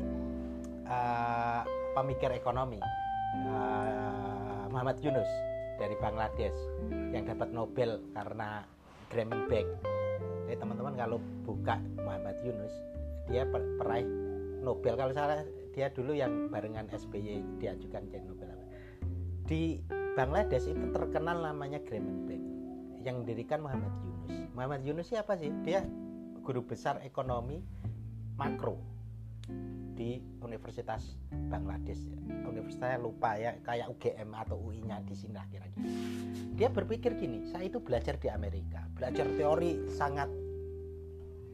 eh, 0.88 1.62
pemikir 1.94 2.32
ekonomi 2.32 2.80
eh, 2.80 4.64
Muhammad 4.72 4.98
Yunus 5.04 5.28
dari 5.78 5.96
Bangladesh 5.98 6.58
yang 7.14 7.24
dapat 7.26 7.54
Nobel 7.54 8.02
karena 8.12 8.66
Grameen 9.14 9.46
Bank 9.48 9.68
jadi 10.50 10.58
teman-teman 10.60 10.96
kalau 10.98 11.18
buka 11.46 11.80
Muhammad 12.02 12.36
Yunus 12.44 12.74
dia 13.30 13.46
per- 13.48 13.78
peraih 13.80 14.08
Nobel 14.62 14.98
kalau 14.98 15.14
salah 15.14 15.46
dia 15.72 15.94
dulu 15.94 16.18
yang 16.18 16.50
barengan 16.50 16.90
SBY 16.90 17.62
diajukan 17.62 18.04
jadi 18.10 18.26
Nobel 18.26 18.50
di 19.48 19.80
Bangladesh 20.18 20.68
itu 20.68 20.86
terkenal 20.92 21.46
namanya 21.46 21.80
Grameen 21.86 22.26
Bank 22.26 22.44
yang 23.06 23.24
didirikan 23.24 23.64
Muhammad 23.64 23.94
Yunus. 24.04 24.34
Muhammad 24.52 24.82
Yunus 24.84 25.08
siapa 25.08 25.40
sih? 25.40 25.48
Dia 25.64 25.86
guru 26.44 26.66
besar 26.68 27.00
ekonomi 27.06 27.62
makro 28.36 28.97
di 29.98 30.22
Universitas 30.46 31.18
Bangladesh. 31.50 32.06
Universitasnya 32.46 33.02
lupa 33.02 33.34
ya, 33.36 33.58
kayak 33.66 33.90
UGM 33.98 34.30
atau 34.38 34.62
UI-nya 34.62 35.02
di 35.02 35.18
sini 35.18 35.34
lah 35.34 35.50
kira-kira. 35.50 35.90
Dia 36.54 36.70
berpikir 36.70 37.18
gini, 37.18 37.50
saya 37.50 37.66
itu 37.66 37.82
belajar 37.82 38.22
di 38.22 38.30
Amerika, 38.30 38.86
belajar 38.94 39.26
teori 39.34 39.90
sangat 39.90 40.30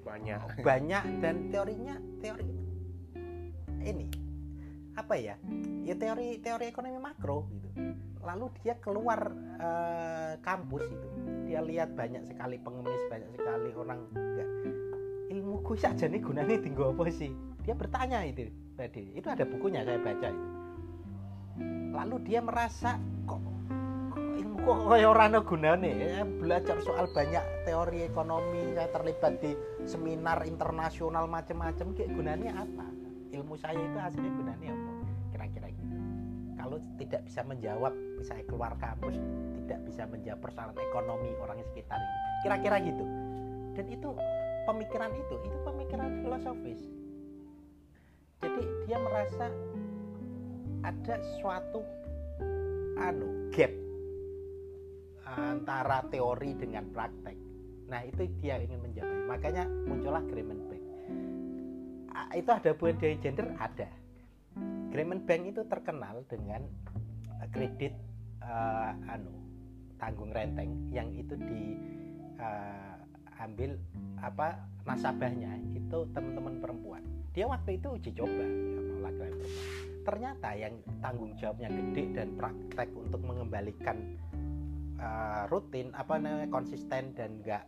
Banyak. 0.03 0.59
banyak 0.67 1.03
dan 1.23 1.47
teorinya 1.47 1.95
teori 2.19 2.43
ini 3.83 4.07
apa 4.93 5.15
ya 5.17 5.35
ya 5.83 5.95
teori 5.97 6.37
teori 6.37 6.65
ekonomi 6.69 6.99
makro 7.01 7.49
gitu 7.49 7.67
lalu 8.23 8.45
dia 8.61 8.77
keluar 8.79 9.33
eh, 9.57 10.33
kampus 10.39 10.85
itu 10.85 11.07
dia 11.49 11.59
lihat 11.59 11.97
banyak 11.97 12.23
sekali 12.29 12.61
pengemis 12.61 13.03
banyak 13.09 13.29
sekali 13.35 13.69
orang 13.73 13.99
enggak 14.13 14.49
ilmu 15.33 15.65
gue 15.65 15.77
saja 15.81 16.05
nih 16.05 16.21
gunanya 16.21 16.61
tinggal 16.61 16.93
apa 16.93 17.09
sih? 17.09 17.33
Dia 17.65 17.73
bertanya 17.73 18.21
itu 18.21 18.53
tadi 18.77 19.17
itu 19.17 19.25
ada 19.25 19.41
bukunya 19.49 19.81
saya 19.81 19.97
baca 19.97 20.27
itu. 20.29 20.47
Lalu 21.93 22.15
dia 22.25 22.39
merasa 22.41 23.01
kok 23.25 23.41
ilmu 24.13 24.55
kok 24.61 24.77
orang 24.93 25.41
gunane? 25.41 25.89
Ya, 25.89 26.21
belajar 26.21 26.77
soal 26.85 27.09
banyak 27.09 27.41
teori 27.65 28.05
ekonomi 28.05 28.77
saya 28.77 28.89
terlibat 28.93 29.33
di 29.41 29.57
seminar 29.89 30.45
internasional 30.45 31.25
macam-macam 31.25 31.97
kayak 31.97 32.13
gunanya 32.13 32.51
apa? 32.61 32.85
Ilmu 33.33 33.57
saya 33.57 33.81
itu 33.81 33.97
aslinya 33.97 34.31
gunanya 34.37 34.69
apa? 34.69 34.91
Kira-kira 35.33 35.67
gitu. 35.73 35.95
Kalau 36.61 36.77
tidak 37.01 37.21
bisa 37.25 37.41
menjawab 37.41 37.93
saya 38.21 38.43
keluar 38.45 38.77
kampus 38.77 39.17
tidak 39.65 39.79
bisa 39.89 40.03
menjawab 40.05 40.39
persoalan 40.45 40.77
ekonomi 40.77 41.29
orang 41.41 41.57
sekitar 41.73 41.97
ini. 41.97 42.17
Kira-kira 42.45 42.77
gitu. 42.85 43.05
Dan 43.73 43.85
itu 43.89 44.09
pemikiran 44.63 45.11
itu 45.15 45.35
itu 45.43 45.57
pemikiran 45.63 46.09
filosofis. 46.23 46.81
Jadi 48.43 48.63
dia 48.87 48.97
merasa 48.99 49.47
ada 50.83 51.15
suatu 51.39 51.79
anu 52.99 53.49
gap 53.55 53.71
antara 55.23 56.03
teori 56.11 56.51
dengan 56.59 56.83
praktek. 56.91 57.37
Nah 57.87 58.03
itu 58.03 58.27
dia 58.43 58.59
ingin 58.59 58.79
mencapai 58.83 59.19
makanya 59.27 59.63
muncullah 59.87 60.23
Greenman 60.27 60.59
Bank. 60.67 60.83
Itu 62.33 62.49
ada 62.49 62.71
dari 62.73 63.17
gender? 63.21 63.47
Ada. 63.57 63.89
Greenman 64.91 65.25
Bank 65.25 65.41
itu 65.49 65.61
terkenal 65.65 66.21
dengan 66.29 66.61
kredit 67.49 67.93
uh, 68.43 68.93
anu 69.09 69.33
tanggung 69.97 70.35
renteng 70.35 70.91
yang 70.91 71.09
itu 71.15 71.33
di 71.39 71.79
uh, 72.37 72.92
ambil 73.41 73.77
apa 74.21 74.61
nasabahnya 74.83 75.57
itu 75.73 76.05
teman-teman 76.11 76.59
perempuan. 76.59 77.03
Dia 77.33 77.49
waktu 77.49 77.81
itu 77.81 77.87
uji 77.97 78.11
coba 78.13 78.43
ya, 78.45 78.49
laki-laki 79.01 79.47
ternyata 80.03 80.51
yang 80.53 80.75
tanggung 80.99 81.31
jawabnya 81.39 81.71
gede 81.71 82.11
dan 82.11 82.35
praktek 82.35 82.91
untuk 82.91 83.23
mengembalikan 83.23 83.97
uh, 84.99 85.47
rutin 85.47 85.89
apa 85.95 86.19
namanya 86.19 86.51
konsisten 86.51 87.15
dan 87.15 87.39
enggak 87.39 87.63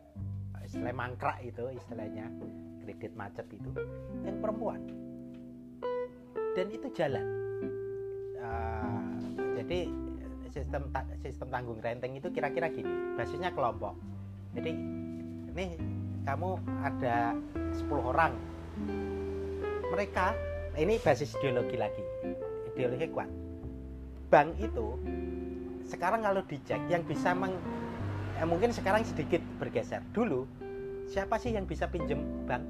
istilah 0.67 0.91
mangkrak 0.91 1.39
itu 1.47 1.71
istilahnya 1.71 2.27
kredit 2.83 3.15
macet 3.15 3.47
itu 3.49 3.71
yang 4.27 4.37
perempuan. 4.43 4.81
Dan 6.55 6.67
itu 6.71 6.87
jalan. 6.95 7.25
Uh, 8.39 9.15
jadi 9.61 9.89
sistem 10.51 10.87
sistem 11.19 11.47
tanggung 11.51 11.79
renteng 11.83 12.15
itu 12.15 12.27
kira-kira 12.31 12.71
gini 12.71 13.15
basisnya 13.15 13.51
kelompok. 13.53 13.95
Jadi 14.55 14.71
nih 15.55 15.79
kamu 16.27 16.59
ada 16.83 17.31
10 17.55 18.11
orang. 18.11 18.35
Mereka 19.95 20.35
ini 20.75 20.99
basis 20.99 21.31
ideologi 21.39 21.79
lagi. 21.79 22.03
Ideologi 22.75 23.07
kuat. 23.07 23.31
Bank 24.27 24.59
itu 24.59 24.99
sekarang 25.87 26.27
kalau 26.27 26.43
dicek 26.43 26.81
yang 26.91 27.07
bisa 27.07 27.31
meng 27.31 27.55
ya 28.35 28.43
mungkin 28.43 28.75
sekarang 28.75 29.07
sedikit 29.07 29.39
bergeser. 29.55 30.03
Dulu 30.11 30.43
siapa 31.07 31.39
sih 31.39 31.55
yang 31.55 31.63
bisa 31.63 31.87
pinjem 31.87 32.19
bank? 32.43 32.67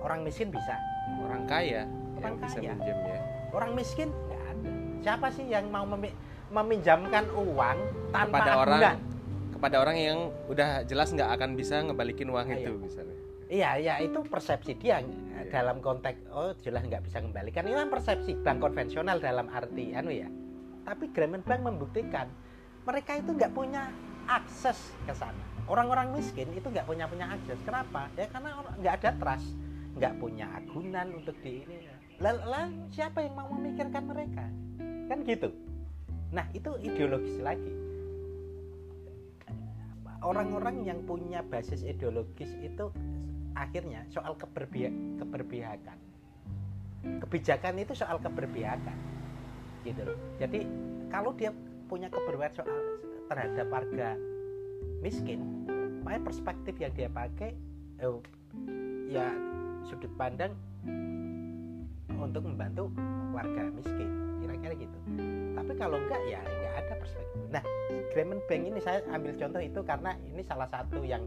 Orang 0.00 0.24
miskin 0.24 0.48
bisa. 0.48 0.80
Orang 1.20 1.44
kaya 1.44 1.84
orang 2.16 2.32
yang 2.32 2.36
bisa 2.40 2.56
kaya. 2.56 2.72
minjem 2.72 2.98
ya. 3.04 3.20
Orang 3.52 3.70
miskin 3.76 4.08
nggak 4.08 4.40
ada. 4.40 4.70
Siapa 5.04 5.26
sih 5.36 5.44
yang 5.52 5.68
mau 5.68 5.84
memi- 5.84 6.16
meminjamkan 6.48 7.28
uang 7.36 7.78
tanpa 8.08 8.40
kepada 8.40 8.52
agunan? 8.56 8.80
orang 8.80 8.98
kepada 9.60 9.76
orang 9.84 9.96
yang 10.00 10.18
udah 10.48 10.88
jelas 10.88 11.12
nggak 11.12 11.36
akan 11.36 11.52
bisa 11.52 11.84
ngebalikin 11.84 12.32
uang 12.32 12.48
Ayo. 12.48 12.56
itu 12.56 12.72
misalnya 12.80 13.16
Iya, 13.50 13.70
ya 13.82 13.94
itu 14.00 14.22
persepsi 14.24 14.78
dia 14.78 15.04
Iya. 15.04 15.52
dalam 15.52 15.84
konteks 15.84 16.32
oh 16.32 16.54
jelas 16.62 16.86
nggak 16.86 17.02
bisa 17.02 17.18
kembalikan. 17.18 17.66
Ini 17.66 17.82
kan 17.82 17.90
persepsi 17.90 18.38
bank 18.40 18.62
konvensional 18.62 19.18
dalam 19.18 19.50
arti 19.50 19.90
anu 19.90 20.14
ya. 20.14 20.30
Tapi 20.86 21.10
Grameen 21.10 21.42
Bank 21.42 21.66
membuktikan 21.66 22.30
mereka 22.86 23.18
itu 23.18 23.34
nggak 23.34 23.50
punya 23.50 23.90
akses 24.30 24.94
ke 25.02 25.10
sana. 25.12 25.42
Orang-orang 25.66 26.14
miskin 26.14 26.46
itu 26.54 26.70
nggak 26.70 26.86
punya 26.86 27.10
punya 27.10 27.26
akses. 27.26 27.58
Kenapa? 27.66 28.06
Ya 28.14 28.30
karena 28.30 28.54
nggak 28.78 28.94
ada 29.02 29.10
trust, 29.18 29.50
nggak 29.98 30.14
punya 30.22 30.46
agunan 30.54 31.06
untuk 31.18 31.34
di 31.42 31.66
ini. 31.66 31.90
Lalu 32.22 32.86
siapa 32.94 33.18
yang 33.18 33.34
mau 33.34 33.50
memikirkan 33.50 34.06
mereka? 34.06 34.46
Kan 35.10 35.26
gitu. 35.26 35.50
Nah 36.30 36.46
itu 36.54 36.70
ideologis 36.86 37.34
lagi. 37.42 37.89
Orang-orang 40.20 40.84
yang 40.84 41.00
punya 41.08 41.40
basis 41.40 41.80
ideologis 41.80 42.52
itu 42.60 42.92
akhirnya 43.56 44.04
soal 44.12 44.36
keberpihak, 44.36 44.92
keberpihakan. 45.20 45.98
Kebijakan 47.24 47.80
itu 47.80 47.96
soal 47.96 48.20
keberpihakan. 48.20 48.96
Gitu 49.84 50.00
loh. 50.04 50.18
Jadi 50.36 50.68
kalau 51.08 51.32
dia 51.32 51.50
punya 51.88 52.12
keberpihakan 52.12 52.56
soal 52.60 52.78
terhadap 53.32 53.66
warga 53.72 54.14
miskin, 55.00 55.64
makanya 56.04 56.28
perspektif 56.28 56.74
yang 56.76 56.92
dia 56.92 57.08
pakai 57.08 57.56
eh, 58.00 58.20
ya 59.08 59.32
sudut 59.88 60.12
pandang 60.20 60.52
untuk 62.20 62.44
membantu 62.44 62.92
warga 63.32 63.72
miskin 63.72 64.08
kira-kira 64.44 64.74
gitu 64.76 64.98
tapi 65.70 65.86
kalau 65.86 66.02
enggak 66.02 66.18
ya 66.26 66.42
enggak 66.42 66.74
ada 66.82 66.94
perspektif. 66.98 67.42
Nah 67.54 67.62
Grameen 68.10 68.42
Bank 68.50 68.62
ini 68.74 68.82
saya 68.82 69.06
ambil 69.14 69.38
contoh 69.38 69.62
itu 69.62 69.80
karena 69.86 70.10
ini 70.26 70.42
salah 70.42 70.66
satu 70.66 70.98
yang 71.06 71.22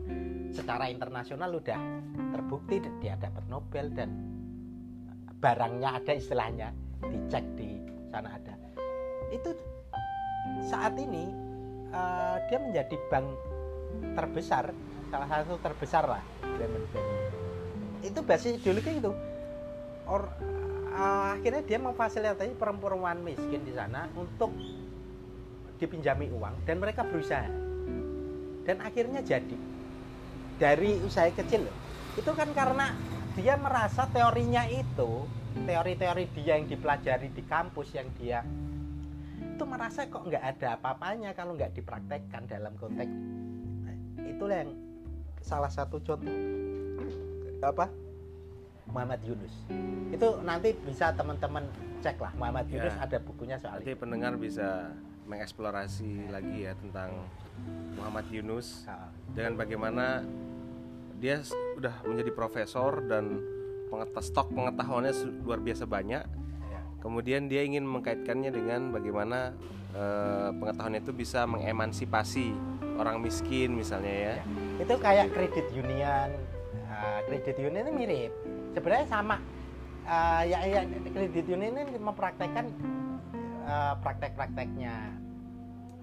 secara 0.52 0.92
internasional 0.92 1.48
udah 1.56 1.80
terbukti 2.36 2.84
dia 3.00 3.16
dapat 3.16 3.40
Nobel 3.48 3.88
dan 3.96 4.12
barangnya 5.40 5.96
ada 5.96 6.12
istilahnya 6.12 6.76
dicek 7.08 7.40
di 7.56 7.88
sana 8.12 8.36
ada. 8.36 8.52
Itu 9.32 9.56
saat 10.68 11.00
ini 11.00 11.32
eh, 11.96 12.36
dia 12.52 12.60
menjadi 12.60 13.00
bank 13.08 13.28
terbesar 14.20 14.76
salah 15.08 15.28
satu 15.40 15.56
terbesar 15.64 16.04
lah 16.04 16.24
Grameen 16.44 16.84
Bank. 16.92 17.08
Itu 18.04 18.20
basis 18.28 18.60
ideologi 18.60 19.00
itu 19.00 19.16
Or, 20.04 20.28
eh, 20.94 21.28
akhirnya 21.40 21.64
dia 21.66 21.80
memfasilitasi 21.82 22.54
perempuan 22.56 23.20
miskin 23.26 23.66
di 23.66 23.74
sana 23.74 24.08
untuk 24.14 24.54
dipinjami 25.82 26.32
uang 26.32 26.64
dan 26.64 26.80
mereka 26.80 27.04
berusaha. 27.04 27.50
Dan 28.64 28.80
akhirnya 28.80 29.20
jadi. 29.20 29.58
Dari 30.54 31.02
usaha 31.02 31.28
kecil 31.34 31.66
itu 32.14 32.32
kan 32.38 32.54
karena 32.54 32.94
dia 33.34 33.58
merasa 33.58 34.06
teorinya 34.08 34.70
itu 34.70 35.26
teori-teori 35.66 36.30
dia 36.38 36.62
yang 36.62 36.70
dipelajari 36.70 37.34
di 37.34 37.42
kampus 37.46 37.98
yang 37.98 38.06
dia 38.22 38.46
itu 39.54 39.64
merasa 39.70 40.10
kok 40.10 40.26
nggak 40.26 40.44
ada 40.58 40.82
apa-apanya 40.82 41.38
kalau 41.38 41.54
nggak 41.54 41.78
dipraktekkan 41.78 42.50
dalam 42.50 42.74
konteks. 42.82 43.14
Nah, 43.86 43.96
itulah 44.26 44.66
yang 44.66 44.74
salah 45.46 45.70
satu 45.70 46.02
contoh. 46.02 46.34
Apa 47.64 47.88
Muhammad 48.86 49.20
Yunus. 49.22 49.54
Itu 50.10 50.42
nanti 50.42 50.76
bisa 50.78 51.12
teman-teman 51.12 51.64
cek 52.00 52.18
lah 52.18 52.32
Muhammad 52.34 52.68
Ya. 52.68 52.74
Yunus 52.78 52.96
ada 52.98 53.18
bukunya 53.18 53.56
soal 53.56 53.80
nanti 53.80 53.90
itu. 53.90 53.98
pendengar 53.98 54.36
bisa 54.36 54.92
mengeksplorasi 55.24 56.28
lagi 56.30 56.64
ya 56.64 56.76
tentang 56.76 57.16
Muhammad 57.94 58.28
Yunus 58.28 58.84
dengan 59.30 59.56
bagaimana 59.56 60.20
dia 61.16 61.40
s- 61.40 61.56
udah 61.74 62.04
menjadi 62.04 62.32
profesor 62.32 63.00
dan 63.02 63.40
pengeta- 63.88 64.20
stok 64.22 64.52
pengetahuannya 64.52 65.14
luar 65.42 65.60
biasa 65.60 65.86
banyak. 65.86 66.24
Ya. 66.66 66.82
kemudian 67.00 67.48
dia 67.48 67.62
ingin 67.62 67.84
mengkaitkannya 67.84 68.50
dengan 68.50 68.90
bagaimana 68.90 69.56
eh, 69.92 70.50
pengetahuannya 70.52 71.00
itu 71.00 71.14
bisa 71.14 71.46
mengemansipasi 71.46 72.52
orang 72.96 73.20
miskin 73.20 73.72
misalnya 73.74 74.10
ya. 74.12 74.34
Ya. 74.34 74.44
itu 74.82 74.94
kayak 74.98 75.32
kredit 75.32 75.68
union 75.72 76.30
Ah, 76.86 77.20
kredit 77.24 77.58
union 77.58 77.84
ini 77.84 77.92
mirip 77.96 78.32
sebenarnya 78.74 79.08
sama 79.08 79.38
Ah, 80.04 80.44
ya, 80.44 80.60
ya 80.68 80.84
kredit 81.16 81.48
union 81.48 81.80
ini 81.80 81.96
mempraktekkan 81.96 82.76
ah, 83.64 83.96
praktek-prakteknya 84.04 85.16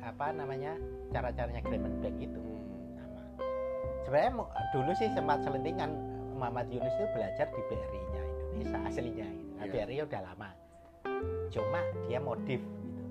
apa 0.01 0.33
namanya 0.33 0.73
cara-caranya 1.12 1.61
Grameen 1.61 2.01
Bank 2.01 2.16
itu 2.16 2.41
sama 2.97 3.21
sebenarnya 4.09 4.33
dulu 4.73 4.91
sih 4.97 5.12
sempat 5.12 5.45
selentingan 5.45 5.93
Muhammad 6.33 6.73
Yunus 6.73 6.97
itu 6.97 7.07
belajar 7.12 7.45
di 7.53 7.61
BRI-nya 7.68 8.23
Indonesia 8.57 8.79
aslinya 8.89 9.29
gitu. 9.29 9.53
Nah, 9.53 9.64
Iya. 9.68 9.73
BRI 9.85 9.97
udah 10.09 10.21
lama 10.25 10.49
cuma 11.53 11.81
dia 12.09 12.18
modif 12.18 12.61
gitu 12.64 13.03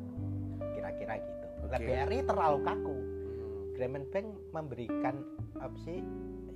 kira-kira 0.74 1.22
gitu 1.22 1.46
Nah, 1.62 1.78
Oke. 1.78 1.86
BRI 1.86 2.20
terlalu 2.26 2.58
kaku 2.66 2.96
Hmm. 2.98 3.78
Grameen 3.78 4.06
Bank 4.10 4.28
memberikan 4.50 5.16
opsi 5.62 6.02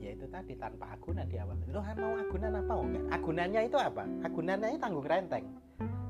yaitu 0.04 0.28
tadi 0.28 0.54
tanpa 0.60 0.91
agunan 0.91 1.24
di 1.24 1.39
awal. 1.39 1.56
Loh 1.72 1.80
mau 1.95 2.14
agunan 2.20 2.51
apa 2.60 2.74
enggak? 2.76 3.04
Agunannya 3.16 3.62
itu 3.64 3.78
apa? 3.80 4.04
Agunannya 4.28 4.68
itu 4.76 4.80
tanggung 4.84 5.08
renteng. 5.08 5.45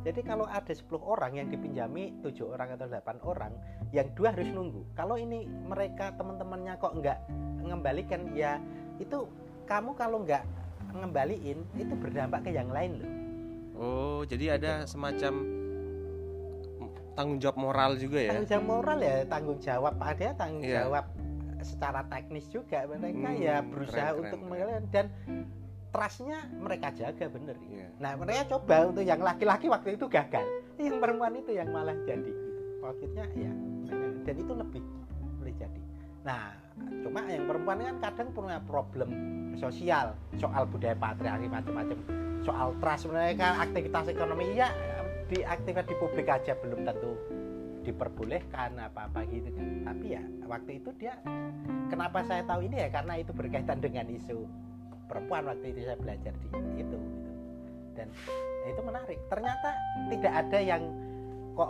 Jadi 0.03 0.19
kalau 0.19 0.43
ada 0.49 0.67
10 0.67 0.83
orang 0.99 1.31
yang 1.39 1.47
dipinjami 1.47 2.19
7 2.19 2.43
orang 2.43 2.75
atau 2.75 2.91
8 2.91 3.23
orang, 3.23 3.53
yang 3.95 4.11
dua 4.11 4.35
harus 4.35 4.51
nunggu. 4.51 4.83
Kalau 4.99 5.15
ini 5.15 5.47
mereka 5.47 6.11
teman-temannya 6.19 6.75
kok 6.75 6.91
enggak 6.91 7.23
mengembalikan 7.63 8.27
ya 8.35 8.59
itu 8.99 9.23
kamu 9.63 9.95
kalau 9.95 10.27
enggak 10.27 10.43
ngembaliin 10.91 11.63
itu 11.79 11.93
berdampak 11.95 12.43
ke 12.45 12.51
yang 12.51 12.67
lain 12.69 12.99
loh 12.99 13.09
Oh, 13.73 14.21
jadi 14.21 14.61
ada 14.61 14.85
semacam 14.85 15.33
tanggung 17.17 17.41
jawab 17.41 17.57
moral 17.57 17.91
juga 17.97 18.21
ya? 18.21 18.29
tanggung 18.37 18.49
jawab 18.51 18.65
moral 18.69 18.99
ya 19.01 19.15
tanggung 19.25 19.59
jawab 19.63 19.93
ada 19.97 20.27
tanggung 20.37 20.61
Iya. 20.61 20.77
jawab 20.85 21.05
secara 21.63 22.05
teknis 22.11 22.45
juga 22.51 22.85
mereka 22.85 23.29
Hmm, 23.31 23.39
ya 23.41 23.63
berusaha 23.63 24.09
keren, 24.13 24.21
untuk 24.27 24.39
mengalami 24.43 24.87
dan 24.91 25.05
trustnya 25.93 26.39
mereka 26.57 26.89
jaga 26.93 27.25
bener. 27.29 27.55
Iya. 27.69 27.87
nah 28.01 28.11
mereka 28.17 28.57
coba 28.57 28.89
untuk 28.89 29.05
yang 29.05 29.21
laki-laki 29.21 29.69
waktu 29.69 29.95
itu 29.95 30.05
gagal. 30.09 30.45
Yang 30.81 30.97
perempuan 30.99 31.33
itu 31.37 31.51
yang 31.53 31.69
malah 31.69 31.95
jadi. 32.03 32.33
Akhirnya 32.83 33.25
ya 33.37 33.51
dan 34.23 34.35
itu 34.39 34.53
lebih 34.55 34.81
boleh 35.39 35.53
jadi. 35.55 35.81
Nah 36.25 36.55
cuma 37.05 37.21
yang 37.29 37.45
perempuan 37.45 37.77
kan 37.79 37.95
kadang 38.11 38.27
punya 38.33 38.57
problem 38.65 39.09
sosial 39.55 40.17
soal 40.41 40.65
budaya 40.65 40.97
patriarki 40.97 41.47
macam-macam. 41.47 41.97
Soal 42.43 42.75
trust 42.81 43.07
mereka 43.07 43.55
aktivitas 43.61 44.11
ekonomi 44.11 44.57
ya 44.57 44.67
di 45.31 45.45
aktivitas 45.45 45.87
di 45.87 45.95
publik 46.01 46.27
aja 46.27 46.57
belum 46.59 46.83
tentu 46.83 47.15
diperbolehkan 47.83 48.79
apa-apa 48.79 49.27
gitu 49.29 49.51
kan. 49.53 49.67
Tapi 49.85 50.05
ya 50.15 50.23
waktu 50.47 50.79
itu 50.79 50.89
dia 50.97 51.19
kenapa 51.91 52.23
saya 52.25 52.41
tahu 52.47 52.65
ini 52.65 52.79
ya? 52.81 52.89
Karena 52.89 53.19
itu 53.19 53.31
berkaitan 53.35 53.83
dengan 53.83 54.07
isu 54.09 54.47
perempuan 55.11 55.45
waktu 55.45 55.75
itu 55.75 55.85
saya 55.85 55.99
belajar 55.99 56.33
di 56.39 56.47
itu 56.49 56.59
gitu. 56.79 56.97
dan 57.93 58.09
ya 58.65 58.67
itu 58.73 58.81
menarik. 58.81 59.19
Ternyata 59.29 59.69
tidak 60.09 60.33
ada 60.33 60.59
yang 60.63 60.83
kok 61.53 61.69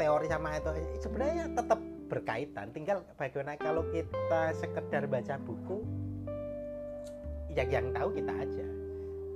teori 0.00 0.26
sama 0.32 0.56
itu. 0.56 0.70
Sebenarnya 1.04 1.44
tetap 1.52 1.80
berkaitan. 2.08 2.66
Tinggal 2.72 3.04
bagaimana 3.20 3.60
kalau 3.60 3.84
kita 3.92 4.56
sekedar 4.56 5.04
baca 5.04 5.36
buku 5.44 5.84
yang 7.52 7.68
yang 7.68 7.86
tahu 7.92 8.08
kita 8.16 8.32
aja. 8.32 8.66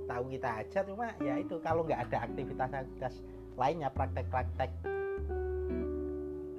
Tahu 0.05 0.23
kita 0.33 0.49
aja 0.65 0.79
cuma 0.85 1.13
ya 1.21 1.37
itu 1.37 1.55
kalau 1.61 1.85
nggak 1.85 2.09
ada 2.09 2.17
aktivitas-aktivitas 2.25 3.21
lainnya 3.57 3.89
praktek-praktek 3.89 4.94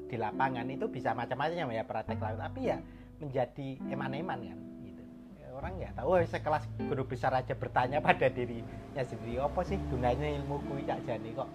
di 0.07 0.17
lapangan 0.17 0.67
itu 0.67 0.87
bisa 0.87 1.11
macam-macam 1.13 1.67
ya 1.69 1.83
praktek 1.83 2.19
lain 2.19 2.39
tapi 2.39 2.61
ya 2.65 2.79
menjadi 3.19 3.69
eman-eman 3.89 4.39
kan 4.45 4.59
gitu 4.81 5.03
Ya, 5.37 5.49
orang 5.53 5.73
nggak 5.77 5.93
tahu 5.95 6.09
oh, 6.13 6.23
sekelas 6.23 6.65
guru 6.81 7.03
besar 7.05 7.33
aja 7.33 7.53
bertanya 7.53 7.99
pada 7.99 8.27
dirinya 8.29 8.67
sendiri 9.03 9.39
apa 9.39 9.61
sih 9.63 9.79
gunanya 9.89 10.29
ilmu 10.37 10.63
kui 10.65 10.83
cak 10.83 11.03
jani 11.05 11.31
kok 11.33 11.51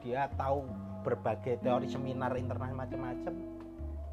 dia 0.00 0.28
tahu 0.34 0.62
berbagai 1.02 1.58
teori 1.60 1.86
seminar 1.86 2.34
internasional 2.34 2.82
macam-macam 2.82 3.34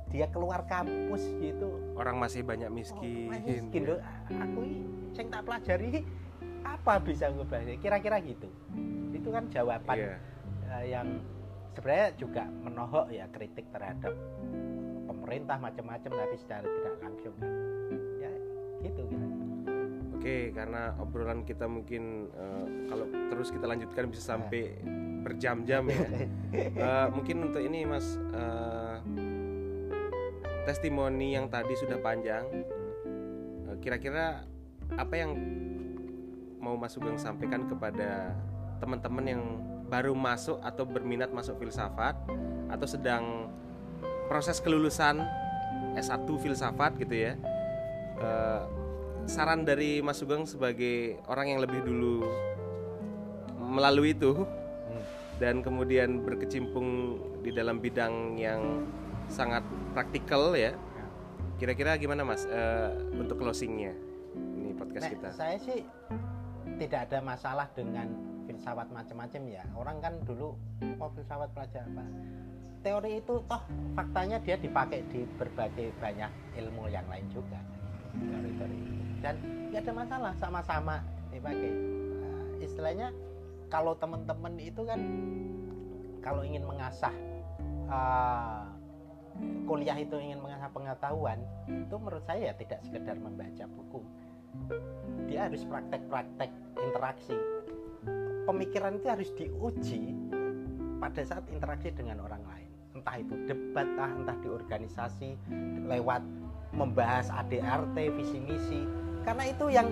dia 0.08 0.30
keluar 0.30 0.62
kampus 0.66 1.26
gitu 1.41 1.74
Orang 1.94 2.22
masih 2.22 2.46
banyak 2.46 2.70
Oh, 2.70 2.76
miskin. 2.76 3.34
miskin 3.34 3.82
loh. 3.84 3.98
Aku 4.30 4.62
yang 5.14 5.28
tak 5.30 5.41
pelajari 5.41 6.06
apa 6.62 6.94
bisa 7.02 7.30
gue? 7.30 7.46
Kira-kira 7.78 8.22
gitu. 8.22 8.46
Itu 9.10 9.30
kan 9.30 9.50
jawaban 9.50 9.98
Iya. 9.98 10.14
eh, 10.70 10.84
yang 10.89 11.08
sebenarnya 11.74 12.09
juga 12.15 12.43
menohok 12.45 13.09
ya 13.09 13.26
kritik 13.34 13.65
terhadap 13.74 14.13
pemerintah 15.09 15.57
macam-macam 15.57 16.11
tapi 16.13 16.36
secara 16.38 16.65
tidak 16.65 16.95
langsung 17.01 17.34
kan. 17.41 17.51
Ya 18.21 18.32
gitu 18.86 19.01
kira 19.09 19.26
Oke, 20.13 20.55
karena 20.55 20.95
obrolan 21.03 21.43
kita 21.43 21.67
mungkin 21.67 22.32
eh, 22.32 22.65
kalau 22.88 23.05
terus 23.28 23.51
kita 23.51 23.67
lanjutkan 23.67 24.07
bisa 24.07 24.24
sampai 24.38 24.80
berjam-jam 25.24 25.84
ya. 25.91 25.99
Eh, 26.53 27.07
mungkin 27.11 27.49
untuk 27.49 27.59
ini 27.65 27.84
Mas 27.84 28.15
eh, 28.15 28.95
testimoni 30.63 31.36
yang 31.36 31.51
tadi 31.51 31.76
sudah 31.76 31.99
panjang. 31.99 32.45
eh, 33.67 33.76
Kira-kira 33.84 34.47
apa 34.95 35.13
yang 35.17 35.36
mau 36.63 36.80
Mas 36.80 36.95
Sugeng 36.95 37.19
sampaikan 37.19 37.67
kepada 37.67 38.32
teman-teman 38.80 39.26
yang 39.28 39.43
baru 39.88 40.15
masuk 40.15 40.59
atau 40.63 40.84
berminat 40.88 41.29
masuk 41.31 41.59
filsafat 41.59 42.15
atau 42.71 42.88
sedang 42.88 43.49
proses 44.27 44.57
kelulusan 44.63 45.21
S1 45.93 46.25
filsafat 46.25 46.97
gitu 46.97 47.13
ya. 47.13 47.34
Eh, 48.19 48.61
saran 49.29 49.63
dari 49.63 50.03
Mas 50.03 50.19
Sugeng 50.19 50.43
sebagai 50.43 51.19
orang 51.31 51.55
yang 51.55 51.59
lebih 51.63 51.84
dulu 51.86 52.27
melalui 53.63 54.13
itu 54.13 54.45
dan 55.41 55.65
kemudian 55.65 56.21
berkecimpung 56.21 57.17
di 57.41 57.49
dalam 57.51 57.81
bidang 57.81 58.38
yang 58.38 58.86
sangat 59.27 59.63
praktikal 59.93 60.53
ya. 60.53 60.75
Kira-kira 61.61 61.95
gimana 61.95 62.25
Mas 62.25 62.43
eh, 62.49 62.91
untuk 63.15 63.39
closingnya 63.39 63.93
ini 64.34 64.71
podcast 64.73 65.03
Nek, 65.07 65.13
kita? 65.17 65.29
saya 65.34 65.57
sih 65.61 65.79
tidak 66.81 67.09
ada 67.09 67.19
masalah 67.21 67.67
dengan 67.77 68.32
filsafat 68.54 68.88
macam-macam 68.93 69.41
ya. 69.49 69.64
Orang 69.74 69.97
kan 69.99 70.14
dulu 70.24 70.54
oh 71.01 71.10
filsafat 71.18 71.49
pelajar 71.58 71.84
apa? 71.89 72.06
Teori 72.84 73.12
itu 73.18 73.34
toh 73.49 73.62
faktanya 73.97 74.38
dia 74.43 74.60
dipakai 74.60 75.01
di 75.10 75.26
berbagai 75.39 75.89
banyak 75.97 76.30
ilmu 76.62 76.86
yang 76.93 77.06
lain 77.10 77.26
juga. 77.34 77.58
Teori-teori. 78.14 78.78
Dan 79.26 79.36
tidak 79.72 79.82
ada 79.89 79.93
masalah 79.95 80.34
sama-sama 80.38 80.95
dipakai. 81.34 81.72
Nah, 82.22 82.45
istilahnya 82.62 83.08
kalau 83.74 83.97
teman-teman 83.97 84.54
itu 84.62 84.86
kan 84.86 85.01
kalau 86.22 86.45
ingin 86.45 86.62
mengasah 86.62 87.16
ah, 87.89 88.70
kuliah 89.66 89.97
itu 89.97 90.14
ingin 90.22 90.38
mengasah 90.39 90.70
pengetahuan 90.70 91.41
itu 91.66 91.95
menurut 91.97 92.22
saya 92.30 92.51
ya 92.51 92.54
tidak 92.54 92.80
sekedar 92.86 93.18
membaca 93.18 93.66
buku 93.66 94.01
dia 95.26 95.49
harus 95.49 95.66
praktek-praktek 95.66 96.51
interaksi 96.78 97.38
pemikiran 98.44 99.00
itu 99.00 99.08
harus 99.08 99.30
diuji 99.36 100.16
pada 101.00 101.22
saat 101.24 101.44
interaksi 101.52 101.91
dengan 101.91 102.24
orang 102.24 102.44
lain. 102.48 102.70
Entah 102.96 103.16
itu 103.20 103.34
debat 103.50 103.84
entah, 103.84 104.12
entah 104.16 104.38
di 104.39 104.48
organisasi 104.48 105.30
lewat 105.89 106.22
membahas 106.72 107.28
ADRT 107.30 107.98
visi 108.16 108.39
misi. 108.39 108.82
Karena 109.24 109.44
itu 109.50 109.66
yang 109.72 109.88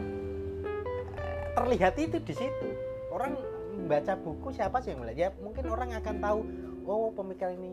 eh, 1.18 1.52
terlihat 1.56 1.96
itu 2.00 2.18
di 2.24 2.34
situ. 2.36 2.68
Orang 3.12 3.36
membaca 3.76 4.16
buku 4.16 4.56
siapa 4.56 4.80
sih 4.80 4.96
yang 4.96 5.04
melihat? 5.04 5.20
Ya 5.20 5.30
mungkin 5.40 5.68
orang 5.68 5.90
akan 5.96 6.16
tahu 6.20 6.40
oh 6.88 7.12
pemikiran 7.12 7.56
ini. 7.60 7.72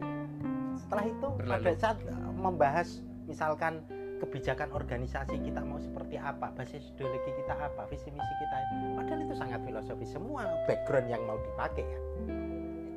Setelah 0.78 1.04
itu 1.06 1.28
pada 1.42 1.58
Berlalu. 1.60 1.78
saat 1.78 1.98
eh, 2.06 2.32
membahas 2.38 2.88
misalkan 3.28 3.84
kebijakan 4.18 4.74
organisasi 4.74 5.38
kita 5.40 5.62
mau 5.62 5.78
seperti 5.78 6.18
apa, 6.18 6.50
basis 6.54 6.90
ideologi 6.94 7.30
kita 7.32 7.54
apa, 7.54 7.86
visi 7.88 8.10
misi 8.10 8.34
kita. 8.42 8.56
Padahal 8.98 9.20
itu 9.24 9.34
sangat 9.38 9.60
filosofis 9.62 10.10
semua 10.10 10.46
background 10.66 11.08
yang 11.08 11.22
mau 11.24 11.38
dipakai 11.38 11.86
ya. 11.86 12.00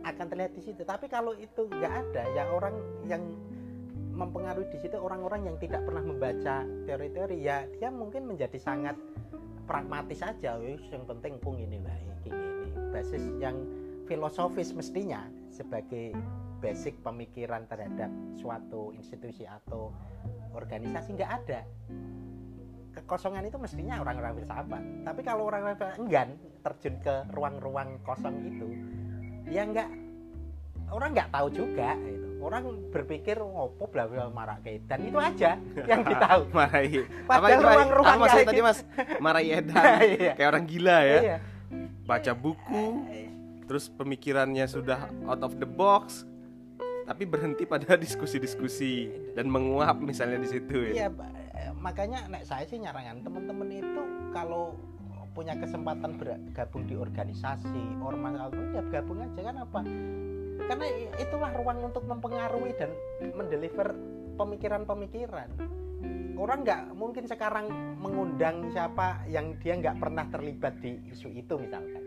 Akan 0.02 0.26
terlihat 0.34 0.58
di 0.58 0.62
situ. 0.66 0.82
Tapi 0.82 1.06
kalau 1.06 1.38
itu 1.38 1.70
nggak 1.70 1.94
ada, 1.94 2.24
ya 2.34 2.50
orang 2.50 2.76
yang 3.06 3.22
mempengaruhi 4.12 4.68
di 4.70 4.80
situ 4.84 5.00
orang-orang 5.00 5.48
yang 5.50 5.58
tidak 5.58 5.82
pernah 5.88 6.04
membaca 6.04 6.68
teori-teori 6.86 7.38
ya 7.42 7.64
dia 7.80 7.90
mungkin 7.90 8.28
menjadi 8.28 8.60
sangat 8.60 8.94
pragmatis 9.66 10.20
saja 10.20 10.60
yang 10.62 11.04
penting 11.08 11.40
pung 11.40 11.58
ini 11.58 11.80
baik 11.80 12.28
ini 12.28 12.70
basis 12.92 13.24
yang 13.40 13.56
filosofis 14.06 14.76
mestinya 14.76 15.24
sebagai 15.48 16.12
basic 16.62 17.02
pemikiran 17.02 17.66
terhadap 17.66 18.14
suatu 18.38 18.94
institusi 18.94 19.44
atau 19.50 19.92
organisasi 20.54 21.18
nggak 21.18 21.32
ada 21.44 21.62
kekosongan 22.92 23.48
itu 23.48 23.58
mestinya 23.58 24.00
orang-orang 24.00 24.38
filsafat 24.38 24.84
tapi 25.04 25.22
kalau 25.26 25.50
orang-orang 25.50 25.96
enggan 25.98 26.30
terjun 26.62 26.96
ke 27.02 27.16
ruang-ruang 27.34 27.98
kosong 28.06 28.36
itu 28.46 28.68
ya 29.50 29.66
nggak 29.66 29.90
orang 30.92 31.10
nggak 31.16 31.30
tahu 31.34 31.48
juga 31.50 31.96
itu 31.98 32.32
orang 32.42 32.64
berpikir 32.90 33.38
ngopo 33.38 33.88
bla 33.88 34.10
bla 34.10 34.28
marak 34.28 34.66
dan 34.90 35.00
itu 35.06 35.18
aja 35.22 35.62
yang 35.86 36.02
ditahu 36.02 36.50
Marahi. 36.58 37.06
Padahal 37.30 37.54
itu, 37.54 37.62
Ray? 37.62 37.76
ruang-ruang 37.78 38.10
Apa 38.10 38.22
maksudnya 38.26 38.48
tadi 38.50 38.58
gitu. 38.58 38.68
Mas? 38.68 38.80
Marahi 39.22 39.50
Edan. 39.62 39.86
Iya. 40.02 40.32
Kayak 40.34 40.50
orang 40.50 40.66
gila 40.66 40.98
ya. 41.06 41.20
Iya. 41.22 41.38
Baca 42.02 42.32
buku, 42.34 42.86
terus 43.70 43.88
pemikirannya 43.94 44.66
sudah 44.68 45.08
out 45.30 45.46
of 45.46 45.56
the 45.62 45.70
box, 45.70 46.28
tapi 47.12 47.28
berhenti 47.28 47.68
pada 47.68 48.00
diskusi-diskusi 48.08 49.12
dan 49.36 49.52
menguap 49.52 50.00
misalnya 50.00 50.40
di 50.40 50.48
situ 50.48 50.88
ya. 50.88 50.92
Iya, 50.96 51.08
makanya 51.76 52.32
nek 52.32 52.48
saya 52.48 52.64
sih 52.64 52.80
nyarangan 52.80 53.20
teman-teman 53.28 53.68
itu 53.68 54.02
kalau 54.32 54.80
punya 55.36 55.60
kesempatan 55.60 56.16
bergabung 56.16 56.88
di 56.88 56.96
organisasi 56.96 58.00
ormas 58.00 58.36
atau 58.40 58.64
ya 58.72 58.84
gabung 58.88 59.20
aja 59.20 59.42
kan 59.44 59.56
apa? 59.60 59.80
Karena 60.72 60.88
itulah 61.20 61.52
ruang 61.52 61.92
untuk 61.92 62.08
mempengaruhi 62.08 62.72
dan 62.80 62.96
mendeliver 63.36 63.92
pemikiran-pemikiran. 64.40 65.52
Orang 66.40 66.64
nggak 66.64 66.96
mungkin 66.96 67.28
sekarang 67.28 67.68
mengundang 68.00 68.72
siapa 68.72 69.28
yang 69.28 69.60
dia 69.60 69.76
nggak 69.76 70.00
pernah 70.00 70.26
terlibat 70.32 70.80
di 70.80 70.96
isu 71.12 71.28
itu 71.28 71.60
misalkan. 71.60 72.04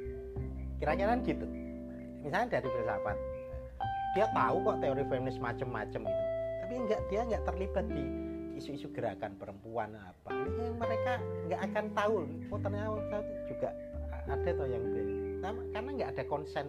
Kira-kira 0.81 1.13
gitu. 1.21 1.45
Misalnya 2.25 2.57
dari 2.57 2.69
filsafat, 2.73 3.17
dia 4.15 4.27
tahu 4.31 4.57
kok 4.63 4.79
teori 4.79 5.03
feminis 5.11 5.39
macam-macam 5.43 6.03
itu, 6.07 6.25
tapi 6.63 6.75
nggak 6.87 7.01
dia 7.11 7.21
nggak 7.27 7.45
terlibat 7.51 7.87
di 7.91 8.05
isu-isu 8.55 8.87
gerakan 8.95 9.35
perempuan 9.35 9.91
apa. 9.99 10.31
Yang 10.31 10.77
mereka 10.79 11.13
nggak 11.51 11.61
akan 11.71 11.85
tahu. 11.99 12.17
Oh 12.55 12.59
ternyata 12.63 13.19
juga 13.51 13.69
ada 14.31 14.51
tuh 14.55 14.69
yang 14.71 14.85
karena 15.75 15.91
nggak 15.99 16.11
ada 16.15 16.25
konsen 16.31 16.67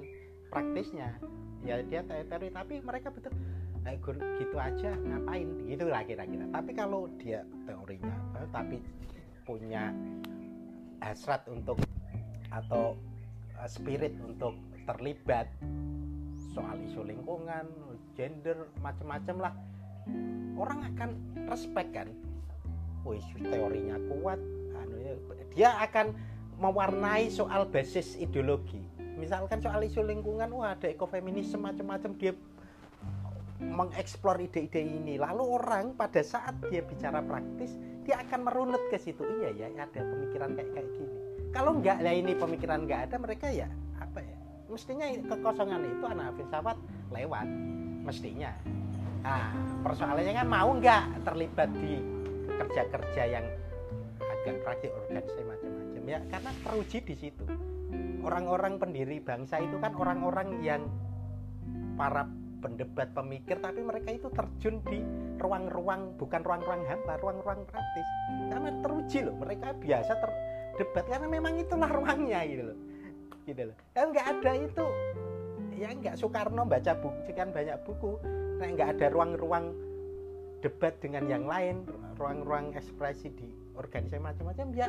praktisnya. 0.49 1.13
Ya 1.65 1.81
dia 1.85 2.01
teori 2.05 2.49
tapi 2.49 2.81
mereka 2.81 3.13
betul 3.13 3.33
eh, 3.85 3.97
gitu 4.41 4.57
aja 4.57 4.97
ngapain? 4.97 5.47
Gitu 5.69 5.85
lah 5.85 6.01
kira-kira. 6.01 6.45
Tapi 6.49 6.71
kalau 6.73 7.05
dia 7.21 7.45
teorinya 7.69 8.13
tapi 8.49 8.81
punya 9.45 9.93
hasrat 11.05 11.45
untuk 11.45 11.77
atau 12.49 12.97
uh, 13.61 13.69
spirit 13.69 14.17
untuk 14.25 14.57
terlibat 14.89 15.45
soal 16.56 16.80
isu 16.80 17.03
lingkungan, 17.03 17.68
gender, 18.16 18.72
macam-macam 18.80 19.51
lah. 19.51 19.53
Orang 20.56 20.88
akan 20.95 21.10
respect 21.51 21.91
kan. 21.91 22.08
Wih, 23.03 23.22
teorinya 23.43 23.99
kuat. 24.08 24.39
Anu, 24.80 24.95
ya, 25.03 25.14
dia 25.51 25.70
akan 25.84 26.16
mewarnai 26.56 27.28
soal 27.28 27.68
basis 27.68 28.16
ideologi. 28.16 28.80
Misalkan 29.20 29.60
soal 29.60 29.84
isu 29.84 29.99
lingkungan, 29.99 30.47
wah 30.56 30.76
ada 30.76 30.88
ekofeminisme 30.88 31.60
macam-macam 31.60 32.16
dia 32.16 32.32
mengeksplor 33.60 34.39
ide-ide 34.39 34.84
ini. 34.84 35.20
Lalu 35.20 35.43
orang 35.43 35.95
pada 35.95 36.24
saat 36.24 36.56
dia 36.72 36.84
bicara 36.84 37.20
praktis, 37.24 37.76
dia 38.08 38.20
akan 38.24 38.47
merunut 38.47 38.84
ke 38.91 38.99
situ. 38.99 39.24
Iya 39.24 39.51
ya, 39.56 39.68
ada 39.76 39.99
pemikiran 40.03 40.56
kayak 40.56 40.72
kayak 40.76 40.89
gini. 40.95 41.20
Kalau 41.56 41.72
enggak, 41.80 42.03
ya 42.03 42.12
ini 42.12 42.36
pemikiran 42.36 42.84
enggak 42.84 43.12
ada, 43.12 43.16
mereka 43.16 43.47
ya? 43.47 43.72
Mestinya 44.70 45.05
kekosongan 45.07 45.82
itu 45.86 46.05
anak 46.05 46.34
filsafat 46.38 46.78
lewat 47.13 47.47
mestinya. 48.05 48.51
Nah 49.22 49.53
persoalannya 49.82 50.34
kan 50.34 50.47
mau 50.47 50.70
nggak 50.78 51.26
terlibat 51.26 51.70
di 51.78 52.01
kerja-kerja 52.55 53.24
yang 53.26 53.45
agak 54.22 54.61
praktik 54.66 54.91
organisasi 54.93 55.41
macam-macam? 55.45 56.01
Ya 56.05 56.20
karena 56.30 56.51
teruji 56.61 56.97
di 57.01 57.16
situ. 57.18 57.45
Orang-orang 58.26 58.82
pendiri 58.82 59.22
bangsa 59.22 59.61
itu 59.61 59.78
kan 59.78 59.93
orang-orang 59.93 60.57
yang 60.66 60.89
para 61.93 62.26
pendebat 62.66 63.13
pemikir 63.13 63.61
tapi 63.61 63.86
mereka 63.86 64.09
itu 64.09 64.26
terjun 64.34 64.82
di 64.89 64.97
ruang-ruang 65.38 66.18
bukan 66.18 66.41
ruang-ruang 66.41 66.82
hampa 66.89 67.22
ruang-ruang 67.22 67.61
praktis. 67.70 68.07
Karena 68.49 68.74
teruji 68.82 69.20
loh 69.22 69.38
mereka 69.38 69.78
biasa 69.78 70.11
terdebat 70.18 71.05
karena 71.05 71.28
memang 71.30 71.53
itulah 71.61 71.89
ruangnya 71.89 72.41
gitu 72.49 72.74
loh 72.74 72.94
gitu 73.45 73.61
loh. 73.71 73.75
Ya 73.93 74.01
nggak 74.09 74.25
ada 74.25 74.51
itu. 74.57 74.87
Ya 75.75 75.89
nggak 75.93 76.15
Soekarno 76.17 76.63
baca 76.65 76.91
buku 76.97 77.19
sekian 77.29 77.51
banyak 77.51 77.77
buku 77.85 78.17
nah 78.55 78.71
nggak 78.71 78.95
ada 78.95 79.11
ruang-ruang 79.11 79.75
debat 80.63 80.95
dengan 81.03 81.27
yang 81.27 81.43
lain 81.43 81.83
ruang-ruang 82.15 82.71
ekspresi 82.71 83.27
di 83.35 83.51
organisasi 83.75 84.23
macam-macam 84.23 84.71
ya 84.71 84.87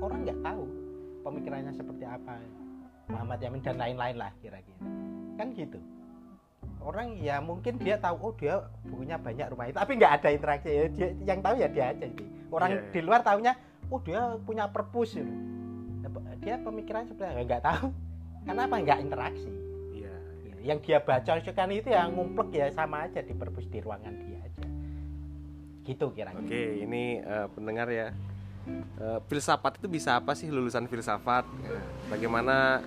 orang 0.00 0.24
nggak 0.24 0.40
tahu 0.40 0.64
pemikirannya 1.20 1.72
seperti 1.76 2.04
apa. 2.08 2.40
Muhammad 3.06 3.38
Yamin 3.38 3.62
dan 3.62 3.76
lain-lain 3.78 4.16
lah 4.18 4.32
kira-kira. 4.42 4.82
Kan 5.38 5.54
gitu. 5.54 5.78
Orang 6.82 7.18
ya 7.20 7.38
mungkin 7.38 7.78
dia 7.78 8.00
tahu 8.00 8.16
oh 8.18 8.32
dia 8.34 8.62
bukunya 8.88 9.20
banyak 9.20 9.46
rumah 9.52 9.66
itu 9.68 9.78
tapi 9.78 9.92
nggak 10.00 10.12
ada 10.22 10.28
interaksi. 10.32 10.70
Ya, 10.72 10.86
dia, 10.90 11.08
yang 11.22 11.38
tahu 11.44 11.54
ya 11.60 11.68
dia 11.68 11.84
aja 11.92 12.04
ini. 12.08 12.24
Orang 12.48 12.70
yeah. 12.72 12.90
di 12.90 13.00
luar 13.04 13.20
tahunya 13.20 13.52
oh 13.92 14.00
dia 14.02 14.34
punya 14.42 14.64
perpus 14.66 15.14
gitu 15.14 15.55
dia 16.40 16.56
pemikiran 16.60 17.08
sebenarnya 17.08 17.44
nggak 17.44 17.64
tahu. 17.64 17.88
Kenapa 18.46 18.74
nggak 18.78 18.98
interaksi? 19.02 19.50
Iya, 19.90 20.14
iya. 20.46 20.54
yang 20.72 20.78
dia 20.78 20.98
baca 21.02 21.32
kan 21.42 21.68
itu 21.74 21.90
yang 21.90 22.14
ngumpulk 22.14 22.54
ya 22.54 22.70
sama 22.70 23.10
aja 23.10 23.18
di 23.22 23.34
perpus 23.34 23.66
di 23.66 23.78
ruangan 23.82 24.14
dia 24.14 24.38
aja. 24.44 24.66
Gitu 25.82 26.06
kira-kira. 26.14 26.42
Oke 26.42 26.62
ini 26.82 27.20
uh, 27.22 27.50
pendengar 27.50 27.90
ya. 27.90 28.14
Uh, 28.98 29.22
filsafat 29.30 29.78
itu 29.78 29.86
bisa 29.86 30.18
apa 30.18 30.34
sih 30.34 30.50
lulusan 30.50 30.90
filsafat? 30.90 31.46
Bagaimana 32.10 32.82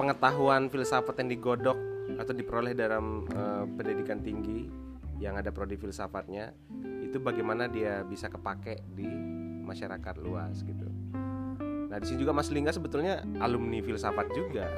pengetahuan 0.00 0.72
filsafat 0.72 1.12
yang 1.20 1.28
digodok 1.28 1.76
atau 2.16 2.32
diperoleh 2.32 2.72
dalam 2.72 3.28
uh, 3.36 3.68
pendidikan 3.76 4.24
tinggi 4.24 4.68
yang 5.20 5.36
ada 5.36 5.52
prodi 5.52 5.76
filsafatnya 5.76 6.56
itu 7.04 7.20
bagaimana 7.20 7.68
dia 7.68 8.00
bisa 8.08 8.32
kepake 8.32 8.80
di 8.96 9.06
masyarakat 9.60 10.16
luas 10.16 10.64
gitu 10.64 10.88
Nah 11.90 11.98
di 11.98 12.06
sini 12.06 12.22
juga 12.22 12.30
Mas 12.30 12.48
Lingga 12.54 12.70
sebetulnya 12.70 13.26
alumni 13.42 13.82
filsafat 13.82 14.30
juga. 14.30 14.70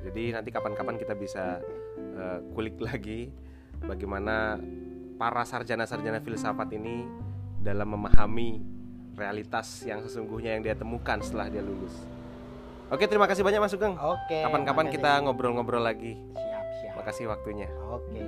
Jadi 0.00 0.32
nanti 0.32 0.48
kapan-kapan 0.48 0.96
kita 0.96 1.12
bisa 1.12 1.60
uh, 2.16 2.40
kulik 2.56 2.80
lagi 2.80 3.28
bagaimana 3.84 4.56
para 5.20 5.44
sarjana-sarjana 5.44 6.24
filsafat 6.24 6.72
ini 6.72 7.04
dalam 7.60 7.92
memahami 7.96 8.60
realitas 9.14 9.84
yang 9.86 10.02
sesungguhnya 10.02 10.56
yang 10.58 10.62
dia 10.64 10.74
temukan 10.76 11.20
setelah 11.20 11.52
dia 11.52 11.62
lulus. 11.62 11.94
Oke, 12.92 13.08
terima 13.08 13.24
kasih 13.24 13.40
banyak 13.40 13.60
Mas 13.64 13.72
Sugeng. 13.72 13.96
Oke. 13.96 14.44
Kapan-kapan 14.44 14.92
kita 14.92 15.24
ngobrol-ngobrol 15.24 15.80
lagi. 15.80 16.20
Siap, 16.36 16.66
siap. 16.80 16.94
Makasih 17.00 17.24
waktunya. 17.32 17.68
Oke, 17.88 18.20